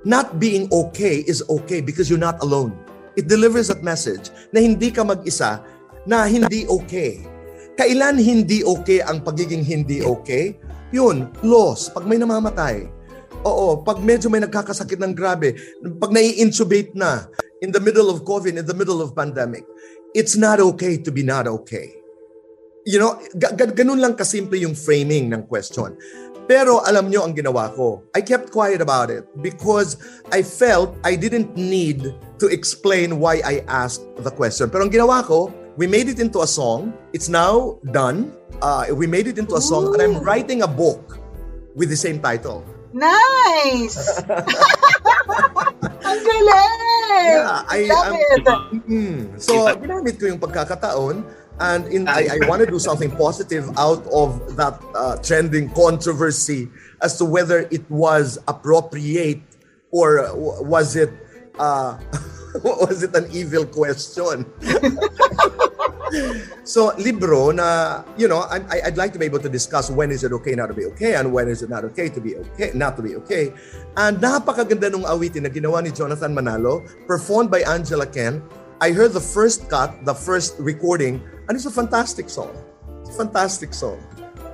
not 0.08 0.40
being 0.40 0.72
okay 0.72 1.26
is 1.28 1.44
okay 1.50 1.84
because 1.84 2.08
you're 2.08 2.22
not 2.22 2.40
alone. 2.40 2.72
It 3.20 3.28
delivers 3.28 3.68
that 3.68 3.84
message 3.84 4.32
na 4.56 4.64
hindi 4.64 4.94
ka 4.94 5.04
mag-isa, 5.04 5.60
na 6.08 6.24
hindi 6.32 6.64
okay. 6.70 7.28
Kailan 7.76 8.16
hindi 8.16 8.64
okay 8.64 9.04
ang 9.04 9.20
pagiging 9.20 9.68
hindi 9.68 10.00
okay? 10.00 10.56
Yun, 10.90 11.30
loss, 11.46 11.94
pag 11.94 12.10
may 12.10 12.18
namamatay. 12.18 12.90
Oo, 13.46 13.80
pag 13.86 14.02
medyo 14.02 14.28
may 14.28 14.42
nagkakasakit 14.44 15.00
ng 15.00 15.14
grabe, 15.16 15.56
pag 16.02 16.12
nai-intubate 16.12 16.92
na 16.98 17.30
in 17.62 17.72
the 17.72 17.80
middle 17.80 18.10
of 18.12 18.26
COVID, 18.26 18.58
in 18.58 18.66
the 18.66 18.76
middle 18.76 19.00
of 19.00 19.16
pandemic, 19.16 19.64
it's 20.18 20.36
not 20.36 20.60
okay 20.60 20.98
to 20.98 21.14
be 21.14 21.24
not 21.24 21.48
okay. 21.48 21.94
You 22.90 22.98
know, 22.98 23.22
ga- 23.38 23.54
ga- 23.54 23.76
ganun 23.76 24.02
lang 24.02 24.18
kasimple 24.18 24.58
yung 24.60 24.74
framing 24.74 25.30
ng 25.30 25.46
question. 25.46 25.94
Pero 26.50 26.82
alam 26.82 27.14
nyo 27.14 27.22
ang 27.22 27.38
ginawa 27.38 27.70
ko. 27.78 28.02
I 28.18 28.26
kept 28.26 28.50
quiet 28.50 28.82
about 28.82 29.14
it 29.14 29.30
because 29.46 30.02
I 30.34 30.42
felt 30.42 30.98
I 31.06 31.14
didn't 31.14 31.54
need 31.54 32.10
to 32.42 32.50
explain 32.50 33.22
why 33.22 33.46
I 33.46 33.62
asked 33.70 34.10
the 34.26 34.34
question. 34.34 34.74
Pero 34.74 34.90
ang 34.90 34.90
ginawa 34.90 35.22
ko, 35.22 35.54
we 35.78 35.86
made 35.86 36.10
it 36.10 36.18
into 36.18 36.42
a 36.42 36.50
song. 36.50 36.90
It's 37.14 37.30
now 37.30 37.78
done. 37.94 38.34
Uh, 38.62 38.86
we 38.94 39.08
made 39.08 39.28
it 39.28 39.38
into 39.38 39.56
a 39.56 39.62
song 39.62 39.94
and 39.94 40.02
I'm 40.02 40.20
writing 40.24 40.62
a 40.64 40.68
book 40.68 41.20
with 41.76 41.90
the 41.90 41.96
same 41.96 42.20
title. 42.20 42.64
Nice! 42.92 44.20
Ang 46.10 46.20
galing! 46.26 47.38
Yeah, 47.40 47.64
I 47.70 47.80
Love 47.88 48.08
am- 48.08 48.18
it! 48.18 48.46
Mm. 48.90 49.40
So, 49.40 49.70
ginamit 49.78 50.20
ko 50.20 50.26
yung 50.26 50.42
pagkakataon 50.42 51.24
and 51.60 51.82
in, 51.92 52.08
I, 52.08 52.40
I 52.42 52.48
want 52.48 52.66
to 52.66 52.70
do 52.70 52.80
something 52.80 53.12
positive 53.12 53.70
out 53.78 54.04
of 54.10 54.56
that 54.56 54.80
uh, 54.96 55.16
trending 55.22 55.70
controversy 55.72 56.68
as 57.02 57.18
to 57.20 57.26
whether 57.26 57.68
it 57.70 57.84
was 57.92 58.40
appropriate 58.48 59.44
or 59.92 60.32
was 60.64 60.96
it 60.96 61.12
uh, 61.60 62.00
was 62.64 63.04
it 63.04 63.16
an 63.16 63.28
evil 63.32 63.66
question? 63.66 64.46
so, 66.64 66.94
libro 66.98 67.52
na, 67.52 68.04
you 68.18 68.28
know, 68.28 68.46
I, 68.50 68.82
I'd 68.86 68.98
like 68.98 69.14
to 69.14 69.20
be 69.20 69.26
able 69.26 69.40
to 69.40 69.50
discuss 69.50 69.90
when 69.90 70.12
is 70.12 70.24
it 70.24 70.32
okay 70.34 70.54
not 70.56 70.68
to 70.68 70.74
be 70.74 70.86
okay 70.96 71.16
and 71.16 71.32
when 71.32 71.48
is 71.48 71.62
it 71.62 71.70
not 71.70 71.84
okay 71.94 72.10
to 72.10 72.22
be 72.22 72.36
okay, 72.36 72.72
not 72.74 72.96
to 72.98 73.02
be 73.02 73.16
okay. 73.18 73.54
And 73.98 74.18
napakaganda 74.20 74.92
nung 74.92 75.04
awitin 75.04 75.44
na 75.44 75.50
ginawa 75.50 75.84
ni 75.84 75.92
Jonathan 75.92 76.34
Manalo, 76.36 76.86
performed 77.08 77.52
by 77.52 77.62
Angela 77.66 78.06
Ken. 78.06 78.42
I 78.82 78.92
heard 78.92 79.12
the 79.12 79.22
first 79.24 79.68
cut, 79.68 80.06
the 80.06 80.16
first 80.16 80.56
recording, 80.58 81.20
and 81.48 81.56
it's 81.56 81.66
a 81.68 81.72
fantastic 81.72 82.30
song. 82.30 82.56
It's 83.02 83.12
a 83.12 83.18
fantastic 83.26 83.74
song. 83.74 84.00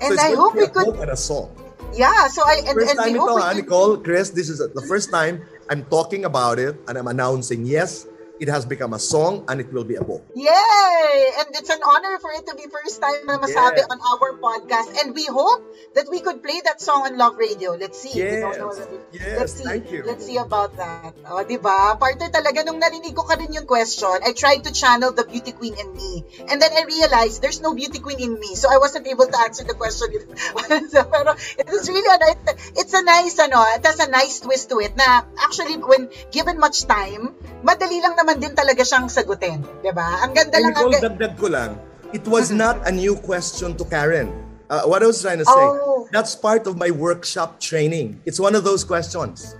And 0.01 0.13
it's 0.13 0.23
I 0.23 0.33
hope 0.33 0.55
we 0.55 0.65
could- 0.67 0.87
a 0.87 0.91
book 0.91 1.01
and 1.01 1.11
a 1.11 1.17
song. 1.17 1.53
Yeah, 1.95 2.27
so 2.27 2.43
I 2.43 2.59
and, 2.65 2.75
First 2.75 2.91
and 2.91 2.99
time 2.99 3.13
we 3.13 3.19
ito 3.19 3.23
hope 3.23 3.35
we 3.37 3.41
ha, 3.41 3.53
could- 3.53 3.63
Nicole, 3.63 3.93
Chris, 4.03 4.29
this 4.35 4.49
is 4.49 4.59
the 4.59 4.85
first 4.89 5.13
time 5.13 5.45
I'm 5.69 5.85
talking 5.87 6.25
about 6.25 6.59
it 6.59 6.75
and 6.89 6.97
I'm 6.97 7.07
announcing, 7.07 7.63
yes, 7.63 8.03
it 8.39 8.49
has 8.49 8.65
become 8.65 8.93
a 8.93 8.99
song 8.99 9.45
and 9.47 9.59
it 9.61 9.71
will 9.71 9.83
be 9.83 9.95
a 9.95 10.03
book. 10.03 10.23
Yay! 10.36 11.31
And 11.39 11.47
it's 11.55 11.69
an 11.69 11.79
honor 11.86 12.19
for 12.19 12.31
it 12.36 12.45
to 12.47 12.53
be 12.55 12.67
first 12.67 12.99
time 13.01 13.23
na 13.25 13.38
masabi 13.39 13.79
Yeah. 13.83 13.91
on 13.93 13.99
our 14.01 14.36
podcast. 14.39 14.91
And 15.01 15.15
we 15.15 15.25
hope 15.25 15.63
that 15.95 16.07
we 16.11 16.19
could 16.19 16.43
play 16.43 16.59
that 16.67 16.81
song 16.81 17.07
on 17.07 17.15
Love 17.17 17.38
Radio. 17.39 17.75
Let's 17.79 17.95
see. 17.99 18.11
Yes. 18.11 18.43
we- 18.43 18.99
Yes, 19.15 19.39
Let's 19.39 19.53
see. 19.55 19.63
thank 19.63 19.91
you. 19.91 20.03
Let's 20.03 20.25
see 20.27 20.36
about 20.38 20.75
that. 20.75 21.15
O, 21.31 21.43
di 21.47 21.55
ba? 21.57 21.95
Partner 21.95 22.27
talaga, 22.27 22.67
nung 22.67 22.79
narinig 22.83 23.15
ko 23.15 23.23
ka 23.23 23.39
rin 23.39 23.55
yung 23.55 23.63
question, 23.65 24.19
I 24.19 24.36
tried 24.36 24.67
to 24.67 24.71
channel 24.75 25.15
the 25.15 25.23
beauty 25.23 25.55
queen 25.55 25.75
in 25.79 25.95
me. 25.95 26.27
And 26.51 26.59
then 26.59 26.75
I 26.75 26.83
realized 26.83 27.39
there's 27.39 27.63
no 27.63 27.71
beauty 27.71 28.03
queen 28.03 28.19
in 28.19 28.36
me. 28.36 28.59
So 28.59 28.67
I 28.67 28.77
wasn't 28.77 29.07
able 29.07 29.27
to 29.31 29.38
answer 29.39 29.63
the 29.63 29.75
question. 29.79 30.11
pero 31.13 31.31
it 31.55 31.67
is 31.71 31.88
really, 31.88 32.09
ano, 32.11 32.25
it- 32.36 32.59
it's 32.75 32.93
a 32.93 33.03
nice, 33.03 33.39
ano, 33.39 33.63
it 33.75 33.83
has 33.86 33.99
a 34.03 34.09
nice 34.11 34.43
twist 34.43 34.67
to 34.75 34.79
it 34.83 34.95
na 34.99 35.23
actually 35.39 35.79
when 35.79 36.11
given 36.36 36.59
much 36.59 36.83
time, 36.86 37.31
madali 37.63 38.03
lang 38.03 38.19
naman 38.26 38.41
din 38.41 38.57
talaga 38.57 38.82
siyang 38.82 39.05
sagutin. 39.05 39.61
Di 39.86 39.93
ba? 39.93 40.26
Ang 40.26 40.34
ganda 40.34 40.57
And 40.57 40.73
lang. 40.73 40.89
ang 40.89 41.13
dagdag 41.13 41.34
ko 41.38 41.47
lang, 41.47 41.78
it 42.09 42.26
was 42.26 42.49
not 42.49 42.82
a 42.84 42.91
new 42.91 43.13
question 43.15 43.78
to 43.78 43.86
Karen. 43.86 44.34
Uh, 44.65 44.82
what 44.89 45.05
I 45.05 45.05
was 45.05 45.21
trying 45.21 45.38
to 45.38 45.45
say, 45.45 45.53
Oh. 45.69 46.09
that's 46.09 46.34
part 46.34 46.65
of 46.65 46.73
my 46.73 46.89
workshop 46.89 47.61
training. 47.61 48.17
It's 48.26 48.41
one 48.41 48.57
of 48.57 48.65
those 48.65 48.82
questions. 48.82 49.53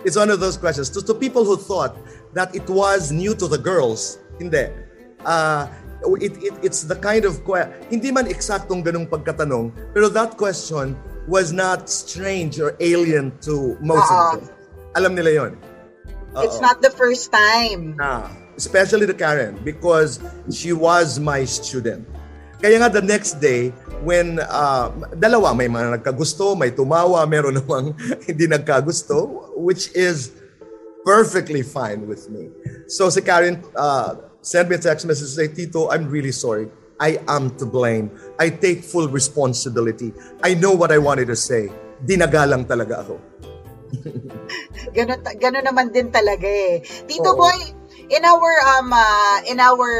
It's 0.00 0.16
one 0.16 0.32
of 0.32 0.40
those 0.40 0.56
questions. 0.56 0.88
To, 0.96 1.04
to 1.04 1.12
people 1.12 1.44
who 1.44 1.60
thought 1.60 1.92
that 2.32 2.56
it 2.56 2.64
was 2.64 3.12
new 3.12 3.36
to 3.36 3.44
the 3.44 3.60
girls, 3.60 4.16
hindi. 4.40 4.72
Uh, 5.28 5.68
it, 6.24 6.32
it, 6.40 6.54
it's 6.64 6.88
the 6.88 6.96
kind 6.96 7.28
of, 7.28 7.44
que- 7.44 7.68
hindi 7.92 8.08
man 8.12 8.32
eksaktong 8.32 8.80
ganung 8.80 9.04
pagkatanong, 9.04 9.76
pero 9.92 10.08
that 10.08 10.40
question 10.40 10.96
was 11.28 11.52
not 11.52 11.90
strange 11.90 12.56
or 12.56 12.72
alien 12.80 13.34
to 13.44 13.76
most 13.84 14.08
Ah. 14.08 14.40
of 14.40 14.40
them. 14.40 14.48
Alam 14.96 15.12
nila 15.12 15.30
yon. 15.44 15.52
It's 16.44 16.60
not 16.60 16.82
the 16.82 16.90
first 16.90 17.32
time. 17.32 17.96
Ah, 18.00 18.28
especially 18.56 19.06
to 19.06 19.14
Karen 19.14 19.56
because 19.64 20.20
she 20.52 20.72
was 20.72 21.20
my 21.20 21.44
student. 21.44 22.04
Kaya 22.56 22.80
nga 22.80 22.88
the 22.88 23.04
next 23.04 23.36
day, 23.36 23.68
when 24.00 24.40
uh, 24.40 24.88
dalawa, 25.20 25.52
may 25.52 25.68
mga 25.68 26.00
nagkagusto, 26.00 26.56
may 26.56 26.72
tumawa, 26.72 27.28
meron 27.28 27.56
namang 27.60 27.92
hindi 28.24 28.48
nagkagusto, 28.48 29.52
which 29.60 29.92
is 29.92 30.32
perfectly 31.04 31.60
fine 31.60 32.08
with 32.08 32.32
me. 32.32 32.48
So 32.88 33.12
si 33.12 33.20
Karen 33.20 33.60
uh, 33.76 34.16
sent 34.40 34.72
me 34.72 34.76
a 34.76 34.82
text 34.82 35.04
message, 35.04 35.28
say, 35.28 35.52
Tito, 35.52 35.92
I'm 35.92 36.08
really 36.08 36.32
sorry. 36.32 36.72
I 36.96 37.20
am 37.28 37.52
to 37.60 37.68
blame. 37.68 38.08
I 38.40 38.48
take 38.48 38.80
full 38.80 39.08
responsibility. 39.12 40.16
I 40.42 40.56
know 40.56 40.72
what 40.72 40.88
I 40.88 40.96
wanted 40.96 41.28
to 41.28 41.36
say. 41.36 41.68
Dinagalang 42.00 42.64
talaga 42.64 43.04
ako. 43.04 43.20
Ganun, 44.96 45.20
ganun 45.36 45.64
naman 45.64 45.86
din 45.92 46.08
talaga 46.08 46.46
eh. 46.46 46.80
Tito 47.08 47.32
Oo. 47.34 47.40
Boy, 47.44 47.58
in 48.08 48.22
our 48.22 48.52
um 48.78 48.90
uh, 48.92 49.38
in 49.48 49.58
our 49.58 49.90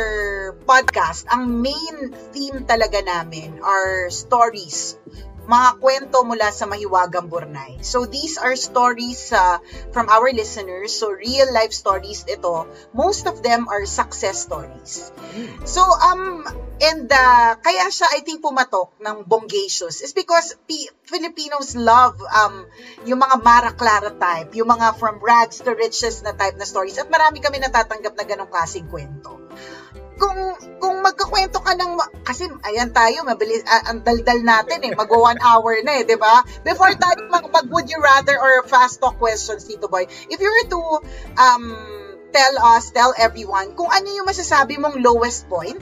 podcast, 0.65 1.27
ang 1.29 1.61
main 1.61 2.13
theme 2.33 2.65
talaga 2.65 3.03
namin 3.03 3.59
are 3.61 4.09
stories. 4.13 4.95
Mga 5.47 5.69
kwento 5.79 6.27
mula 6.27 6.51
sa 6.51 6.67
Mahiwagang 6.67 7.31
Burnay. 7.31 7.79
So 7.87 8.03
these 8.03 8.35
are 8.35 8.59
stories 8.59 9.31
uh, 9.31 9.63
from 9.95 10.11
our 10.11 10.29
listeners. 10.35 10.91
So 10.91 11.15
real 11.15 11.49
life 11.55 11.71
stories 11.71 12.27
ito. 12.27 12.67
Most 12.91 13.31
of 13.31 13.47
them 13.47 13.71
are 13.71 13.87
success 13.87 14.43
stories. 14.43 15.15
So 15.63 15.87
um 15.87 16.43
and 16.83 17.09
uh, 17.09 17.57
kaya 17.63 17.87
siya 17.89 18.11
I 18.11 18.21
think 18.27 18.43
pumatok 18.43 18.93
ng 18.99 19.25
Bongacious 19.25 20.03
is 20.03 20.13
because 20.13 20.59
P- 20.67 20.91
Filipinos 21.07 21.79
love 21.79 22.19
um 22.27 22.67
yung 23.07 23.23
mga 23.23 23.39
Mara 23.41 23.73
Clara 23.73 24.11
type, 24.13 24.51
yung 24.59 24.69
mga 24.69 24.99
from 24.99 25.23
rags 25.23 25.63
to 25.63 25.73
riches 25.73 26.27
na 26.27 26.35
type 26.35 26.59
na 26.59 26.67
stories 26.67 26.99
at 26.99 27.07
marami 27.07 27.39
kami 27.39 27.63
natatanggap 27.63 28.19
na 28.19 28.25
ganong 28.27 28.51
klaseng 28.51 28.91
kwento. 28.91 29.46
Kung 30.17 30.39
kung 30.81 30.97
magkakwento 31.05 31.61
ka 31.61 31.77
ng 31.77 32.01
kasi 32.25 32.49
ayan 32.65 32.91
tayo 32.93 33.25
mabilis 33.29 33.65
ah, 33.69 33.93
ang 33.93 34.01
daldal 34.01 34.41
natin 34.41 34.81
eh 34.85 34.93
mag 34.97 35.09
one 35.13 35.37
hour 35.45 35.77
na 35.85 36.01
eh, 36.01 36.05
'di 36.09 36.17
ba? 36.17 36.41
Before 36.65 36.93
tayo 36.97 37.29
mag, 37.29 37.45
mag 37.53 37.69
would 37.69 37.89
you 37.93 38.01
rather 38.01 38.37
or 38.41 38.65
fast 38.65 39.01
talk 39.01 39.21
questions 39.21 39.69
dito 39.69 39.89
boy. 39.93 40.09
If 40.33 40.41
you 40.41 40.49
were 40.49 40.69
to 40.73 40.81
um 41.37 41.65
tell 42.33 42.55
us, 42.77 42.93
tell 42.93 43.13
everyone 43.17 43.77
kung 43.77 43.89
ano 43.93 44.09
yung 44.13 44.29
masasabi 44.29 44.81
mong 44.81 45.01
lowest 45.01 45.49
point, 45.53 45.81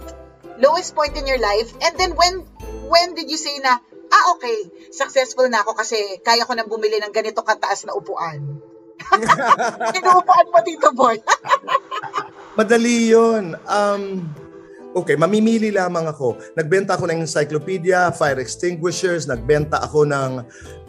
lowest 0.58 0.94
point 0.94 1.14
in 1.14 1.26
your 1.26 1.42
life, 1.42 1.70
and 1.82 1.94
then 1.94 2.14
when 2.18 2.42
when 2.90 3.14
did 3.14 3.30
you 3.30 3.38
say 3.38 3.58
na, 3.62 3.78
ah 4.10 4.24
okay, 4.34 4.70
successful 4.90 5.46
na 5.50 5.62
ako 5.62 5.78
kasi 5.78 5.98
kaya 6.22 6.46
ko 6.46 6.54
nang 6.54 6.70
bumili 6.70 6.98
ng 7.02 7.14
ganito 7.14 7.42
kataas 7.42 7.86
na 7.86 7.94
upuan. 7.94 8.62
Inuupuan 9.98 10.46
mo 10.50 10.58
dito, 10.62 10.88
boy. 10.94 11.16
Madali 12.58 13.10
yun. 13.10 13.58
Um, 13.66 14.22
okay, 14.94 15.18
mamimili 15.18 15.74
lamang 15.74 16.06
ako. 16.06 16.38
Nagbenta 16.54 16.94
ako 16.94 17.10
ng 17.10 17.26
encyclopedia, 17.26 18.14
fire 18.14 18.38
extinguishers, 18.38 19.26
nagbenta 19.26 19.82
ako 19.82 20.06
ng 20.06 20.30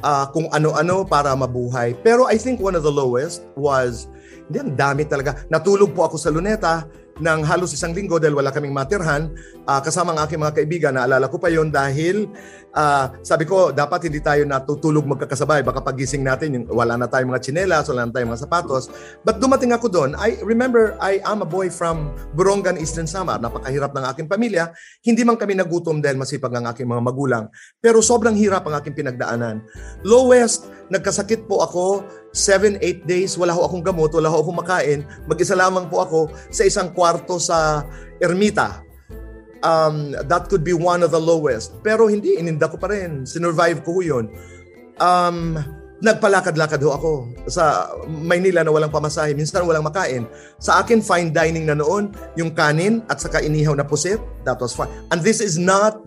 ah, 0.06 0.30
kung 0.30 0.46
ano-ano 0.54 1.04
para 1.04 1.34
mabuhay. 1.34 1.98
Pero 2.06 2.30
I 2.30 2.38
think 2.38 2.62
one 2.62 2.78
of 2.78 2.86
the 2.86 2.94
lowest 2.94 3.44
was, 3.58 4.06
hindi, 4.48 4.62
ang 4.62 4.78
dami 4.78 5.04
talaga. 5.10 5.42
Natulog 5.50 5.98
po 5.98 6.06
ako 6.06 6.18
sa 6.22 6.30
luneta 6.30 6.86
ng 7.16 7.48
halos 7.48 7.72
isang 7.72 7.96
linggo 7.96 8.20
dahil 8.20 8.36
wala 8.36 8.52
kaming 8.52 8.76
matirhan. 8.76 9.32
Ah, 9.64 9.80
kasama 9.80 10.12
ang 10.12 10.28
aking 10.28 10.40
mga 10.40 10.56
kaibigan, 10.60 10.94
naalala 11.00 11.32
ko 11.32 11.40
pa 11.40 11.48
yon 11.48 11.72
dahil 11.72 12.28
ah, 12.76 13.16
sabi 13.24 13.48
ko, 13.48 13.72
dapat 13.72 14.12
hindi 14.12 14.20
tayo 14.20 14.44
natutulog 14.44 15.08
magkakasabay. 15.08 15.64
Baka 15.64 15.80
pagising 15.80 16.28
natin, 16.28 16.68
wala 16.68 17.00
na 17.00 17.08
tayong 17.08 17.32
mga 17.32 17.42
tsinelas, 17.42 17.88
wala 17.88 18.04
na 18.04 18.12
tayong 18.12 18.36
mga 18.36 18.44
sapatos. 18.44 18.92
But 19.24 19.40
dumating 19.40 19.72
ako 19.72 19.88
doon, 19.88 20.12
I 20.20 20.36
remember 20.44 21.00
I 21.00 21.24
am 21.24 21.40
a 21.40 21.48
boy 21.48 21.72
from 21.72 22.12
Borongan, 22.36 22.76
Eastern 22.76 23.08
Samar. 23.08 23.40
Napakahirap 23.40 23.96
ng 23.96 24.06
aking 24.12 24.28
pamilya. 24.28 24.76
Hindi 25.00 25.24
man 25.24 25.40
kami 25.40 25.56
nagutom 25.56 26.04
dahil 26.04 26.20
masipag 26.20 26.52
ang 26.52 26.68
aking 26.68 26.86
mga 26.86 27.00
magulang. 27.00 27.48
Pero 27.80 28.04
sobrang 28.04 28.36
hirap 28.36 28.68
ang 28.68 28.76
aking 28.76 28.92
pinagdaanan. 28.92 29.64
Lowest, 30.04 30.68
nagkasakit 30.92 31.48
po 31.48 31.64
ako, 31.64 32.04
7-8 32.36 33.08
days, 33.08 33.40
wala 33.40 33.56
ho 33.56 33.64
akong 33.64 33.80
gamot, 33.80 34.12
wala 34.12 34.28
ho 34.28 34.44
akong 34.44 34.60
makain. 34.60 35.08
Mag-isa 35.24 35.56
lamang 35.56 35.88
po 35.88 36.04
ako 36.04 36.20
sa 36.52 36.68
isang 36.68 36.92
kwarto 36.92 37.40
sa 37.40 37.88
ermita. 38.20 38.84
Um, 39.64 40.14
that 40.28 40.52
could 40.52 40.62
be 40.62 40.76
one 40.76 41.00
of 41.00 41.16
the 41.16 41.22
lowest. 41.22 41.80
Pero 41.80 42.12
hindi, 42.12 42.36
ininda 42.36 42.68
ko 42.68 42.76
pa 42.76 42.92
rin. 42.92 43.24
Sinurvive 43.24 43.82
ko 43.88 43.98
ho 43.98 44.02
yun. 44.04 44.26
Um, 45.00 45.56
nagpalakad-lakad 46.04 46.84
ho 46.84 46.92
ako 46.92 47.12
sa 47.48 47.88
Maynila 48.06 48.68
na 48.68 48.72
walang 48.76 48.92
pamasahe. 48.92 49.32
Minsan 49.32 49.64
walang 49.64 49.88
makain. 49.88 50.28
Sa 50.60 50.84
akin, 50.84 51.00
fine 51.00 51.32
dining 51.32 51.66
na 51.66 51.80
noon, 51.80 52.12
yung 52.36 52.52
kanin 52.52 53.00
at 53.08 53.24
saka 53.24 53.40
inihaw 53.40 53.74
na 53.74 53.88
pusit, 53.88 54.20
that 54.44 54.60
was 54.60 54.76
fine. 54.76 54.92
And 55.10 55.24
this 55.24 55.40
is 55.40 55.56
not 55.56 56.04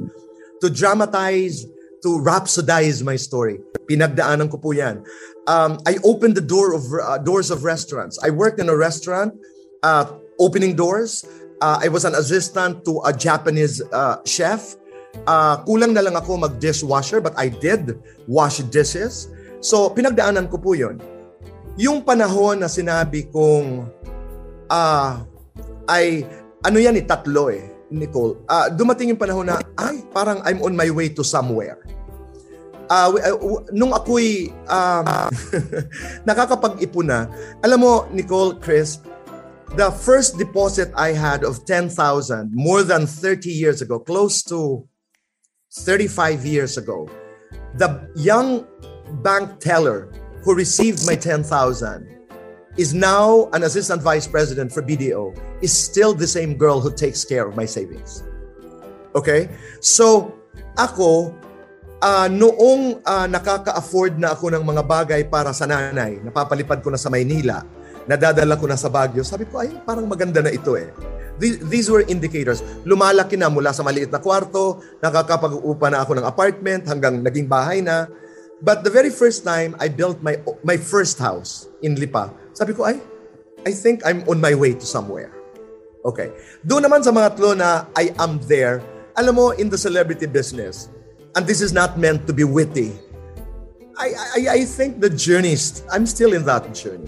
to 0.60 0.68
dramatize, 0.68 1.64
to 2.04 2.20
rhapsodize 2.20 3.02
my 3.02 3.16
story. 3.16 3.58
Pinagdaanan 3.88 4.52
ko 4.52 4.60
po 4.60 4.76
yan. 4.76 5.02
Um, 5.48 5.80
I 5.88 5.96
opened 6.04 6.36
the 6.36 6.44
door 6.44 6.76
of 6.76 6.84
uh, 6.92 7.16
doors 7.24 7.48
of 7.48 7.64
restaurants. 7.64 8.20
I 8.20 8.28
worked 8.28 8.60
in 8.60 8.68
a 8.68 8.76
restaurant, 8.76 9.32
uh, 9.80 10.12
opening 10.36 10.76
doors. 10.76 11.24
Uh, 11.64 11.80
I 11.80 11.88
was 11.88 12.04
an 12.04 12.14
assistant 12.14 12.84
to 12.84 13.00
a 13.08 13.16
Japanese 13.16 13.80
uh, 13.90 14.20
chef. 14.28 14.76
Uh, 15.24 15.56
kulang 15.64 15.96
na 15.96 16.04
lang 16.04 16.14
ako 16.20 16.36
mag-dishwasher, 16.36 17.24
but 17.24 17.32
I 17.40 17.48
did 17.48 17.96
wash 18.28 18.60
dishes. 18.68 19.32
So, 19.64 19.88
pinagdaanan 19.88 20.52
ko 20.52 20.60
po 20.60 20.76
yun. 20.76 21.00
Yung 21.80 22.04
panahon 22.04 22.60
na 22.60 22.68
sinabi 22.68 23.32
kong, 23.32 23.88
ah, 24.68 25.24
ay, 25.88 26.28
ano 26.60 26.76
yan 26.76 27.00
eh, 27.00 27.08
tatlo 27.08 27.48
eh, 27.48 27.88
Nicole. 27.88 28.44
Ah, 28.46 28.68
dumating 28.68 29.16
yung 29.16 29.18
panahon 29.18 29.48
na, 29.48 29.64
ay, 29.80 30.04
parang 30.12 30.44
I'm 30.44 30.60
on 30.60 30.76
my 30.76 30.92
way 30.92 31.08
to 31.16 31.24
somewhere. 31.24 31.80
W- 32.88 33.64
nung 33.72 33.92
ako'y 33.92 34.50
um, 34.68 35.04
nakakapag-ipon 36.28 37.06
na, 37.06 37.28
alam 37.60 37.78
mo, 37.80 38.08
Nicole, 38.10 38.56
Chris, 38.56 38.98
the 39.76 39.92
first 39.92 40.38
deposit 40.40 40.88
I 40.96 41.12
had 41.12 41.44
of 41.44 41.64
10,000 41.64 41.92
more 42.52 42.82
than 42.82 43.06
30 43.06 43.50
years 43.50 43.82
ago, 43.82 43.98
close 44.00 44.42
to 44.48 44.88
35 45.72 46.46
years 46.46 46.76
ago, 46.78 47.08
the 47.76 48.08
young 48.16 48.64
bank 49.22 49.60
teller 49.60 50.08
who 50.42 50.54
received 50.54 51.04
my 51.06 51.14
10,000 51.14 51.44
is 52.78 52.94
now 52.94 53.50
an 53.52 53.64
assistant 53.64 54.00
vice 54.00 54.26
president 54.26 54.72
for 54.72 54.82
BDO, 54.82 55.36
is 55.60 55.76
still 55.76 56.14
the 56.14 56.26
same 56.26 56.56
girl 56.56 56.80
who 56.80 56.94
takes 56.94 57.24
care 57.24 57.46
of 57.46 57.56
my 57.56 57.66
savings. 57.66 58.22
Okay? 59.14 59.50
So, 59.80 60.32
ako, 60.78 61.34
ah, 61.98 62.26
noong 62.30 63.02
ah, 63.02 63.26
nakaka-afford 63.26 64.18
na 64.18 64.34
ako 64.34 64.54
ng 64.54 64.64
mga 64.64 64.82
bagay 64.86 65.22
para 65.26 65.50
sa 65.50 65.66
nanay, 65.66 66.22
napapalipad 66.22 66.82
ko 66.82 66.94
na 66.94 67.00
sa 67.00 67.10
Maynila, 67.10 67.62
nadadala 68.06 68.56
ko 68.56 68.64
na 68.70 68.78
sa 68.78 68.88
Baguio, 68.88 69.22
sabi 69.26 69.44
ko, 69.50 69.60
ay, 69.62 69.74
parang 69.84 70.06
maganda 70.06 70.40
na 70.40 70.50
ito 70.50 70.74
eh. 70.78 70.90
These, 71.38 71.86
were 71.86 72.02
indicators. 72.10 72.66
Lumalaki 72.82 73.38
na 73.38 73.46
mula 73.46 73.70
sa 73.70 73.86
maliit 73.86 74.10
na 74.10 74.18
kwarto, 74.18 74.82
nakakapag-upa 74.98 75.86
na 75.86 76.02
ako 76.02 76.18
ng 76.18 76.26
apartment 76.26 76.82
hanggang 76.90 77.22
naging 77.22 77.46
bahay 77.46 77.78
na. 77.78 78.10
But 78.58 78.82
the 78.82 78.90
very 78.90 79.14
first 79.14 79.46
time 79.46 79.78
I 79.78 79.86
built 79.86 80.18
my 80.18 80.34
my 80.66 80.74
first 80.74 81.22
house 81.22 81.70
in 81.78 81.94
Lipa, 81.94 82.34
sabi 82.58 82.74
ko, 82.74 82.90
ay, 82.90 82.98
I 83.62 83.70
think 83.70 84.02
I'm 84.02 84.26
on 84.26 84.42
my 84.42 84.50
way 84.50 84.74
to 84.74 84.82
somewhere. 84.82 85.30
Okay. 86.02 86.34
Doon 86.66 86.90
naman 86.90 87.06
sa 87.06 87.14
mga 87.14 87.38
tlo 87.38 87.54
na 87.54 87.86
I 87.94 88.10
am 88.18 88.42
there, 88.50 88.82
alam 89.14 89.38
mo, 89.38 89.54
in 89.54 89.70
the 89.70 89.78
celebrity 89.78 90.26
business, 90.26 90.90
and 91.38 91.46
this 91.46 91.62
is 91.62 91.70
not 91.70 91.94
meant 91.94 92.26
to 92.26 92.34
be 92.34 92.42
witty, 92.42 92.98
I, 93.94 94.10
I, 94.10 94.40
I 94.58 94.60
think 94.66 94.98
the 94.98 95.06
journey, 95.06 95.54
I'm 95.86 96.02
still 96.02 96.34
in 96.34 96.42
that 96.50 96.66
journey. 96.74 97.06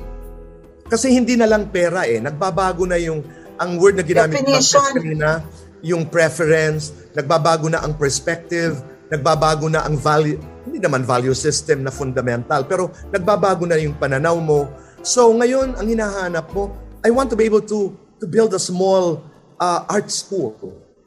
Kasi 0.87 1.11
hindi 1.11 1.35
na 1.35 1.51
lang 1.51 1.67
pera 1.75 2.07
eh. 2.07 2.23
Nagbabago 2.23 2.87
na 2.87 2.95
yung, 2.95 3.27
ang 3.59 3.75
word 3.83 3.99
na 3.99 4.07
ginamit 4.07 4.39
Definition. 4.39 4.95
kanina, 4.95 5.43
yung 5.83 6.07
preference, 6.07 6.95
nagbabago 7.19 7.67
na 7.67 7.83
ang 7.83 7.99
perspective, 7.99 8.79
nagbabago 9.11 9.67
na 9.67 9.83
ang 9.83 9.99
value, 9.99 10.39
hindi 10.63 10.79
naman 10.79 11.03
value 11.03 11.35
system 11.35 11.83
na 11.83 11.91
fundamental, 11.91 12.63
pero 12.71 12.95
nagbabago 13.11 13.67
na 13.67 13.83
yung 13.83 13.99
pananaw 13.99 14.39
mo. 14.39 14.71
So 15.03 15.35
ngayon, 15.35 15.75
ang 15.75 15.87
hinahanap 15.91 16.55
mo, 16.55 16.71
I 17.03 17.11
want 17.11 17.35
to 17.35 17.37
be 17.39 17.51
able 17.51 17.67
to 17.67 17.99
to 18.23 18.27
build 18.31 18.55
a 18.55 18.63
small 18.63 19.27
uh, 19.59 19.91
art 19.91 20.07
school. 20.13 20.55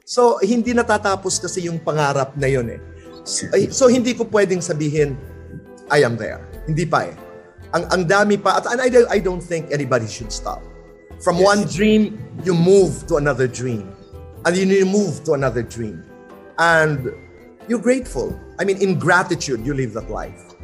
So 0.04 0.36
hindi 0.44 0.76
natatapos 0.76 1.40
kasi 1.40 1.64
yung 1.72 1.80
pangarap 1.80 2.36
na 2.36 2.48
yun 2.50 2.68
eh. 2.68 2.80
So, 3.24 3.48
ay- 3.56 3.72
so 3.72 3.88
hindi 3.88 4.12
ko 4.12 4.28
pwedeng 4.28 4.60
sabihin, 4.60 5.16
I 5.88 6.04
am 6.04 6.16
there. 6.16 6.44
Hindi 6.68 6.84
pa 6.84 7.08
eh. 7.08 7.14
Ang, 7.74 7.84
ang 7.90 8.02
dami 8.06 8.38
pa, 8.38 8.60
at 8.60 8.68
and 8.70 8.80
I, 8.80 8.88
I 9.10 9.18
don't 9.18 9.42
think 9.42 9.72
anybody 9.72 10.06
should 10.06 10.30
stop. 10.30 10.62
From 11.24 11.40
one 11.40 11.64
dream, 11.66 12.20
you 12.44 12.54
move 12.54 13.08
to 13.08 13.16
another 13.16 13.48
dream. 13.48 13.90
And 14.44 14.52
you 14.52 14.84
move 14.84 15.24
to 15.24 15.32
another 15.32 15.64
dream. 15.64 16.04
And 16.60 17.10
you're 17.66 17.80
grateful. 17.80 18.36
I 18.60 18.64
mean, 18.68 18.76
in 18.78 19.00
gratitude, 19.00 19.64
you 19.64 19.72
live 19.72 19.96
that 19.96 20.12
life. 20.12 20.54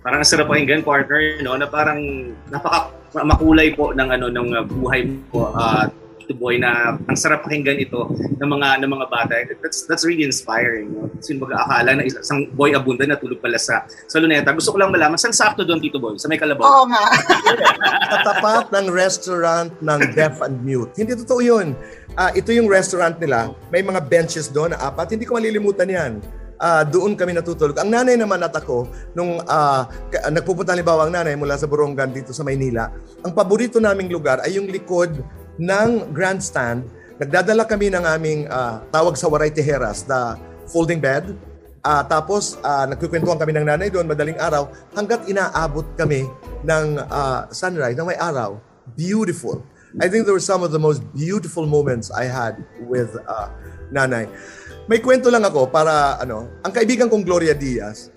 Parang 0.00 0.24
ang 0.24 0.26
sarap 0.26 0.48
pakinggan, 0.48 0.80
partner, 0.80 1.20
no? 1.44 1.52
Na 1.60 1.68
parang 1.68 2.32
napaka 2.48 2.96
makulay 3.12 3.74
po 3.74 3.92
ng 3.92 4.08
ano 4.08 4.32
ng 4.32 4.46
uh, 4.56 4.64
buhay 4.64 5.04
mo 5.34 5.50
uh, 5.52 5.90
Tito 6.30 6.38
Boy 6.38 6.62
na 6.62 6.94
ang 6.94 7.18
sarap 7.18 7.42
pakinggan 7.42 7.74
ito 7.82 8.06
ng 8.38 8.46
mga 8.46 8.78
ng 8.78 8.86
mga 8.86 9.06
bata. 9.10 9.34
That's 9.58 9.90
that's 9.90 10.06
really 10.06 10.22
inspiring. 10.22 10.94
No? 10.94 11.10
Sino 11.18 11.42
mag-aakala 11.42 11.98
na 11.98 12.06
isang 12.06 12.46
boy 12.54 12.70
abunda 12.70 13.02
na 13.02 13.18
tulog 13.18 13.42
pala 13.42 13.58
sa 13.58 13.82
sa 14.06 14.22
luneta. 14.22 14.54
Gusto 14.54 14.70
ko 14.70 14.78
lang 14.78 14.94
malaman, 14.94 15.18
saan 15.18 15.34
sakto 15.34 15.66
doon 15.66 15.82
Tito 15.82 15.98
Boy? 15.98 16.14
Sa 16.22 16.30
may 16.30 16.38
kalabaw? 16.38 16.62
Oo 16.62 16.86
nga. 16.86 17.02
Katapat 18.14 18.70
ng 18.70 18.86
restaurant 18.94 19.74
ng 19.82 20.00
Deaf 20.14 20.38
and 20.46 20.62
Mute. 20.62 20.94
Hindi 20.94 21.18
totoo 21.18 21.42
yun. 21.42 21.74
Ah, 22.14 22.30
ito 22.30 22.54
yung 22.54 22.70
restaurant 22.70 23.18
nila. 23.18 23.50
May 23.74 23.82
mga 23.82 23.98
benches 24.06 24.46
doon 24.46 24.70
na 24.70 24.78
apat. 24.86 25.18
Hindi 25.18 25.26
ko 25.26 25.34
malilimutan 25.34 25.90
yan. 25.90 26.12
Ah, 26.62 26.86
doon 26.86 27.18
kami 27.18 27.34
natutulog. 27.34 27.74
Ang 27.80 27.90
nanay 27.90 28.14
naman 28.14 28.38
at 28.38 28.54
ako, 28.54 28.86
nung 29.18 29.42
ka- 29.42 30.30
nagpupunta 30.30 30.76
halimbawa 30.76 31.10
ang 31.10 31.12
nanay 31.16 31.34
mula 31.34 31.58
sa 31.58 31.66
Borongan 31.66 32.12
dito 32.14 32.30
sa 32.36 32.44
Maynila, 32.46 32.92
ang 33.24 33.32
paborito 33.34 33.80
naming 33.80 34.12
lugar 34.12 34.44
ay 34.44 34.60
yung 34.60 34.68
likod 34.68 35.24
ng 35.60 36.10
grandstand. 36.16 36.88
Nagdadala 37.20 37.68
kami 37.68 37.92
ng 37.92 38.00
aming 38.00 38.48
ah, 38.48 38.80
tawag 38.88 39.20
sa 39.20 39.28
Waray 39.28 39.52
Tejeras, 39.52 40.08
the 40.08 40.40
folding 40.72 40.98
bed. 40.98 41.36
Ah, 41.84 42.00
tapos 42.00 42.56
ah, 42.64 42.88
nagkukwentuhan 42.88 43.36
kami 43.36 43.52
ng 43.60 43.68
nanay 43.68 43.92
doon 43.92 44.08
madaling 44.08 44.40
araw 44.40 44.72
hanggat 44.96 45.28
inaabot 45.28 45.84
kami 46.00 46.24
ng 46.64 46.86
ah, 47.12 47.44
sunrise 47.52 47.96
ng 48.00 48.08
may 48.08 48.16
araw. 48.16 48.56
Beautiful. 48.96 49.60
I 50.00 50.08
think 50.08 50.24
there 50.24 50.32
were 50.32 50.42
some 50.42 50.62
of 50.64 50.70
the 50.72 50.80
most 50.80 51.02
beautiful 51.12 51.66
moments 51.68 52.08
I 52.08 52.24
had 52.24 52.56
with 52.88 53.12
ah, 53.28 53.52
nanay. 53.92 54.24
May 54.88 55.04
kwento 55.04 55.28
lang 55.28 55.44
ako 55.44 55.68
para 55.68 56.16
ano, 56.16 56.48
ang 56.64 56.72
kaibigan 56.72 57.12
kong 57.12 57.22
Gloria 57.22 57.52
Diaz, 57.52 58.08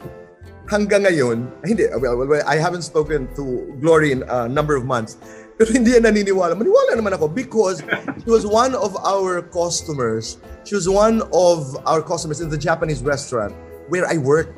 hanggang 0.68 1.04
ngayon, 1.04 1.52
ay, 1.64 1.76
hindi, 1.76 1.86
well, 2.00 2.16
well, 2.16 2.44
I 2.48 2.56
haven't 2.56 2.88
spoken 2.88 3.28
to 3.36 3.76
Glory 3.84 4.16
in 4.16 4.24
a 4.28 4.48
number 4.48 4.80
of 4.80 4.88
months, 4.88 5.20
pero 5.58 5.70
hindi 5.72 5.94
yan 5.94 6.04
naniniwala. 6.10 6.58
Maniwala 6.58 6.98
naman 6.98 7.14
ako 7.14 7.30
because 7.30 7.84
she 8.24 8.30
was 8.30 8.46
one 8.46 8.74
of 8.76 8.98
our 9.06 9.42
customers. 9.54 10.38
She 10.66 10.76
was 10.76 10.90
one 10.90 11.22
of 11.34 11.78
our 11.86 12.02
customers 12.02 12.42
in 12.42 12.50
the 12.50 12.58
Japanese 12.58 13.04
restaurant 13.04 13.54
where 13.90 14.08
I 14.08 14.18
worked. 14.18 14.54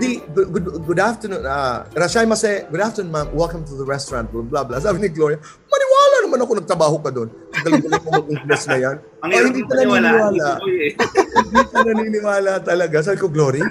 Di, 0.00 0.22
good, 0.32 0.52
good, 0.54 0.66
good 0.86 1.00
afternoon. 1.00 1.44
Uh, 1.44 1.84
Rashaimase, 1.92 2.70
good 2.70 2.80
afternoon 2.80 3.12
ma'am. 3.12 3.28
Welcome 3.34 3.64
to 3.66 3.74
the 3.74 3.84
restaurant. 3.84 4.30
Blah, 4.32 4.42
blah, 4.42 4.64
blah. 4.64 4.78
Sabi 4.80 5.02
ni 5.02 5.08
Gloria, 5.08 5.36
maniwala 5.42 5.83
naman 6.34 6.50
ako 6.50 6.52
nagtrabaho 6.58 6.96
ka 6.98 7.10
doon. 7.14 7.28
Ang 7.30 7.62
galing-galing 7.62 8.02
mo 8.02 8.10
mag-English 8.18 8.64
na 8.66 8.76
yan. 8.82 8.96
Ang 9.22 9.30
hirap 9.30 9.46
hindi 9.46 9.62
ka 9.62 9.74
naniniwala. 9.78 10.46
Eh. 10.66 10.90
hindi 11.38 11.62
ka 11.70 11.80
naniniwala 11.86 12.52
talaga. 12.58 12.96
Sabi 13.06 13.18
ko, 13.22 13.30
Glory, 13.30 13.62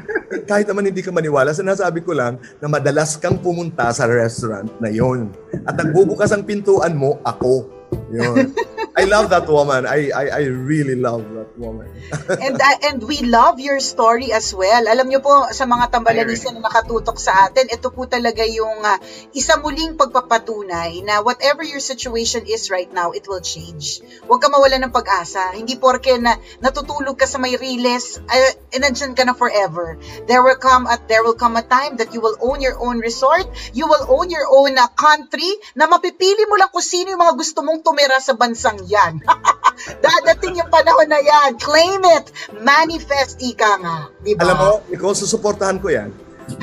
kahit 0.48 0.66
naman 0.72 0.88
hindi 0.88 1.04
ka 1.04 1.12
maniwala, 1.12 1.52
sinasabi 1.52 2.00
ko 2.00 2.16
lang 2.16 2.40
na 2.64 2.72
madalas 2.72 3.20
kang 3.20 3.36
pumunta 3.36 3.92
sa 3.92 4.08
restaurant 4.08 4.72
na 4.80 4.88
yon. 4.88 5.28
At 5.68 5.76
nagbubukas 5.76 6.32
ang 6.32 6.48
pintuan 6.48 6.96
mo, 6.96 7.20
ako. 7.28 7.83
Yun. 8.12 8.56
I 9.00 9.10
love 9.10 9.34
that 9.34 9.50
woman. 9.50 9.90
I 9.90 10.14
I, 10.14 10.26
I 10.30 10.44
really 10.46 10.94
love 10.94 11.26
that 11.34 11.58
woman. 11.58 11.90
and 12.46 12.58
uh, 12.62 12.78
and 12.90 13.02
we 13.02 13.26
love 13.26 13.58
your 13.58 13.82
story 13.82 14.30
as 14.30 14.54
well. 14.54 14.86
Alam 14.86 15.10
niyo 15.10 15.20
po 15.26 15.50
sa 15.50 15.66
mga 15.66 15.90
tambalanista 15.90 16.54
na 16.54 16.62
nakatutok 16.62 17.18
sa 17.18 17.50
atin, 17.50 17.74
ito 17.74 17.90
po 17.90 18.06
talaga 18.06 18.46
yung 18.46 18.86
uh, 18.86 18.98
isa 19.34 19.58
muling 19.58 19.98
pagpapatunay 19.98 21.02
na 21.02 21.26
whatever 21.26 21.66
your 21.66 21.82
situation 21.82 22.46
is 22.46 22.70
right 22.70 22.90
now, 22.94 23.12
it 23.18 23.26
will 23.26 23.42
change. 23.42 24.06
Huwag 24.30 24.46
ka 24.46 24.50
mawala 24.54 24.78
ng 24.78 24.94
pag-asa. 24.94 25.58
Hindi 25.58 25.74
porke 25.82 26.14
na 26.22 26.38
natutulog 26.62 27.18
ka 27.18 27.26
sa 27.26 27.42
may 27.42 27.58
riles, 27.58 28.22
uh, 28.22 28.52
nandyan 28.78 29.18
ka 29.18 29.26
na 29.26 29.34
forever. 29.34 29.98
There 30.30 30.46
will 30.46 30.62
come 30.62 30.86
at 30.86 31.10
there 31.10 31.26
will 31.26 31.38
come 31.38 31.58
a 31.58 31.66
time 31.66 31.98
that 31.98 32.14
you 32.14 32.22
will 32.22 32.38
own 32.40 32.62
your 32.62 32.78
own 32.78 33.02
resort, 33.02 33.50
you 33.74 33.90
will 33.90 34.06
own 34.06 34.30
your 34.30 34.46
own 34.48 34.78
uh, 34.78 34.86
country 34.94 35.50
na 35.74 35.90
mapipili 35.90 36.46
mo 36.46 36.62
lang 36.62 36.70
kung 36.70 36.86
sino 36.86 37.10
yung 37.14 37.22
mga 37.22 37.36
gusto 37.36 37.66
mong 37.66 37.82
tumira 37.84 38.18
sa 38.18 38.34
bansang 38.34 38.80
yan. 38.88 39.20
Dadating 40.06 40.58
yung 40.58 40.72
panahon 40.72 41.12
na 41.12 41.20
yan. 41.20 41.60
Claim 41.60 42.02
it. 42.18 42.32
Manifest, 42.64 43.44
ika 43.44 43.78
nga. 43.78 43.98
Di 44.24 44.34
ba? 44.34 44.48
Alam 44.48 44.58
mo, 44.58 44.72
Nicole, 44.88 45.18
susuportahan 45.18 45.78
ko 45.78 45.92
yan. 45.92 46.10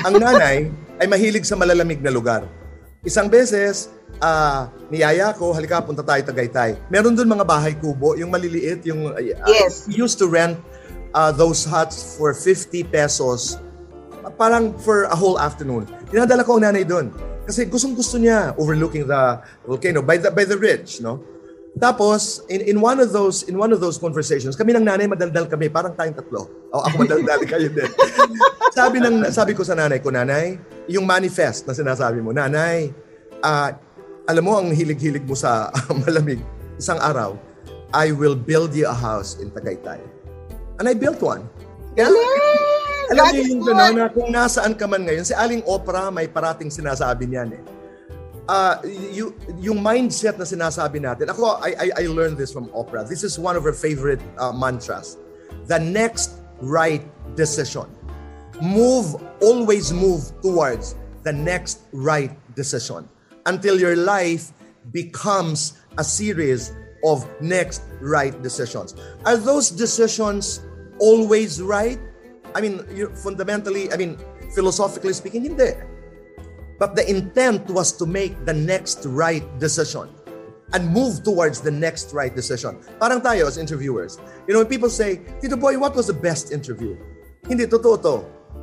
Ang 0.03 0.17
nanay 0.17 0.67
ay 0.97 1.07
mahilig 1.07 1.45
sa 1.45 1.53
malalamig 1.53 2.01
na 2.01 2.09
lugar. 2.09 2.45
Isang 3.01 3.29
beses, 3.29 3.89
ah, 4.21 4.69
niyaya 4.89 5.33
ko, 5.33 5.53
halika, 5.53 5.81
punta 5.81 6.05
tayo 6.05 6.21
Tagaytay. 6.21 6.77
Meron 6.89 7.17
doon 7.17 7.29
mga 7.29 7.45
bahay 7.45 7.73
kubo, 7.73 8.13
yung 8.13 8.29
maliliit, 8.29 8.85
yung... 8.85 9.09
ah, 9.09 9.21
Yes. 9.49 9.89
we 9.89 9.97
used 9.97 10.21
to 10.21 10.29
rent 10.29 10.57
ah, 11.13 11.33
those 11.33 11.65
huts 11.65 12.17
for 12.17 12.33
50 12.33 12.85
pesos. 12.89 13.57
Ah, 14.21 14.29
Parang 14.29 14.77
for 14.77 15.09
a 15.09 15.17
whole 15.17 15.41
afternoon. 15.41 15.89
Dinadala 16.13 16.45
ko 16.45 16.61
ang 16.61 16.69
nanay 16.69 16.85
doon. 16.85 17.09
Kasi 17.51 17.67
gustong 17.67 17.99
gusto 17.99 18.15
niya 18.15 18.55
overlooking 18.55 19.03
the 19.03 19.43
volcano 19.67 19.99
by 19.99 20.15
the 20.15 20.31
by 20.31 20.47
the 20.47 20.55
ridge, 20.55 21.03
no? 21.03 21.19
Tapos 21.75 22.47
in 22.47 22.63
in 22.63 22.79
one 22.79 22.95
of 23.03 23.11
those 23.11 23.43
in 23.43 23.59
one 23.59 23.75
of 23.75 23.83
those 23.83 23.99
conversations, 23.99 24.55
kami 24.55 24.71
ng 24.71 24.87
nanay 24.87 25.03
madaldal 25.03 25.51
kami, 25.51 25.67
parang 25.67 25.91
tayong 25.91 26.15
tatlo. 26.15 26.47
O 26.71 26.79
ako 26.79 27.03
madaldal 27.03 27.43
kayo 27.43 27.67
din. 27.67 27.91
sabi 28.79 29.03
ng 29.03 29.27
sabi 29.35 29.51
ko 29.51 29.67
sa 29.67 29.75
nanay 29.75 29.99
ko, 29.99 30.15
nanay, 30.15 30.55
yung 30.87 31.03
manifest 31.03 31.67
na 31.67 31.75
sinasabi 31.75 32.23
mo, 32.23 32.31
nanay, 32.31 32.87
ah, 33.43 33.75
alam 34.31 34.43
mo 34.47 34.55
ang 34.55 34.71
hilig-hilig 34.71 35.27
mo 35.27 35.35
sa 35.35 35.75
malamig. 36.07 36.39
Isang 36.79 37.03
araw, 37.03 37.35
I 37.91 38.15
will 38.15 38.39
build 38.39 38.71
you 38.71 38.87
a 38.87 38.95
house 38.95 39.43
in 39.43 39.51
Tagaytay. 39.51 39.99
And 40.79 40.87
I 40.87 40.95
built 40.95 41.19
one. 41.19 41.51
Kaya, 41.99 42.07
alam 43.11 43.25
niyo 43.35 43.43
yung 43.51 43.63
gano'n 43.67 43.93
na 43.99 44.07
kung 44.07 44.31
nasaan 44.31 44.73
ka 44.79 44.87
man 44.87 45.03
ngayon, 45.03 45.27
si 45.27 45.35
Aling 45.35 45.61
Opera 45.67 46.07
may 46.07 46.31
parating 46.31 46.71
sinasabi 46.71 47.27
niyan 47.27 47.59
eh. 47.59 47.63
Ah, 48.47 48.79
you, 48.87 49.35
yung 49.61 49.79
mindset 49.79 50.35
na 50.35 50.47
sinasabi 50.47 50.99
natin, 51.03 51.29
ako, 51.29 51.61
I, 51.61 51.71
I, 51.77 51.87
I 52.03 52.05
learned 52.07 52.35
this 52.39 52.51
from 52.51 52.67
Oprah. 52.71 53.07
This 53.07 53.23
is 53.23 53.37
one 53.37 53.55
of 53.55 53.63
her 53.63 53.75
favorite 53.75 54.19
uh, 54.39 54.51
mantras. 54.51 55.19
The 55.67 55.79
next 55.79 56.41
right 56.59 57.03
decision. 57.35 57.87
Move, 58.59 59.15
always 59.39 59.93
move 59.93 60.31
towards 60.41 60.95
the 61.23 61.31
next 61.31 61.85
right 61.93 62.33
decision 62.55 63.07
until 63.45 63.79
your 63.79 63.95
life 63.95 64.51
becomes 64.91 65.79
a 65.97 66.03
series 66.03 66.73
of 67.05 67.25
next 67.41 67.81
right 68.01 68.35
decisions. 68.41 68.95
Are 69.25 69.37
those 69.37 69.69
decisions 69.69 70.61
always 70.99 71.61
right? 71.61 71.99
I 72.55 72.61
mean, 72.61 72.83
fundamentally, 73.15 73.91
I 73.91 73.97
mean, 73.97 74.17
philosophically 74.53 75.13
speaking, 75.13 75.43
hindi. 75.43 75.73
But 76.79 76.95
the 76.95 77.07
intent 77.07 77.69
was 77.69 77.93
to 78.01 78.05
make 78.05 78.33
the 78.45 78.53
next 78.53 79.05
right 79.05 79.45
decision 79.59 80.09
and 80.73 80.87
move 80.87 81.23
towards 81.23 81.61
the 81.61 81.71
next 81.71 82.13
right 82.13 82.33
decision. 82.33 82.79
Parang 82.99 83.21
tayo 83.21 83.45
as 83.47 83.57
interviewers. 83.57 84.17
You 84.47 84.55
know, 84.55 84.65
when 84.65 84.71
people 84.71 84.89
say, 84.89 85.21
Tito 85.39 85.55
Boy, 85.55 85.77
what 85.77 85.95
was 85.95 86.07
the 86.07 86.17
best 86.17 86.51
interview? 86.51 86.97
Hindi, 87.47 87.67
totoo 87.67 88.01
to. 88.01 88.15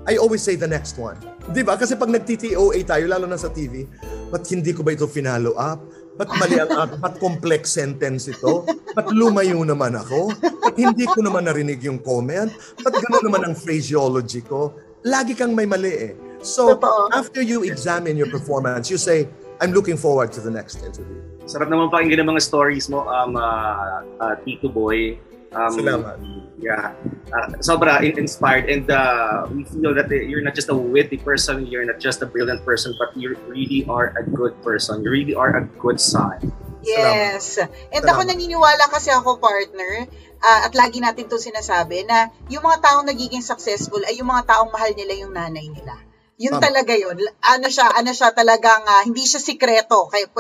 I 0.08 0.16
always 0.16 0.40
say 0.40 0.56
the 0.56 0.68
next 0.68 0.96
one. 0.96 1.20
Di 1.52 1.60
ba? 1.60 1.76
Kasi 1.76 1.96
pag 1.96 2.08
nag-TTOA 2.08 2.80
tayo, 2.88 3.04
lalo 3.12 3.28
na 3.28 3.36
sa 3.36 3.52
TV, 3.52 3.84
ba't 4.32 4.44
hindi 4.48 4.72
ko 4.72 4.80
ba 4.80 4.96
ito 4.96 5.04
finalo 5.04 5.52
up? 5.60 5.84
Ba't 6.18 6.30
mali 6.34 6.58
ang 6.58 6.70
aking, 6.74 6.98
ba't 6.98 7.16
complex 7.22 7.70
sentence 7.70 8.26
ito? 8.26 8.66
Ba't 8.98 9.14
lumayo 9.14 9.62
naman 9.62 9.94
ako? 9.94 10.34
Ba't 10.42 10.74
hindi 10.74 11.06
ko 11.06 11.22
naman 11.22 11.46
narinig 11.46 11.78
yung 11.86 12.02
comment? 12.02 12.50
Ba't 12.82 12.90
gano'n 12.98 13.22
naman 13.22 13.42
ang 13.46 13.54
phraseology 13.54 14.42
ko? 14.42 14.74
Lagi 15.06 15.38
kang 15.38 15.54
may 15.54 15.62
mali 15.62 15.94
eh. 16.10 16.12
So, 16.42 16.74
after 17.14 17.38
you 17.38 17.62
examine 17.62 18.18
your 18.18 18.30
performance, 18.34 18.90
you 18.90 18.98
say, 18.98 19.30
I'm 19.62 19.70
looking 19.70 19.98
forward 19.98 20.34
to 20.34 20.40
the 20.42 20.50
next 20.50 20.82
interview. 20.82 21.18
Sarap 21.46 21.70
naman 21.70 21.90
pakinggan 21.90 22.26
ng 22.26 22.34
mga 22.34 22.42
stories 22.42 22.86
mo, 22.90 23.06
um, 23.06 23.38
uh, 23.38 24.02
uh, 24.18 24.34
Tito 24.42 24.70
Boy. 24.70 25.18
Um, 25.52 25.72
Salamat. 25.72 26.16
Yeah. 26.58 26.92
Uh, 27.30 27.54
sobra 27.62 28.02
in- 28.02 28.18
inspired 28.18 28.66
and 28.66 28.90
uh, 28.90 29.46
we 29.46 29.62
feel 29.62 29.94
that 29.94 30.10
you're 30.10 30.42
not 30.42 30.58
just 30.58 30.68
a 30.68 30.74
witty 30.74 31.16
person, 31.16 31.64
you're 31.70 31.86
not 31.86 32.02
just 32.02 32.18
a 32.20 32.26
brilliant 32.26 32.66
person, 32.66 32.98
but 32.98 33.14
you 33.14 33.38
really 33.46 33.86
are 33.86 34.10
a 34.18 34.24
good 34.26 34.58
person. 34.66 35.06
You 35.06 35.10
really 35.10 35.38
are 35.38 35.54
a 35.54 35.64
good 35.78 36.02
son. 36.02 36.50
Yes. 36.82 37.58
And 37.62 38.02
ako 38.02 38.22
Salamat. 38.22 38.34
naniniwala 38.34 38.84
kasi 38.90 39.10
ako, 39.10 39.38
partner, 39.38 40.06
ah, 40.42 40.66
at 40.66 40.72
lagi 40.74 41.02
natin 41.02 41.26
to 41.30 41.38
sinasabi, 41.38 42.06
na 42.06 42.30
yung 42.50 42.62
mga 42.64 42.80
taong 42.82 43.06
nagiging 43.06 43.42
successful 43.42 44.02
ay 44.06 44.18
yung 44.18 44.30
mga 44.30 44.46
taong 44.46 44.70
mahal 44.70 44.90
nila 44.94 45.14
yung 45.14 45.34
nanay 45.34 45.66
nila. 45.68 45.94
Yun 46.38 46.54
Tama. 46.54 46.70
talaga 46.70 46.94
yun. 46.94 47.18
Ano 47.42 47.66
siya, 47.66 47.98
ano 47.98 48.14
siya 48.14 48.30
talagang, 48.30 48.86
ah, 48.86 49.02
hindi 49.02 49.26
siya 49.26 49.42
sikreto. 49.42 50.06
Kaya, 50.06 50.30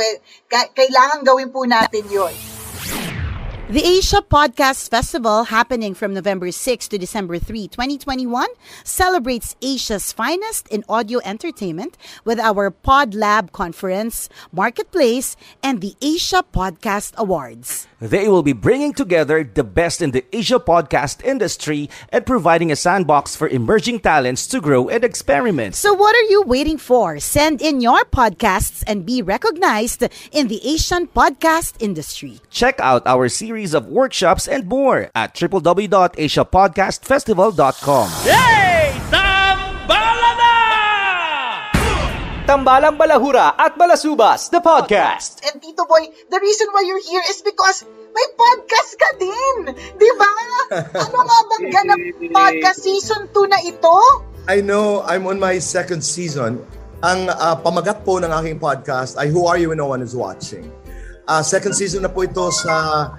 kailangan 0.74 1.26
gawin 1.26 1.50
po 1.50 1.66
natin 1.66 2.06
yun. 2.06 2.57
The 3.68 3.84
Asia 3.84 4.24
Podcast 4.24 4.88
Festival, 4.88 5.44
happening 5.44 5.92
from 5.92 6.14
November 6.14 6.50
6 6.50 6.88
to 6.88 6.96
December 6.96 7.38
3, 7.38 7.68
2021, 7.68 8.46
celebrates 8.82 9.56
Asia's 9.60 10.10
finest 10.10 10.66
in 10.68 10.88
audio 10.88 11.20
entertainment 11.22 11.98
with 12.24 12.40
our 12.40 12.70
Pod 12.70 13.12
Lab 13.12 13.52
conference, 13.52 14.30
Marketplace, 14.52 15.36
and 15.62 15.82
the 15.82 15.92
Asia 16.00 16.42
Podcast 16.50 17.14
Awards. 17.16 17.86
They 18.00 18.26
will 18.28 18.42
be 18.42 18.54
bringing 18.54 18.94
together 18.94 19.44
the 19.44 19.64
best 19.64 20.00
in 20.00 20.12
the 20.12 20.24
Asia 20.32 20.58
podcast 20.58 21.22
industry 21.22 21.90
and 22.08 22.24
providing 22.24 22.72
a 22.72 22.76
sandbox 22.76 23.36
for 23.36 23.48
emerging 23.48 24.00
talents 24.00 24.46
to 24.46 24.62
grow 24.62 24.88
and 24.88 25.04
experiment. 25.04 25.74
So, 25.74 25.92
what 25.92 26.16
are 26.16 26.30
you 26.30 26.40
waiting 26.46 26.78
for? 26.78 27.18
Send 27.18 27.60
in 27.60 27.82
your 27.82 28.04
podcasts 28.04 28.82
and 28.86 29.04
be 29.04 29.20
recognized 29.20 30.08
in 30.32 30.48
the 30.48 30.64
Asian 30.64 31.08
podcast 31.08 31.74
industry. 31.82 32.40
Check 32.48 32.80
out 32.80 33.04
our 33.04 33.28
series 33.28 33.57
of 33.74 33.86
workshops 33.86 34.46
and 34.46 34.68
more 34.68 35.10
at 35.14 35.34
www.asiapodcastfestival.com. 35.34 38.08
Tambalang 42.48 42.96
Balahura 42.96 43.52
at 43.60 43.76
Balasubas, 43.76 44.48
the 44.48 44.64
podcast. 44.64 45.44
And 45.44 45.60
Tito 45.60 45.84
Boy, 45.84 46.08
the 46.32 46.40
reason 46.40 46.72
why 46.72 46.80
you're 46.80 47.04
here 47.04 47.20
is 47.28 47.44
because 47.44 47.84
may 47.84 48.28
podcast 48.40 48.90
ka 48.96 49.10
din. 49.20 49.56
Di 49.76 50.10
ba? 50.16 50.32
Ano 51.04 51.18
nga 51.28 51.38
bang 51.48 51.66
ganap 51.68 52.00
podcast 52.32 52.80
season 52.80 53.28
2 53.36 53.52
na 53.52 53.60
ito? 53.60 53.92
I 54.48 54.64
know 54.64 55.04
I'm 55.04 55.28
on 55.28 55.36
my 55.36 55.60
second 55.60 56.00
season. 56.00 56.64
Ang 57.04 57.28
ah, 57.28 57.60
pamagat 57.60 58.00
po 58.00 58.16
ng 58.16 58.32
aking 58.32 58.56
podcast 58.56 59.20
ay 59.20 59.28
Who 59.28 59.44
Are 59.44 59.60
You 59.60 59.76
When 59.76 59.84
No 59.84 59.92
One 59.92 60.00
Is 60.00 60.16
Watching. 60.16 60.72
Ah, 61.28 61.44
second 61.44 61.76
season 61.76 62.00
na 62.00 62.08
po 62.08 62.24
ito 62.24 62.48
sa 62.48 63.12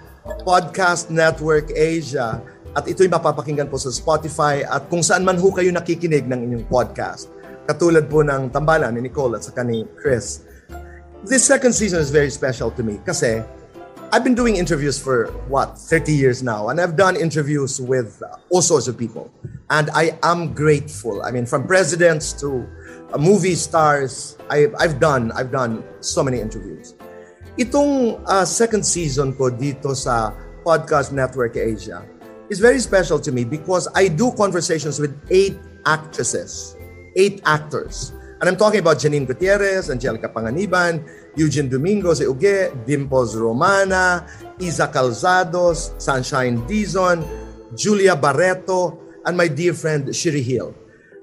Podcast 0.46 1.10
Network 1.10 1.74
Asia 1.74 2.42
at 2.78 2.86
ito'y 2.86 3.10
mapapakinggan 3.10 3.66
po 3.66 3.82
sa 3.82 3.90
Spotify 3.90 4.62
at 4.62 4.86
kung 4.88 5.02
saan 5.02 5.26
man 5.26 5.42
ho 5.42 5.50
kayo 5.50 5.74
nakikinig 5.74 6.30
ng 6.30 6.46
inyong 6.46 6.66
podcast. 6.70 7.34
Katulad 7.66 8.06
po 8.06 8.22
ng 8.22 8.54
tambalan 8.54 8.94
ni 8.94 9.10
Nicole 9.10 9.38
at 9.38 9.46
saka 9.46 9.66
ni 9.66 9.86
Chris. 9.98 10.46
This 11.26 11.44
second 11.46 11.74
season 11.74 12.00
is 12.00 12.14
very 12.14 12.30
special 12.30 12.70
to 12.78 12.82
me 12.86 13.02
kasi 13.02 13.42
I've 14.10 14.24
been 14.24 14.34
doing 14.34 14.58
interviews 14.58 14.98
for 14.98 15.30
what 15.50 15.78
30 15.78 16.14
years 16.14 16.42
now, 16.42 16.70
and 16.70 16.82
I've 16.82 16.98
done 16.98 17.14
interviews 17.14 17.78
with 17.78 18.24
all 18.50 18.66
sorts 18.66 18.90
of 18.90 18.98
people, 18.98 19.30
and 19.70 19.90
I 19.94 20.18
am 20.26 20.54
grateful. 20.58 21.22
I 21.22 21.30
mean, 21.30 21.46
from 21.46 21.70
presidents 21.70 22.34
to 22.42 22.66
movie 23.20 23.54
stars, 23.54 24.34
I, 24.50 24.66
I've 24.82 25.00
done 25.00 25.32
I've 25.34 25.54
done 25.54 25.86
so 26.02 26.24
many 26.24 26.42
interviews. 26.42 26.98
Itong 27.60 28.24
uh, 28.24 28.48
second 28.48 28.88
season 28.88 29.36
ko 29.36 29.52
dito 29.52 29.92
sa 29.92 30.32
Podcast 30.64 31.12
Network 31.12 31.60
Asia 31.60 32.08
is 32.48 32.64
very 32.64 32.80
special 32.80 33.20
to 33.20 33.36
me 33.36 33.44
because 33.44 33.92
I 33.92 34.08
do 34.08 34.32
conversations 34.32 34.96
with 34.96 35.12
eight 35.28 35.60
actresses, 35.84 36.80
eight 37.20 37.44
actors. 37.44 38.16
And 38.40 38.48
I'm 38.48 38.56
talking 38.56 38.80
about 38.80 39.04
Janine 39.04 39.28
Gutierrez, 39.28 39.92
Angelica 39.92 40.32
Panganiban, 40.32 41.04
Eugene 41.36 41.68
Domingo 41.68 42.16
si 42.16 42.24
Uge, 42.24 42.72
Dimples 42.88 43.36
Romana, 43.36 44.24
Isa 44.64 44.88
Calzados, 44.88 45.92
Sunshine 46.00 46.64
Dizon, 46.64 47.28
Julia 47.76 48.16
Barreto, 48.16 48.96
and 49.28 49.36
my 49.36 49.52
dear 49.52 49.76
friend 49.76 50.08
Shiri 50.16 50.40
Hill. 50.40 50.72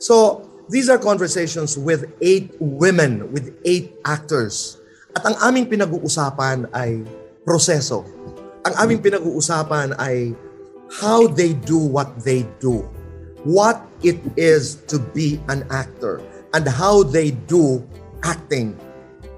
So, 0.05 0.45
these 0.69 0.93
are 0.93 1.01
conversations 1.01 1.81
with 1.81 2.13
eight 2.21 2.53
women, 2.61 3.33
with 3.33 3.57
eight 3.65 3.97
actors. 4.05 4.76
At 5.17 5.25
ang 5.25 5.41
aming 5.49 5.73
pinag-uusapan 5.73 6.69
ay 6.77 7.01
proseso. 7.41 8.05
Ang 8.69 8.75
aming 8.85 9.01
pinag-uusapan 9.01 9.97
ay 9.97 10.37
how 10.93 11.25
they 11.25 11.57
do 11.57 11.81
what 11.81 12.21
they 12.21 12.45
do. 12.61 12.85
What 13.41 13.81
it 14.05 14.21
is 14.37 14.85
to 14.93 15.01
be 15.01 15.41
an 15.49 15.65
actor 15.73 16.21
and 16.53 16.69
how 16.69 17.01
they 17.01 17.33
do 17.49 17.81
acting. 18.29 18.77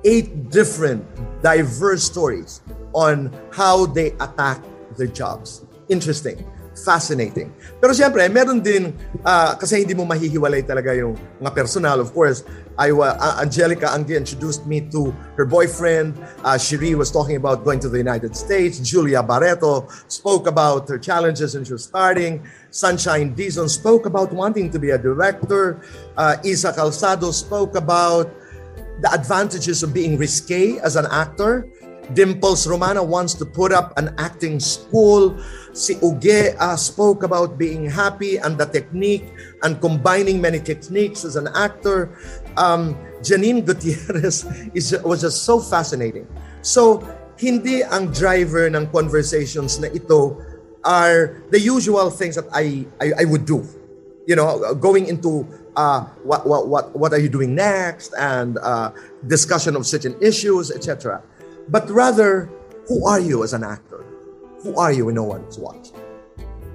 Eight 0.03 0.51
different, 0.51 1.07
diverse 1.47 2.03
stories 2.03 2.59
on 2.91 3.31
how 3.55 3.87
they 3.87 4.19
attack 4.19 4.59
their 4.99 5.07
jobs. 5.07 5.63
Interesting. 5.87 6.43
Fascinating. 6.85 7.51
Pero 7.81 7.91
siyempre, 7.95 8.27
meron 8.31 8.63
din, 8.63 8.95
ah, 9.27 9.59
kasi 9.59 9.83
hindi 9.83 9.95
mo 9.95 10.07
mahihiwalay 10.07 10.63
talaga 10.63 10.95
yung 10.95 11.19
mga 11.43 11.53
personal. 11.55 11.99
Of 11.99 12.15
course, 12.15 12.47
I, 12.79 12.95
ah, 12.95 13.43
Angelica 13.43 13.91
Anggi 13.91 14.15
introduced 14.15 14.67
me 14.67 14.87
to 14.95 15.11
her 15.35 15.45
boyfriend. 15.45 16.15
Uh, 16.47 16.55
Shiri 16.55 16.95
was 16.95 17.11
talking 17.11 17.35
about 17.35 17.67
going 17.67 17.83
to 17.83 17.91
the 17.91 17.99
United 17.99 18.39
States. 18.39 18.79
Julia 18.79 19.23
Barreto 19.23 19.91
spoke 20.07 20.47
about 20.47 20.89
her 20.89 20.99
challenges 20.99 21.55
when 21.59 21.67
she 21.67 21.75
was 21.75 21.85
starting. 21.85 22.47
Sunshine 22.71 23.35
Dizon 23.35 23.69
spoke 23.69 24.07
about 24.07 24.31
wanting 24.31 24.71
to 24.71 24.79
be 24.79 24.91
a 24.95 24.99
director. 24.99 25.83
Uh, 26.17 26.37
Isa 26.45 26.71
Calzado 26.71 27.35
spoke 27.35 27.75
about 27.75 28.31
the 29.01 29.11
advantages 29.13 29.83
of 29.83 29.95
being 29.95 30.19
risque 30.19 30.79
as 30.79 30.97
an 30.97 31.07
actor. 31.11 31.67
Dimples 32.15 32.67
Romana 32.67 33.03
wants 33.03 33.35
to 33.35 33.45
put 33.45 33.73
up 33.73 33.97
an 33.99 34.15
acting 34.19 34.61
school. 34.61 35.37
Si 35.73 35.95
Uge 36.01 36.57
uh, 36.59 36.77
spoke 36.77 37.23
about 37.23 37.59
being 37.59 37.89
happy 37.89 38.39
and 38.39 38.57
the 38.57 38.67
technique 38.67 39.27
and 39.63 39.81
combining 39.81 40.41
many 40.41 40.59
techniques 40.61 41.25
as 41.25 41.37
an 41.37 41.49
actor. 41.55 42.17
Um, 42.57 42.97
Janine 43.21 43.65
Gutierrez 43.65 44.47
is, 44.75 44.97
was 45.05 45.23
just 45.23 45.45
so 45.45 45.61
fascinating. 45.61 46.27
So, 46.63 47.05
hindi 47.39 47.85
ang 47.85 48.11
driver 48.11 48.67
ng 48.67 48.91
conversations 48.91 49.79
na 49.79 49.87
ito 49.95 50.37
are 50.83 51.43
the 51.51 51.61
usual 51.61 52.11
things 52.11 52.35
that 52.35 52.51
I, 52.51 52.87
I, 52.99 53.23
I 53.23 53.25
would 53.25 53.47
do 53.47 53.63
you 54.29 54.37
know, 54.37 54.75
going 54.75 55.07
into 55.07 55.49
uh, 55.75 56.05
what, 56.23 56.47
what, 56.47 56.69
what, 56.69 56.95
what 56.95 57.13
are 57.15 57.19
you 57.19 57.31
doing 57.31 57.55
next 57.55 58.13
and 58.19 58.59
uh, 58.59 58.93
discussion 59.27 59.75
of 59.75 59.87
certain 59.87 60.15
issues, 60.21 60.71
etc. 60.71 61.23
But 61.69 61.89
rather, 61.93 62.49
who 62.89 63.05
are 63.05 63.21
you 63.21 63.45
as 63.45 63.53
an 63.53 63.65
actor? 63.65 64.05
Who 64.65 64.77
are 64.81 64.93
you 64.93 65.07
when 65.07 65.15
no 65.15 65.29
one 65.29 65.45
is 65.45 65.61
watching? 65.61 65.95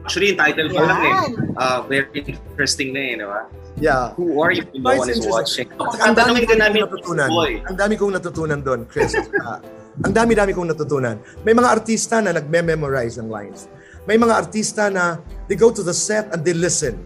Actually, 0.05 0.35
yung 0.35 0.39
title 0.39 0.69
pa 0.69 0.81
lang 0.85 0.99
eh. 1.01 1.15
Uh, 1.57 1.79
very 1.89 2.21
interesting 2.21 2.93
na 2.93 3.01
eh, 3.01 3.13
di 3.17 3.25
ba? 3.25 3.41
Yeah. 3.79 4.13
Who 4.19 4.37
are 4.43 4.53
you 4.53 4.61
when 4.69 4.85
no 4.85 5.01
one 5.01 5.09
is 5.09 5.25
watching? 5.25 5.65
Ang 5.79 6.13
dami 6.13 6.45
namin, 6.45 6.85
natutunan. 6.85 7.29
boy. 7.31 7.51
Ang 7.65 7.77
dami 7.79 7.93
kong 7.97 8.13
natutunan 8.13 8.59
doon, 8.61 8.85
Chris. 8.85 9.17
Ah, 9.43 9.59
ang 10.01 10.09
dami-dami 10.09 10.57
kong 10.57 10.73
natutunan. 10.73 11.21
May 11.45 11.53
mga 11.53 11.69
artista 11.69 12.17
na 12.17 12.33
nagme-memorize 12.33 13.21
ng 13.21 13.29
lines. 13.29 13.69
May 14.09 14.17
mga 14.17 14.33
artista 14.33 14.89
na 14.89 15.21
they 15.45 15.53
go 15.53 15.69
to 15.69 15.85
the 15.85 15.93
set 15.93 16.33
and 16.33 16.41
they 16.41 16.57
listen. 16.57 16.97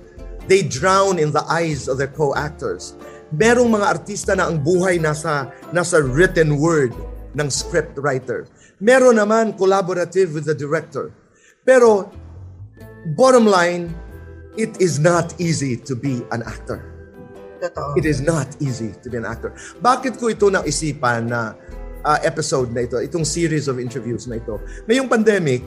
They 0.48 0.64
drown 0.64 1.20
in 1.20 1.36
the 1.36 1.44
eyes 1.52 1.92
of 1.92 2.00
their 2.00 2.08
co-actors. 2.08 2.96
Merong 3.36 3.68
mga 3.68 3.86
artista 3.92 4.40
na 4.40 4.48
ang 4.48 4.64
buhay 4.64 5.04
nasa 5.04 5.52
nasa 5.76 6.00
written 6.00 6.64
word 6.64 6.96
ng 7.36 7.48
script 7.52 7.98
writer. 8.00 8.48
Meron 8.80 9.18
naman 9.18 9.58
collaborative 9.58 10.32
with 10.38 10.46
the 10.46 10.56
director. 10.56 11.12
Pero 11.68 12.08
bottom 13.18 13.50
line, 13.50 13.92
it 14.56 14.78
is 14.80 15.02
not 15.02 15.36
easy 15.42 15.76
to 15.76 15.98
be 15.98 16.24
an 16.32 16.46
actor. 16.46 16.84
Totoo. 17.58 17.98
It 17.98 18.06
is 18.06 18.22
not 18.22 18.48
easy 18.62 18.94
to 19.02 19.08
be 19.10 19.18
an 19.18 19.26
actor. 19.26 19.52
Bakit 19.82 20.22
ko 20.22 20.30
ito 20.30 20.48
naisipan 20.48 21.30
na 21.30 21.58
ah, 22.06 22.20
episode 22.22 22.70
na 22.70 22.86
ito, 22.86 23.02
itong 23.02 23.26
series 23.26 23.66
of 23.66 23.82
interviews 23.82 24.30
na 24.30 24.38
ito? 24.38 24.62
Ngayong 24.86 25.10
pandemic, 25.10 25.66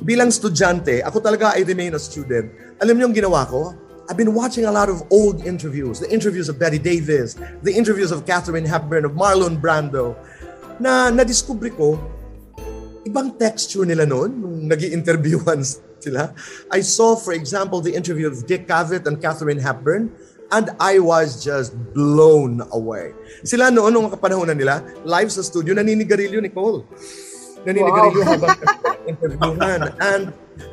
bilang 0.00 0.32
estudyante, 0.32 1.04
ako 1.04 1.20
talaga 1.20 1.52
I 1.58 1.66
remain 1.66 1.92
a 1.94 2.00
student. 2.00 2.48
Alam 2.80 2.96
niyo 2.96 3.04
yung 3.10 3.16
ginawa 3.16 3.44
ko? 3.44 3.76
I've 4.08 4.16
been 4.16 4.32
watching 4.32 4.64
a 4.64 4.72
lot 4.72 4.88
of 4.88 5.04
old 5.12 5.44
interviews. 5.44 6.00
The 6.00 6.08
interviews 6.08 6.48
of 6.48 6.56
Betty 6.56 6.80
Davis, 6.80 7.36
the 7.60 7.74
interviews 7.76 8.08
of 8.08 8.24
Catherine 8.24 8.64
Hepburn, 8.64 9.04
of 9.04 9.12
Marlon 9.12 9.60
Brando. 9.60 10.16
Na 10.78 11.10
nadiskubre 11.10 11.70
ko, 11.74 11.98
ibang 13.06 13.34
texture 13.34 13.86
nila 13.86 14.06
noon 14.06 14.30
nung 14.38 14.56
nag 14.66 14.80
interviewan 14.82 15.62
sila. 16.04 16.30
I 16.70 16.80
saw, 16.80 17.18
for 17.18 17.34
example, 17.34 17.82
the 17.82 17.94
interview 17.94 18.30
of 18.30 18.46
Dick 18.46 18.70
Cavett 18.70 19.06
and 19.06 19.18
Catherine 19.18 19.58
Hepburn 19.58 20.14
and 20.50 20.70
I 20.80 20.98
was 20.98 21.44
just 21.44 21.76
blown 21.92 22.64
away. 22.72 23.12
Sila 23.44 23.68
noon, 23.70 23.92
nung 23.92 24.08
kapanahon 24.08 24.48
nila, 24.56 24.80
live 25.04 25.28
sa 25.28 25.44
studio, 25.44 25.76
naninigarilyo, 25.76 26.40
Nicole. 26.40 26.88
Naninigarilyo 27.68 28.22
wow. 28.24 28.32
habang 28.32 28.56
interviewhan. 29.10 29.80
And 30.00 30.24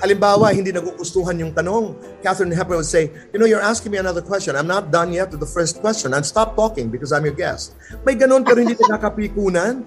halimbawa, 0.02 0.52
hindi 0.52 0.72
nagugustuhan 0.72 1.38
yung 1.40 1.54
tanong, 1.54 1.96
Catherine 2.22 2.52
Hepburn 2.52 2.82
would 2.82 2.90
say, 2.90 3.12
you 3.34 3.40
know, 3.40 3.46
you're 3.46 3.64
asking 3.64 3.92
me 3.92 3.98
another 3.98 4.22
question. 4.22 4.56
I'm 4.56 4.68
not 4.68 4.92
done 4.92 5.14
yet 5.14 5.32
with 5.32 5.40
the 5.40 5.50
first 5.50 5.82
question. 5.82 6.14
And 6.14 6.26
stop 6.26 6.56
talking 6.56 6.90
because 6.90 7.12
I'm 7.12 7.26
your 7.26 7.38
guest. 7.38 7.76
May 8.06 8.16
ganun 8.16 8.46
pero 8.46 8.62
hindi 8.62 8.76
nakakapikunan. 8.76 9.86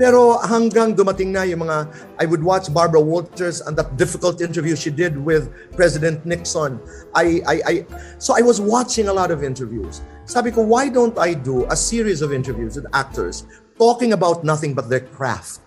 Pero 0.00 0.40
hanggang 0.40 0.96
dumating 0.96 1.32
na 1.32 1.44
yung 1.44 1.68
mga, 1.68 1.88
I 2.16 2.24
would 2.24 2.40
watch 2.40 2.72
Barbara 2.72 3.00
Walters 3.00 3.60
and 3.60 3.76
that 3.76 3.96
difficult 4.00 4.40
interview 4.40 4.72
she 4.76 4.88
did 4.88 5.16
with 5.16 5.52
President 5.76 6.24
Nixon. 6.24 6.80
I, 7.12 7.44
I, 7.44 7.56
I, 7.64 7.74
so 8.16 8.32
I 8.32 8.40
was 8.40 8.60
watching 8.60 9.08
a 9.08 9.12
lot 9.12 9.28
of 9.30 9.44
interviews. 9.44 10.00
Sabi 10.24 10.52
ko, 10.52 10.62
why 10.64 10.88
don't 10.88 11.16
I 11.18 11.34
do 11.34 11.68
a 11.68 11.76
series 11.76 12.22
of 12.22 12.32
interviews 12.32 12.76
with 12.76 12.88
actors 12.96 13.44
talking 13.76 14.12
about 14.12 14.44
nothing 14.44 14.72
but 14.72 14.88
their 14.88 15.04
craft? 15.04 15.60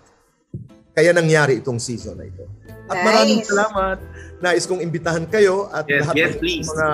Kaya 0.94 1.10
nangyari 1.10 1.58
itong 1.58 1.82
season 1.82 2.18
na 2.18 2.26
ito. 2.30 2.46
At 2.88 2.96
nice. 3.00 3.06
maraming 3.06 3.40
salamat. 3.44 3.98
Nais 4.44 4.64
kong 4.68 4.82
imbitahan 4.84 5.24
kayo 5.30 5.72
at 5.72 5.88
yes, 5.88 6.04
lahat 6.04 6.14
yes, 6.14 6.28
ng 6.28 6.40
please. 6.40 6.68
mga, 6.68 6.88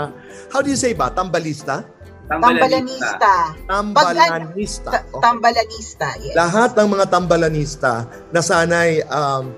how 0.55 0.61
do 0.63 0.69
you 0.71 0.79
say 0.79 0.95
ba, 0.95 1.11
tambalista? 1.11 1.83
Tambalanista. 2.31 3.59
Tambalanista. 3.67 4.91
Pag, 4.95 5.03
okay. 5.11 5.19
Tambalanista, 5.19 6.09
yes. 6.23 6.35
Lahat 6.39 6.71
ng 6.79 6.89
mga 6.95 7.05
tambalanista 7.11 7.93
na 8.31 8.39
sanay, 8.39 9.03
um, 9.11 9.51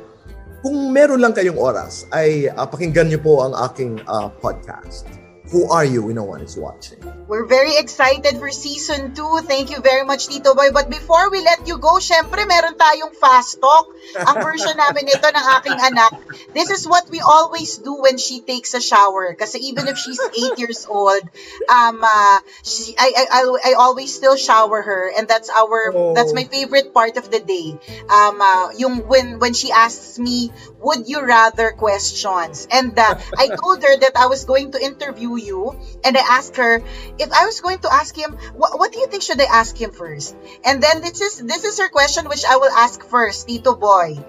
kung 0.65 0.89
meron 0.89 1.21
lang 1.21 1.37
kayong 1.37 1.61
oras, 1.61 2.09
ay 2.17 2.49
uh, 2.49 2.65
pakinggan 2.65 3.13
niyo 3.13 3.21
po 3.21 3.45
ang 3.45 3.53
aking 3.69 4.01
uh, 4.09 4.33
podcast. 4.41 5.22
Who 5.53 5.69
are 5.69 5.85
you 5.85 6.09
when 6.09 6.17
no 6.17 6.25
one 6.25 6.41
is 6.41 6.57
watching? 6.57 6.97
We're 7.29 7.45
very 7.45 7.77
excited 7.77 8.41
for 8.41 8.49
season 8.49 9.13
2. 9.13 9.45
Thank 9.45 9.69
you 9.69 9.85
very 9.85 10.01
much, 10.05 10.29
Tito 10.29 10.55
Boy. 10.55 10.73
But 10.73 10.89
before 10.89 11.29
we 11.29 11.45
let 11.45 11.69
you 11.69 11.77
go, 11.77 12.01
syempre 12.01 12.49
meron 12.49 12.81
tayong 12.81 13.13
fast 13.13 13.61
talk. 13.61 13.93
Ang 14.17 14.41
version 14.41 14.73
namin 14.73 15.13
ito 15.13 15.29
ng 15.29 15.47
aking 15.61 15.77
anak. 15.77 16.13
This 16.57 16.73
is 16.73 16.89
what 16.89 17.05
we 17.13 17.21
always 17.21 17.77
do 17.77 18.01
when 18.01 18.17
she 18.17 18.41
takes 18.41 18.73
a 18.73 18.81
shower. 18.81 19.37
Kasi 19.37 19.61
even 19.69 19.93
if 19.93 20.01
she's 20.01 20.21
8 20.21 20.57
years 20.57 20.89
old, 20.89 21.21
um, 21.69 22.01
uh, 22.01 22.39
she, 22.65 22.97
I, 22.97 23.13
I, 23.13 23.25
I, 23.29 23.43
I 23.45 23.73
always 23.77 24.09
still 24.09 24.41
shower 24.41 24.81
her. 24.81 25.13
And 25.13 25.29
that's 25.29 25.53
our, 25.53 25.93
oh. 25.93 26.17
that's 26.17 26.33
my 26.33 26.49
favorite 26.49 26.97
part 26.97 27.21
of 27.21 27.29
the 27.29 27.45
day. 27.45 27.77
Um, 28.09 28.41
uh, 28.41 28.73
yung 28.81 29.05
when, 29.05 29.37
when 29.37 29.53
she 29.53 29.69
asks 29.69 30.17
me, 30.17 30.49
would 30.81 31.09
you 31.09 31.21
rather 31.21 31.73
questions. 31.73 32.67
And 32.73 32.97
uh, 32.99 33.21
I 33.37 33.53
told 33.53 33.85
her 33.85 33.95
that 34.01 34.17
I 34.17 34.27
was 34.33 34.45
going 34.45 34.73
to 34.73 34.79
interview 34.81 35.42
you 35.43 35.75
and 36.05 36.17
I 36.17 36.23
asked 36.39 36.57
her 36.57 36.81
if 37.19 37.31
I 37.33 37.45
was 37.45 37.61
going 37.61 37.79
to 37.83 37.91
ask 37.93 38.15
him 38.17 38.39
what, 38.55 38.79
what 38.79 38.93
do 38.93 38.99
you 38.99 39.07
think 39.07 39.23
should 39.23 39.41
I 39.41 39.51
ask 39.51 39.77
him 39.77 39.91
first? 39.91 40.37
And 40.65 40.83
then 40.83 41.03
this 41.03 41.21
is 41.21 41.43
this 41.43 41.65
is 41.65 41.79
her 41.79 41.91
question 41.91 42.29
which 42.31 42.47
I 42.47 42.57
will 42.57 42.73
ask 42.73 43.03
first 43.03 43.49
Tito 43.49 43.75
Boy. 43.75 44.23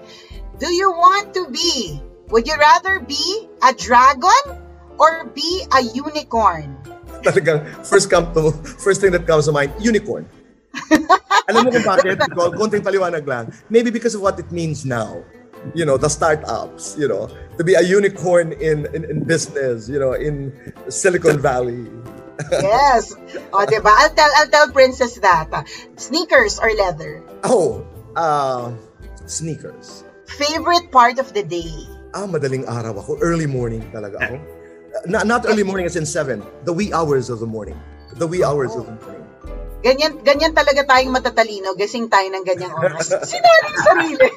Do 0.58 0.68
you 0.68 0.90
want 0.90 1.34
to 1.34 1.48
be 1.48 2.02
would 2.28 2.46
you 2.46 2.56
rather 2.58 3.00
be 3.00 3.48
a 3.62 3.72
dragon 3.72 4.42
or 4.98 5.30
be 5.30 5.64
a 5.70 5.80
unicorn? 5.80 6.76
Talagang 7.22 7.64
first 7.86 8.10
come 8.10 8.34
to 8.34 8.52
first 8.82 9.00
thing 9.00 9.14
that 9.14 9.26
comes 9.26 9.46
to 9.46 9.52
mind 9.52 9.72
unicorn. 9.80 10.28
Alam 11.48 11.68
mo 11.68 11.70
kung 11.70 11.86
bakit? 11.86 12.18
Konting 12.60 12.82
paliwanag 12.82 13.24
lang. 13.24 13.52
Maybe 13.70 13.94
because 13.94 14.16
of 14.16 14.24
what 14.24 14.36
it 14.40 14.50
means 14.50 14.82
now 14.82 15.22
you 15.72 15.84
know 15.84 15.96
the 15.96 16.08
startups 16.08 16.96
you 16.98 17.08
know 17.08 17.30
to 17.56 17.64
be 17.64 17.74
a 17.74 17.82
unicorn 17.82 18.52
in 18.60 18.84
in, 18.92 19.08
in 19.08 19.24
business 19.24 19.88
you 19.88 19.98
know 19.98 20.12
in 20.12 20.52
silicon 20.88 21.40
valley. 21.40 21.88
Yes. 22.50 23.14
Oh 23.54 23.62
diba 23.62 23.94
i'll 23.94 24.10
tell 24.10 24.28
i'll 24.42 24.50
tell 24.50 24.66
princess 24.74 25.22
that. 25.22 25.46
Sneakers 25.94 26.58
or 26.58 26.66
leather? 26.74 27.22
Oh 27.46 27.86
uh 28.18 28.74
sneakers. 29.30 30.02
Favorite 30.26 30.90
part 30.90 31.22
of 31.22 31.30
the 31.30 31.46
day? 31.46 31.70
Ah 32.10 32.26
madaling 32.26 32.66
araw 32.66 32.98
ako. 32.98 33.22
Early 33.22 33.46
morning 33.46 33.86
talaga 33.94 34.18
ako. 34.18 34.36
Not, 35.10 35.26
not 35.26 35.42
early 35.46 35.66
morning 35.66 35.86
as 35.90 35.98
in 35.98 36.06
7 36.06 36.38
the 36.62 36.74
wee 36.74 36.94
hours 36.94 37.30
of 37.30 37.38
the 37.38 37.50
morning. 37.50 37.78
The 38.14 38.26
wee 38.26 38.42
hours 38.42 38.74
oh. 38.74 38.82
of 38.82 38.90
the 38.90 38.98
morning 38.98 39.13
Ganyan, 39.84 40.24
ganyan 40.24 40.56
talaga 40.56 40.88
tayong 40.88 41.12
matatalino. 41.12 41.76
Gising 41.76 42.08
tayo 42.08 42.24
ng 42.32 42.40
ganyang 42.40 42.72
oras. 42.72 43.12
Sinabi 43.36 43.70
sarili. 43.84 44.28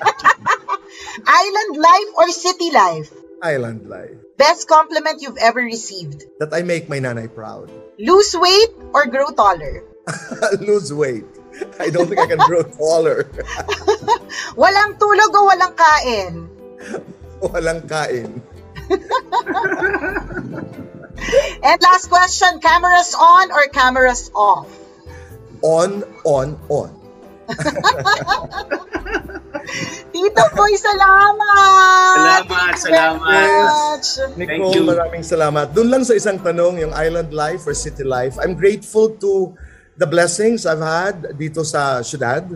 Island 1.40 1.72
life 1.80 2.12
or 2.20 2.28
city 2.36 2.68
life? 2.76 3.16
Island 3.40 3.88
life. 3.88 4.20
Best 4.36 4.68
compliment 4.68 5.24
you've 5.24 5.40
ever 5.40 5.64
received? 5.64 6.28
That 6.44 6.52
I 6.52 6.68
make 6.68 6.92
my 6.92 7.00
nanay 7.00 7.32
proud. 7.32 7.72
Lose 7.96 8.36
weight 8.36 8.76
or 8.92 9.08
grow 9.08 9.32
taller? 9.32 9.88
Lose 10.60 10.92
weight. 10.92 11.26
I 11.80 11.90
don't 11.96 12.12
think 12.12 12.20
I 12.20 12.28
can 12.28 12.44
grow 12.44 12.68
taller. 12.68 13.26
walang 14.60 15.00
tulog 15.00 15.32
o 15.32 15.42
walang 15.48 15.74
kain? 15.74 16.34
walang 17.40 17.82
kain. 17.88 18.44
And 21.64 21.80
last 21.82 22.12
question, 22.12 22.60
cameras 22.62 23.16
on 23.16 23.52
or 23.52 23.64
cameras 23.74 24.30
off? 24.36 24.70
On, 25.62 26.04
on, 26.26 26.58
on. 26.70 26.92
Tito 30.12 30.44
Boy, 30.56 30.74
salamat! 30.80 32.16
Salamat, 32.48 32.74
salamat. 32.80 34.00
Nicole, 34.40 34.74
you. 34.74 34.84
maraming 34.88 35.24
salamat. 35.24 35.66
Doon 35.76 35.90
lang 35.92 36.04
sa 36.08 36.16
isang 36.16 36.40
tanong, 36.40 36.82
yung 36.82 36.94
island 36.96 37.36
life 37.36 37.68
or 37.68 37.76
city 37.76 38.08
life, 38.08 38.40
I'm 38.40 38.56
grateful 38.56 39.12
to 39.20 39.54
the 40.00 40.08
blessings 40.08 40.64
I've 40.64 40.82
had 40.82 41.36
dito 41.36 41.62
sa 41.68 42.00
syudad. 42.02 42.48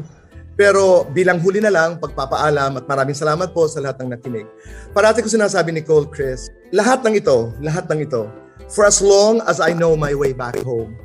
Pero 0.55 1.07
bilang 1.09 1.39
huli 1.39 1.63
na 1.63 1.71
lang, 1.71 1.97
pagpapaalam 1.97 2.83
at 2.83 2.85
maraming 2.85 3.15
salamat 3.15 3.49
po 3.55 3.65
sa 3.65 3.79
lahat 3.79 4.03
ng 4.03 4.09
nakinig. 4.13 4.47
Parati 4.91 5.23
ko 5.23 5.31
sinasabi, 5.31 5.71
Nicole, 5.71 6.11
Chris, 6.11 6.51
lahat 6.75 7.01
ng 7.07 7.17
ito, 7.17 7.55
lahat 7.63 7.87
ng 7.87 8.03
ito, 8.03 8.27
for 8.71 8.85
as 8.85 8.99
long 8.99 9.39
as 9.47 9.63
I 9.63 9.71
know 9.75 9.95
my 9.95 10.11
way 10.13 10.35
back 10.35 10.59
home, 10.61 10.95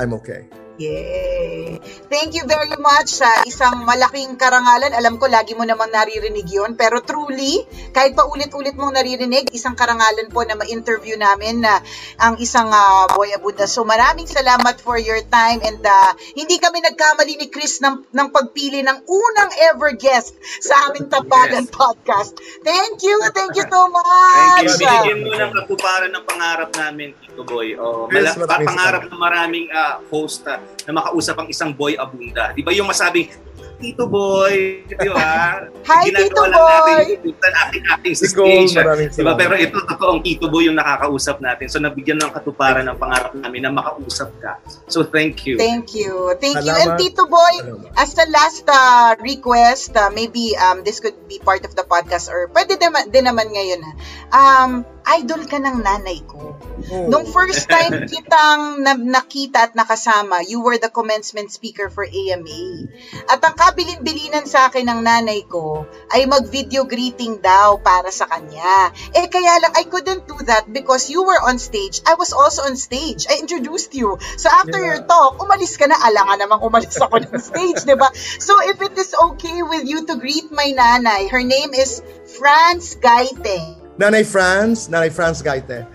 I'm 0.00 0.16
okay. 0.16 0.48
Yay! 0.76 1.80
Thank 2.12 2.36
you 2.36 2.44
very 2.44 2.76
much 2.76 3.08
sa 3.08 3.42
isang 3.48 3.88
malaking 3.88 4.36
karangalan. 4.36 4.92
Alam 4.92 5.16
ko, 5.16 5.24
lagi 5.24 5.56
mo 5.56 5.64
namang 5.64 5.88
naririnig 5.88 6.44
yon 6.52 6.76
Pero 6.76 7.00
truly, 7.00 7.64
kahit 7.96 8.12
pa 8.12 8.28
ulit-ulit 8.28 8.76
mong 8.76 8.92
naririnig, 8.92 9.48
isang 9.56 9.72
karangalan 9.72 10.28
po 10.28 10.44
na 10.44 10.54
ma-interview 10.54 11.16
namin 11.16 11.64
na 11.64 11.80
ang 12.20 12.36
isang 12.36 12.68
uh, 12.68 13.08
Boy 13.16 13.32
Abunda. 13.32 13.64
So 13.64 13.88
maraming 13.88 14.28
salamat 14.28 14.76
for 14.84 15.00
your 15.00 15.18
time 15.32 15.64
and 15.64 15.80
uh, 15.80 16.12
hindi 16.36 16.60
kami 16.60 16.84
nagkamali 16.84 17.40
ni 17.40 17.46
Chris 17.48 17.80
ng, 17.80 18.12
ng 18.12 18.28
pagpili 18.28 18.84
ng 18.84 19.08
unang 19.08 19.50
ever 19.72 19.96
guest 19.96 20.36
sa 20.60 20.92
aming 20.92 21.08
Tabagan 21.08 21.64
yes. 21.64 21.72
podcast. 21.72 22.36
Thank 22.60 23.00
you! 23.00 23.16
Thank 23.32 23.56
you 23.56 23.64
so 23.64 23.88
much! 23.88 24.68
Thank 24.68 24.84
you. 24.84 24.92
Binigyan 24.92 25.18
mo 25.24 25.32
ng 25.32 25.52
katuparan 25.56 26.10
ng 26.12 26.24
pangarap 26.28 26.70
namin, 26.76 27.16
Tito 27.36 27.44
Boy. 27.44 27.76
Oh, 27.76 28.08
yes, 28.08 28.32
mala- 28.40 28.64
pangarap 28.64 29.02
ng 29.12 29.20
maraming 29.20 29.68
uh, 29.68 30.00
host 30.08 30.48
uh, 30.48 30.56
na 30.88 30.96
makausap 30.96 31.36
ang 31.36 31.52
isang 31.52 31.68
boy 31.76 31.92
abunda. 31.92 32.56
Di 32.56 32.64
ba 32.64 32.72
yung 32.72 32.88
masabing, 32.88 33.28
Tito 33.76 34.08
Boy, 34.08 34.88
di 34.88 35.08
ba? 35.12 35.60
Hi, 35.92 36.08
Tito 36.08 36.42
Boy! 36.48 37.20
Natin 37.28 37.52
ating 37.68 37.84
acting 37.92 38.14
sa 38.16 38.24
stage. 38.24 38.72
Di 39.12 39.20
ba? 39.20 39.36
Pero 39.36 39.52
ito, 39.52 39.76
totoong 39.84 40.24
Tito 40.24 40.48
Boy 40.48 40.72
yung 40.72 40.80
nakakausap 40.80 41.44
natin. 41.44 41.68
So, 41.68 41.76
nabigyan 41.76 42.24
ng 42.24 42.32
katuparan 42.32 42.88
ng 42.88 42.96
pangarap 42.96 43.36
namin 43.36 43.68
na 43.68 43.76
makausap 43.76 44.32
ka. 44.40 44.56
So, 44.88 45.04
thank 45.04 45.44
you. 45.44 45.60
Thank 45.60 45.92
you. 45.92 46.32
Thank 46.40 46.56
Salamat. 46.64 46.72
you. 46.72 46.80
And 46.80 46.90
Tito 46.96 47.28
Boy, 47.28 47.54
Salamat. 47.60 48.00
as 48.00 48.10
the 48.16 48.26
last 48.32 48.64
uh, 48.64 49.12
request, 49.20 49.92
uh, 49.92 50.08
maybe 50.08 50.56
um, 50.56 50.80
this 50.80 50.96
could 50.96 51.16
be 51.28 51.36
part 51.36 51.68
of 51.68 51.76
the 51.76 51.84
podcast 51.84 52.32
or 52.32 52.48
pwede 52.56 52.80
din, 52.80 52.96
din 53.12 53.28
naman 53.28 53.52
ngayon. 53.52 53.84
Um, 54.32 54.88
idol 55.06 55.46
ka 55.46 55.62
ng 55.62 55.86
nanay 55.86 56.18
ko. 56.26 56.58
Oh. 56.90 57.06
Nung 57.06 57.26
first 57.30 57.70
time 57.70 58.04
kitang 58.10 58.82
na- 58.82 58.98
nakita 58.98 59.70
at 59.70 59.72
nakasama, 59.78 60.42
you 60.42 60.60
were 60.60 60.76
the 60.78 60.90
commencement 60.90 61.54
speaker 61.54 61.88
for 61.88 62.02
AMA. 62.02 62.90
At 63.30 63.40
ang 63.42 63.54
kabilin-bilinan 63.54 64.50
sa 64.50 64.68
akin 64.68 64.86
ng 64.90 65.00
nanay 65.06 65.46
ko 65.46 65.86
ay 66.10 66.26
mag-video 66.26 66.84
greeting 66.84 67.38
daw 67.38 67.78
para 67.78 68.10
sa 68.10 68.26
kanya. 68.26 68.90
Eh 69.14 69.30
kaya 69.30 69.62
lang, 69.62 69.72
I 69.78 69.86
couldn't 69.86 70.26
do 70.26 70.38
that 70.50 70.66
because 70.70 71.08
you 71.08 71.22
were 71.22 71.38
on 71.38 71.62
stage. 71.62 72.02
I 72.04 72.18
was 72.18 72.34
also 72.34 72.66
on 72.66 72.74
stage. 72.74 73.30
I 73.30 73.38
introduced 73.38 73.94
you. 73.94 74.18
So 74.36 74.50
after 74.50 74.78
yeah. 74.82 74.98
your 74.98 75.00
talk, 75.06 75.38
umalis 75.38 75.78
ka 75.78 75.86
na. 75.86 75.96
Alangan 75.96 76.42
namang 76.42 76.60
umalis 76.66 76.98
ako 76.98 77.22
ng 77.22 77.38
stage, 77.40 77.86
di 77.86 77.96
ba? 77.96 78.10
So 78.42 78.58
if 78.66 78.82
it 78.82 78.94
is 78.98 79.14
okay 79.14 79.62
with 79.62 79.86
you 79.86 80.04
to 80.06 80.18
greet 80.18 80.50
my 80.50 80.70
nanay, 80.74 81.30
her 81.30 81.42
name 81.42 81.72
is 81.72 82.02
Franz 82.36 82.98
Gaite. 82.98 83.85
Nanay 83.96 84.24
Franz, 84.28 84.92
Nanay 84.92 85.08
Franz 85.08 85.40
Gaite. 85.40 85.88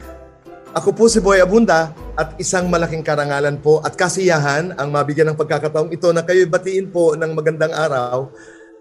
Ako 0.71 0.95
po 0.95 1.11
si 1.11 1.19
Boy 1.19 1.43
Abunda 1.43 1.91
at 2.15 2.33
isang 2.39 2.71
malaking 2.71 3.03
karangalan 3.03 3.59
po 3.59 3.83
at 3.83 3.93
kasiyahan 3.93 4.71
ang 4.79 4.87
mabigyan 4.87 5.31
ng 5.31 5.37
pagkakataong 5.37 5.91
ito 5.91 6.09
na 6.15 6.23
kayo 6.23 6.47
batiin 6.47 6.87
po 6.87 7.13
ng 7.13 7.31
magandang 7.35 7.75
araw 7.75 8.31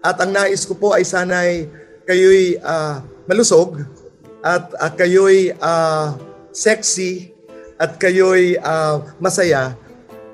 At 0.01 0.17
ang 0.17 0.33
nais 0.33 0.65
ko 0.65 0.73
po 0.73 0.97
ay 0.97 1.05
sana'y 1.05 1.69
kayo'y 2.09 2.57
uh, 2.57 3.05
malusog 3.29 3.85
at 4.41 4.73
uh, 4.81 4.89
kayo'y 4.97 5.53
uh, 5.61 6.17
sexy 6.49 7.37
at 7.77 8.01
kayo'y 8.01 8.57
uh, 8.57 9.05
masaya. 9.21 9.77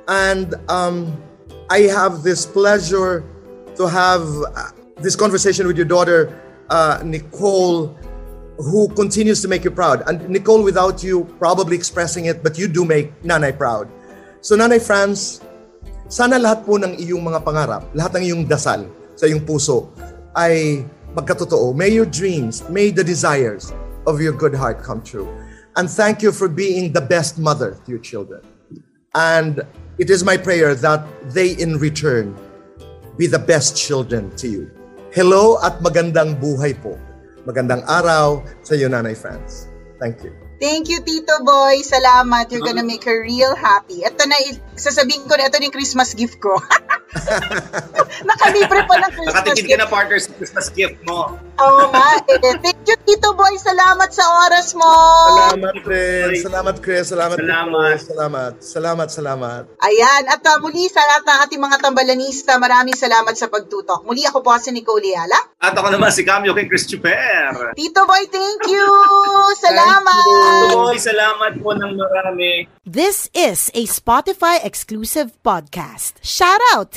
And 0.08 0.56
um, 0.72 1.20
I 1.68 1.92
have 1.92 2.24
this 2.24 2.48
pleasure 2.48 3.28
to 3.76 3.92
have 3.92 4.24
uh, 4.56 4.72
this 5.04 5.20
conversation 5.20 5.68
with 5.68 5.76
your 5.76 5.90
daughter, 5.90 6.32
uh, 6.72 7.04
Nicole, 7.04 7.92
who 8.58 8.90
continues 8.98 9.42
to 9.42 9.48
make 9.48 9.64
you 9.64 9.72
proud. 9.72 10.02
And 10.10 10.28
Nicole, 10.30 10.64
without 10.64 11.04
you 11.04 11.26
probably 11.38 11.78
expressing 11.78 12.26
it, 12.26 12.42
but 12.42 12.58
you 12.58 12.68
do 12.68 12.86
make 12.86 13.14
Nanay 13.22 13.58
proud. 13.58 13.90
So 14.42 14.58
Nanay 14.58 14.82
France, 14.82 15.42
sana 16.10 16.42
lahat 16.42 16.66
po 16.66 16.82
ng 16.82 16.98
iyong 16.98 17.22
mga 17.22 17.46
pangarap, 17.46 17.84
lahat 17.94 18.18
ng 18.18 18.24
iyong 18.34 18.44
dasal 18.50 18.90
sa 19.14 19.30
iyong 19.30 19.46
puso 19.46 19.94
ay 20.34 20.86
magkatotoo. 21.14 21.74
May 21.78 21.94
your 21.94 22.10
dreams, 22.10 22.66
may 22.70 22.90
the 22.90 23.04
desires 23.04 23.74
of 24.10 24.22
your 24.22 24.34
good 24.34 24.54
heart 24.54 24.82
come 24.82 25.02
true. 25.06 25.30
And 25.78 25.86
thank 25.86 26.26
you 26.26 26.34
for 26.34 26.50
being 26.50 26.90
the 26.94 27.02
best 27.02 27.38
mother 27.38 27.78
to 27.86 27.88
your 27.92 28.02
children. 28.02 28.42
And 29.14 29.62
it 30.02 30.10
is 30.10 30.26
my 30.26 30.38
prayer 30.38 30.74
that 30.82 31.06
they 31.34 31.54
in 31.54 31.78
return 31.78 32.34
be 33.18 33.26
the 33.26 33.42
best 33.42 33.78
children 33.78 34.30
to 34.38 34.48
you. 34.50 34.64
Hello 35.14 35.58
at 35.62 35.82
magandang 35.82 36.38
buhay 36.38 36.78
po. 36.78 36.98
Magandang 37.48 37.88
araw 37.88 38.44
sa 38.60 38.76
iyo, 38.76 38.92
Nanay 38.92 39.16
France. 39.16 39.72
Thank 40.04 40.28
you. 40.28 40.36
Thank 40.60 40.92
you, 40.92 41.00
Tito 41.00 41.48
Boy. 41.48 41.80
Salamat. 41.80 42.52
You're 42.52 42.60
gonna 42.60 42.84
make 42.84 43.08
her 43.08 43.24
real 43.24 43.56
happy. 43.56 44.04
Ito 44.04 44.28
na, 44.28 44.36
sasabihin 44.76 45.32
ko 45.32 45.40
na 45.40 45.48
ito 45.48 45.56
yung 45.64 45.72
Christmas 45.72 46.12
gift 46.12 46.44
ko. 46.44 46.60
Nakalibre 48.30 48.82
pa 48.84 48.96
ng 49.00 49.12
Christmas 49.14 49.36
Nakatikin 49.40 49.64
gift. 49.64 49.72
ka 49.72 49.76
na 49.80 49.88
partner 49.88 50.20
sa 50.20 50.32
Christmas 50.36 50.68
gift 50.74 51.00
mo. 51.08 51.38
Oo 51.58 51.84
nga. 51.90 52.08
Eh. 52.28 52.56
Thank 52.62 52.86
you, 52.86 52.98
Tito 53.08 53.32
Boy. 53.34 53.56
Salamat 53.58 54.10
sa 54.14 54.24
oras 54.48 54.76
mo. 54.78 54.92
Salamat, 55.54 55.76
Chris. 55.82 56.44
Salamat, 56.44 56.76
Chris. 56.84 57.06
Salamat, 57.10 57.38
Salamat. 57.40 57.74
Chris. 57.74 58.02
Salamat. 58.08 58.52
Salamat, 58.62 59.08
salamat. 59.10 59.64
Ayan. 59.82 60.24
At 60.30 60.42
uh, 60.44 60.58
muli 60.62 60.86
sa 60.92 61.02
lahat 61.02 61.24
ng 61.26 61.38
ating 61.48 61.62
mga 61.62 61.78
tambalanista, 61.82 62.52
maraming 62.60 62.98
salamat 62.98 63.34
sa 63.34 63.48
pagtutok. 63.48 64.04
Muli 64.06 64.28
ako 64.28 64.44
po 64.44 64.54
si 64.60 64.70
Nicole 64.76 65.08
Yala. 65.14 65.40
At 65.58 65.74
ako 65.74 65.94
naman 65.94 66.14
si 66.14 66.22
Camio 66.28 66.54
kay 66.54 66.70
Chris 66.70 66.86
Chuper. 66.86 67.74
Tito 67.74 68.02
Boy, 68.06 68.28
thank 68.30 68.68
you. 68.70 68.86
Salamat. 69.58 70.24
Boy, 70.74 70.98
salamat 71.00 71.52
po 71.62 71.74
ng 71.74 71.92
marami. 71.98 72.70
This 72.88 73.28
is 73.34 73.74
a 73.74 73.84
Spotify 73.90 74.62
exclusive 74.62 75.34
podcast. 75.42 76.22
Shout 76.22 76.62
out 76.76 76.97